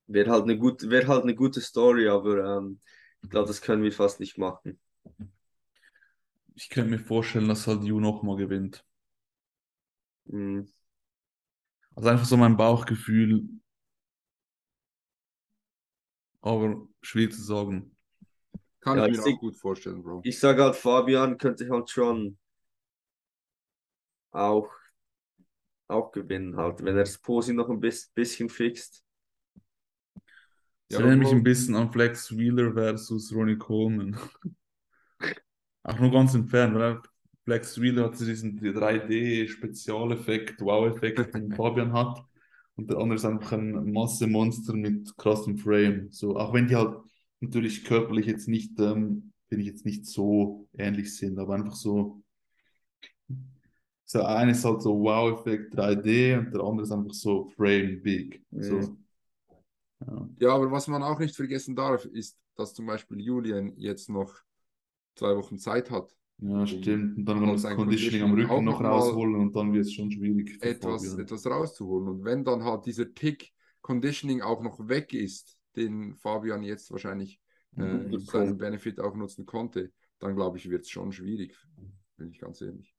Wäre 0.09 0.31
halt 0.33 0.43
eine 0.45 0.59
gute, 0.59 0.91
wäre 0.91 1.07
halt 1.07 1.23
eine 1.23 1.35
gute 1.37 1.61
Story, 1.61 2.09
aber 2.09 2.59
ähm, 2.59 2.81
ich 3.23 3.31
glaube, 3.31 3.47
das 3.49 3.61
können 3.63 3.83
wir 3.85 3.93
fast 3.93 4.19
nicht 4.21 4.37
machen. 4.39 4.81
Ich 6.55 6.69
könnte 6.69 6.91
mir 6.91 6.99
vorstellen, 6.99 7.49
dass 7.49 7.67
halt 7.67 7.85
Ju 7.85 8.01
nochmal 8.01 8.37
gewinnt. 8.37 8.85
Mhm. 10.27 10.67
Also 11.95 12.09
einfach 12.09 12.25
so 12.25 12.39
mein 12.39 12.57
Bauchgefühl, 12.57 13.47
aber 16.41 16.89
schwierig 17.03 17.35
zu 17.35 17.43
sagen. 17.45 17.97
Kann 18.89 18.99
Ja, 18.99 19.07
ich 19.07 19.09
ich 19.09 19.17
mir 19.17 19.23
seh- 19.23 19.25
auch 19.25 19.39
gut 19.39 19.57
vorstellen, 19.57 20.03
Bro. 20.03 20.25
Ich 20.25 20.39
sage 20.41 20.63
halt, 20.65 20.77
Fabian 20.77 21.39
könnte 21.39 21.69
halt 21.71 21.91
schon 21.91 22.39
auch, 24.33 24.71
auch 25.89 26.13
gewinnen, 26.13 26.57
halt, 26.57 26.79
wenn 26.83 26.97
er 26.97 27.05
das 27.05 27.19
Posi 27.19 27.53
noch 27.53 27.69
ein 27.69 27.79
bis, 27.81 28.09
bisschen 28.09 28.49
fixt. 28.49 29.05
Es 30.91 30.99
Ja, 30.99 30.99
erinnert 30.99 31.19
mich 31.21 31.33
ein 31.33 31.43
bisschen 31.43 31.75
an 31.77 31.91
Flex 31.93 32.37
Wheeler 32.37 32.73
versus 32.75 33.33
Ronnie 33.35 33.57
Coleman. 33.57 34.19
Auch 35.83 35.99
nur 35.99 36.11
ganz 36.11 36.35
entfernt, 36.35 36.75
weil 36.75 37.01
Flex 37.45 37.81
Wheeler 37.81 38.05
hat 38.05 38.19
diesen 38.21 38.57
3D-Spezialeffekt, 38.75 40.61
Wow-Effekt, 40.61 41.35
den 41.35 41.53
Fabian 41.55 41.93
hat. 41.93 42.23
Und 42.77 42.91
der 42.91 42.99
andere 42.99 43.17
ist 43.17 43.25
einfach 43.25 43.53
ein 43.53 43.93
Massemonster 43.93 44.75
mit 44.75 45.17
krassem 45.17 45.57
Frame. 45.59 46.09
So, 46.13 46.37
auch 46.37 46.53
wenn 46.53 46.69
die 46.69 46.77
halt 46.77 46.97
natürlich 47.41 47.85
körperlich 47.85 48.27
jetzt 48.27 48.49
nicht, 48.49 48.79
ähm, 48.81 49.33
finde 49.49 49.63
ich 49.63 49.69
jetzt 49.69 49.85
nicht 49.85 50.07
so 50.07 50.69
ähnlich 50.77 51.17
sind, 51.17 51.39
aber 51.39 51.55
einfach 51.55 51.75
so. 51.75 52.23
So, 54.05 54.23
eine 54.23 54.53
ist 54.53 54.65
halt 54.65 54.81
so 54.81 54.99
Wow-Effekt 54.99 55.75
3D 55.75 56.37
und 56.39 56.55
der 56.55 56.63
andere 56.63 56.85
ist 56.85 56.93
einfach 56.93 57.13
so 57.13 57.45
Frame 57.57 58.01
Big. 58.03 58.43
So. 58.53 58.75
Mhm. 58.75 59.05
Ja. 60.01 60.29
Ja, 60.39 60.55
aber 60.55 60.71
was 60.71 60.89
man 60.89 61.03
auch 61.03 61.19
nicht 61.19 61.37
vergessen 61.37 61.75
darf, 61.75 62.05
ist, 62.07 62.39
dass 62.57 62.73
zum 62.73 62.87
Beispiel 62.87 63.21
Julian 63.21 63.73
jetzt 63.77 64.09
noch 64.09 64.35
zwei 65.17 65.37
Wochen 65.37 65.59
Zeit 65.59 65.91
hat, 65.91 66.15
Ja, 66.39 66.67
stimmt. 66.67 67.19
Und 67.19 67.25
dann 67.27 67.41
noch 67.41 67.53
das 67.53 67.65
Conditioning 67.65 68.23
am 68.23 68.33
Rücken 68.35 68.65
noch 68.65 68.81
rausholen 68.81 69.35
und 69.35 69.57
dann 69.57 69.73
wird 69.73 69.87
es 69.87 69.93
schon 69.93 70.11
schwierig 70.11 70.63
etwas, 70.63 71.03
Fabian. 71.03 71.21
etwas 71.27 71.47
rauszuholen. 71.47 72.09
Und 72.09 72.25
wenn 72.25 72.45
dann 72.45 72.63
halt 72.63 72.87
dieser 72.87 73.13
Tick 73.13 73.53
Conditioning 73.83 74.41
auch 74.41 74.63
noch 74.63 74.89
weg 74.89 75.13
ist, 75.13 75.58
den 75.79 76.17
Fabian 76.17 76.63
jetzt 76.63 76.91
wahrscheinlich 76.91 77.41
äh, 77.79 78.09
Mhm. 78.09 78.19
zu 78.19 78.31
seinem 78.31 78.59
Benefit 78.59 79.01
auch 79.01 79.15
nutzen 79.15 79.47
konnte, 79.47 79.93
dann 80.19 80.35
glaube 80.37 80.59
ich, 80.59 80.69
wird 80.71 80.83
es 80.83 80.91
schon 80.91 81.13
schwierig, 81.13 81.57
bin 82.17 82.31
ich 82.31 82.41
ganz 82.41 82.61
ehrlich. 82.63 82.95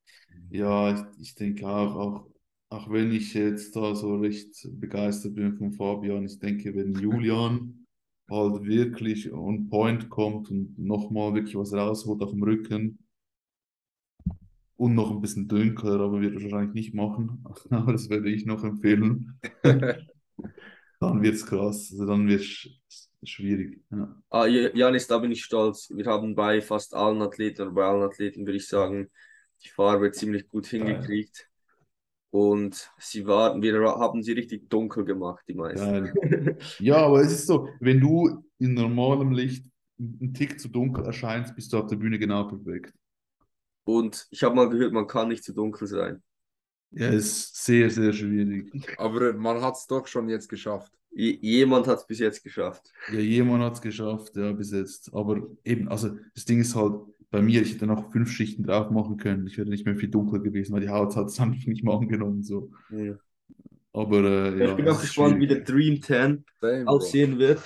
Ja, 0.49 0.93
ich, 0.93 1.21
ich 1.21 1.36
denke 1.36 1.67
auch, 1.67 1.95
auch, 1.95 2.27
auch 2.69 2.89
wenn 2.91 3.11
ich 3.11 3.34
jetzt 3.34 3.75
da 3.75 3.95
so 3.95 4.15
recht 4.17 4.67
begeistert 4.80 5.36
bin 5.36 5.57
von 5.57 5.73
Fabian, 5.73 6.25
ich 6.25 6.39
denke, 6.39 6.75
wenn 6.75 6.93
Julian 6.95 7.86
halt 8.30 8.63
wirklich 8.63 9.32
on 9.32 9.69
point 9.69 10.09
kommt 10.09 10.49
und 10.51 10.77
nochmal 10.77 11.34
wirklich 11.34 11.55
was 11.55 11.73
rausholt 11.73 12.21
auf 12.21 12.32
dem 12.32 12.43
Rücken 12.43 12.99
und 14.77 14.95
noch 14.95 15.11
ein 15.11 15.21
bisschen 15.21 15.47
dünker, 15.47 15.99
aber 15.99 16.21
wird 16.21 16.36
er 16.36 16.41
wahrscheinlich 16.43 16.73
nicht 16.73 16.93
machen, 16.93 17.43
aber 17.69 17.91
das 17.91 18.09
werde 18.09 18.30
ich 18.30 18.45
noch 18.45 18.63
empfehlen, 18.63 19.39
dann 21.00 21.22
wird 21.22 21.36
es 21.36 21.45
krass, 21.45 21.89
also 21.91 22.06
dann 22.06 22.28
wird 22.28 22.41
es 22.41 23.10
schwierig. 23.24 23.82
Ja. 23.91 24.16
Ah, 24.32 24.45
Ja- 24.47 24.70
Janis, 24.76 25.08
da 25.08 25.18
bin 25.18 25.32
ich 25.32 25.43
stolz. 25.43 25.89
Wir 25.95 26.06
haben 26.06 26.36
bei 26.36 26.62
fast 26.62 26.93
allen 26.93 27.22
Athleten 27.22 27.64
oder 27.64 27.72
bei 27.72 27.86
allen 27.86 28.04
Athleten, 28.04 28.45
würde 28.45 28.58
ich 28.58 28.68
sagen, 28.68 29.10
die 29.64 29.70
Farbe 29.70 30.12
ziemlich 30.12 30.47
gut 30.50 30.68
hingekriegt. 30.68 31.50
Und 32.32 32.91
sie 33.00 33.26
waren, 33.28 33.62
wir 33.62 33.74
haben 33.82 34.24
sie 34.24 34.34
richtig 34.34 34.70
dunkel 34.70 35.06
gemacht, 35.06 35.43
die 35.47 35.56
meisten. 35.56 35.95
Geil. 35.95 36.14
Ja, 36.80 36.97
aber 37.06 37.22
es 37.22 37.32
ist 37.32 37.47
so, 37.47 37.70
wenn 37.80 38.00
du 38.00 38.43
in 38.60 38.74
normalem 38.74 39.32
Licht 39.32 39.66
einen 40.00 40.34
Tick 40.34 40.60
zu 40.60 40.68
dunkel 40.70 41.06
erscheinst, 41.06 41.56
bist 41.56 41.74
du 41.74 41.78
auf 41.80 41.88
der 41.88 41.95
Bühne 41.97 42.18
genau 42.20 42.45
perfekt. 42.47 42.93
Und 43.84 44.28
ich 44.30 44.43
habe 44.43 44.56
mal 44.56 44.70
gehört, 44.70 44.93
man 44.93 45.08
kann 45.08 45.28
nicht 45.28 45.43
zu 45.43 45.54
dunkel 45.54 45.86
sein. 45.88 46.24
Ja, 46.91 47.07
ist 47.09 47.63
sehr, 47.65 47.89
sehr 47.89 48.13
schwierig. 48.13 48.71
Aber 48.97 49.33
man 49.33 49.61
hat 49.61 49.75
es 49.75 49.87
doch 49.87 50.07
schon 50.07 50.29
jetzt 50.29 50.49
geschafft. 50.49 50.91
J 51.11 51.37
jemand 51.41 51.87
hat 51.87 51.99
es 51.99 52.07
bis 52.07 52.19
jetzt 52.19 52.43
geschafft. 52.43 52.91
Ja, 53.11 53.19
jemand 53.19 53.63
hat 53.63 53.73
es 53.73 53.81
geschafft, 53.81 54.35
ja, 54.35 54.51
bis 54.51 54.71
jetzt. 54.71 55.13
Aber 55.13 55.41
eben, 55.63 55.87
also 55.89 56.15
das 56.35 56.45
Ding 56.45 56.59
ist 56.61 56.75
halt, 56.75 56.95
bei 57.31 57.41
mir, 57.41 57.61
ich 57.61 57.73
hätte 57.73 57.85
noch 57.85 58.11
fünf 58.11 58.31
Schichten 58.31 58.63
drauf 58.63 58.89
machen 58.89 59.17
können. 59.17 59.45
Ich 59.47 59.57
wäre 59.57 59.69
nicht 59.69 59.85
mehr 59.85 59.95
viel 59.95 60.09
dunkler 60.09 60.39
gewesen, 60.39 60.73
weil 60.73 60.81
die 60.81 60.89
Haut 60.89 61.15
hat 61.15 61.27
es 61.27 61.39
einfach 61.39 61.65
nicht 61.67 61.83
mal 61.83 61.95
angenommen. 61.97 62.43
So. 62.43 62.71
Ja. 62.89 63.15
Aber 63.93 64.23
äh, 64.23 64.59
Ja, 64.59 64.65
ja, 64.65 64.71
ich 64.71 64.75
bin 64.75 64.87
auch 64.89 64.99
gespannt, 65.01 65.39
wie 65.39 65.47
der 65.47 65.61
Dream 65.61 66.01
10 66.01 66.45
Same, 66.61 66.85
Bro. 66.85 66.91
aussehen 66.91 67.39
wird. 67.39 67.59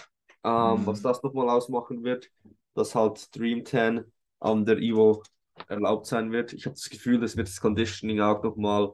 Ähm, 0.43 0.86
Mhm. 0.86 0.86
Was 0.86 1.01
das 1.01 1.24
nochmal 1.24 1.49
ausmachen 1.49 2.03
wird, 2.03 2.30
dass 2.74 2.95
halt 2.95 3.36
Dream 3.36 3.65
10 3.65 4.03
an 4.39 4.65
der 4.65 4.78
Evo 4.80 5.24
erlaubt 5.67 6.05
sein 6.07 6.32
wird. 6.32 6.53
Ich 6.53 6.65
habe 6.65 6.76
das 6.76 6.89
Gefühl, 6.89 7.19
das 7.19 7.38
wird 7.38 7.47
das 7.47 7.61
Conditioning 7.61 8.19
auch 8.21 8.43
nochmal 8.43 8.93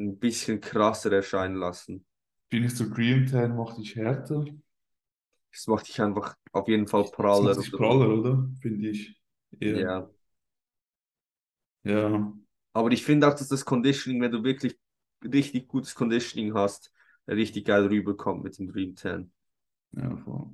ein 0.00 0.18
bisschen 0.18 0.60
krasser 0.60 1.12
erscheinen 1.12 1.56
lassen. 1.56 2.04
Findest 2.50 2.80
du 2.80 2.90
Dream 2.90 3.26
10 3.28 3.56
macht 3.56 3.78
dich 3.78 3.96
härter? 3.96 4.44
Das 5.52 5.66
macht 5.66 5.88
dich 5.88 6.00
einfach 6.00 6.36
auf 6.52 6.68
jeden 6.68 6.86
Fall 6.88 7.02
Das 7.02 7.12
praller. 7.12 7.54
macht 7.54 7.66
dich 7.66 7.72
praller, 7.72 8.08
oder? 8.08 8.48
Finde 8.60 8.88
ich. 8.88 9.20
Eher. 9.58 9.80
Ja. 9.80 10.10
Ja. 11.84 12.32
Aber 12.72 12.90
ich 12.92 13.04
finde 13.04 13.28
auch, 13.28 13.34
dass 13.34 13.48
das 13.48 13.64
Conditioning, 13.64 14.20
wenn 14.22 14.30
du 14.32 14.44
wirklich 14.44 14.78
richtig 15.24 15.68
gutes 15.68 15.94
Conditioning 15.94 16.54
hast, 16.54 16.92
richtig 17.28 17.66
geil 17.66 17.86
rüberkommt 17.86 18.42
mit 18.44 18.58
dem 18.58 18.68
Dream 18.72 18.96
10. 18.96 19.32
Ja, 19.92 20.16
voll. 20.24 20.50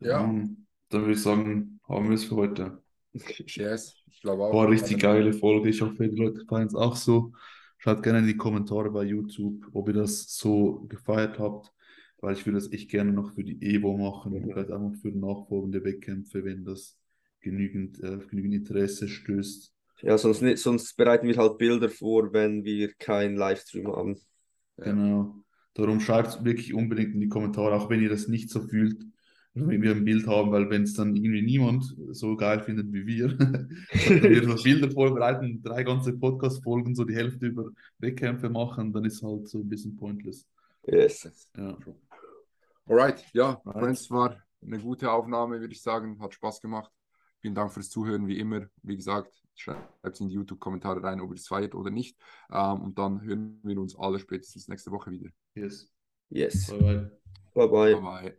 Ja. 0.00 0.18
Dann 0.22 0.66
würde 0.90 1.12
ich 1.12 1.22
sagen, 1.22 1.80
haben 1.88 2.08
wir 2.08 2.14
es 2.14 2.24
für 2.24 2.36
heute. 2.36 2.83
Yes, 3.46 3.94
ich 4.10 4.20
glaube 4.20 4.44
auch. 4.44 4.52
War 4.52 4.62
eine 4.66 4.72
richtig 4.72 5.00
geile 5.00 5.32
Folge. 5.32 5.68
Ich 5.68 5.80
hoffe, 5.80 6.08
die 6.08 6.16
Leute 6.16 6.44
feiern 6.46 6.66
es 6.66 6.74
auch 6.74 6.96
so. 6.96 7.32
Schaut 7.78 8.02
gerne 8.02 8.20
in 8.20 8.26
die 8.26 8.36
Kommentare 8.36 8.90
bei 8.90 9.04
YouTube, 9.04 9.66
ob 9.72 9.88
ihr 9.88 9.94
das 9.94 10.36
so 10.36 10.86
gefeiert 10.88 11.38
habt, 11.38 11.72
weil 12.20 12.34
ich 12.34 12.44
würde 12.46 12.58
das 12.58 12.72
echt 12.72 12.90
gerne 12.90 13.12
noch 13.12 13.32
für 13.34 13.44
die 13.44 13.60
Evo 13.62 13.96
machen, 13.96 14.32
Mhm. 14.32 14.44
vielleicht 14.46 14.70
auch 14.70 14.80
noch 14.80 14.94
für 15.00 15.08
nachfolgende 15.08 15.84
Wettkämpfe, 15.84 16.44
wenn 16.44 16.64
das 16.64 16.98
genügend, 17.40 18.02
äh, 18.02 18.18
genügend 18.30 18.54
Interesse 18.54 19.08
stößt. 19.08 19.72
Ja, 20.02 20.18
sonst, 20.18 20.42
nicht, 20.42 20.58
sonst 20.58 20.96
bereiten 20.96 21.28
wir 21.28 21.36
halt 21.36 21.58
Bilder 21.58 21.88
vor, 21.88 22.32
wenn 22.32 22.64
wir 22.64 22.92
keinen 22.94 23.36
Livestream 23.36 23.88
haben. 23.88 24.18
Genau. 24.76 25.36
Darum 25.74 26.00
schreibt 26.00 26.44
wirklich 26.44 26.74
unbedingt 26.74 27.14
in 27.14 27.20
die 27.20 27.28
Kommentare, 27.28 27.74
auch 27.74 27.90
wenn 27.90 28.02
ihr 28.02 28.08
das 28.08 28.28
nicht 28.28 28.50
so 28.50 28.66
fühlt, 28.66 29.04
wenn 29.54 29.82
wir 29.82 29.92
ein 29.92 30.04
Bild 30.04 30.26
haben, 30.26 30.50
weil 30.50 30.68
wenn 30.68 30.82
es 30.82 30.94
dann 30.94 31.14
irgendwie 31.14 31.42
niemand 31.42 31.84
so 32.10 32.36
geil 32.36 32.60
findet 32.60 32.92
wie 32.92 33.06
wir, 33.06 33.38
wir 33.38 34.56
so 34.56 34.62
Bilder 34.62 34.90
vorbereiten, 34.90 35.62
drei 35.62 35.84
ganze 35.84 36.12
Podcast-Folgen, 36.12 36.94
so 36.94 37.04
die 37.04 37.14
Hälfte 37.14 37.46
über 37.46 37.70
Wettkämpfe 37.98 38.48
machen, 38.48 38.92
dann 38.92 39.04
ist 39.04 39.22
halt 39.22 39.48
so 39.48 39.58
ein 39.58 39.68
bisschen 39.68 39.96
pointless. 39.96 40.46
Yes. 40.86 41.50
Ja. 41.56 41.78
Alright, 42.86 43.24
ja, 43.32 43.62
Right. 43.64 43.78
Friends 43.78 44.10
war 44.10 44.36
eine 44.60 44.78
gute 44.78 45.10
Aufnahme, 45.10 45.60
würde 45.60 45.72
ich 45.72 45.82
sagen. 45.82 46.20
Hat 46.20 46.34
Spaß 46.34 46.60
gemacht. 46.60 46.90
Vielen 47.40 47.54
Dank 47.54 47.72
fürs 47.72 47.90
Zuhören, 47.90 48.26
wie 48.26 48.38
immer. 48.38 48.66
Wie 48.82 48.96
gesagt, 48.96 49.32
schreibt 49.54 49.88
es 50.02 50.20
in 50.20 50.28
die 50.28 50.34
YouTube-Kommentare 50.34 51.02
rein, 51.02 51.20
ob 51.20 51.30
ihr 51.30 51.36
es 51.36 51.46
feiert 51.46 51.74
oder 51.74 51.90
nicht. 51.90 52.18
Ähm, 52.50 52.82
und 52.82 52.98
dann 52.98 53.22
hören 53.22 53.60
wir 53.62 53.78
uns 53.78 53.96
alle 53.96 54.18
spätestens 54.18 54.68
nächste 54.68 54.90
Woche 54.90 55.10
wieder. 55.10 55.30
Yes. 55.54 55.90
Yes. 56.30 56.66
Bye 56.70 56.78
bye. 56.78 57.10
Bye 57.54 57.68
bye. 57.68 57.94
Bye 57.94 58.02
bye. 58.02 58.38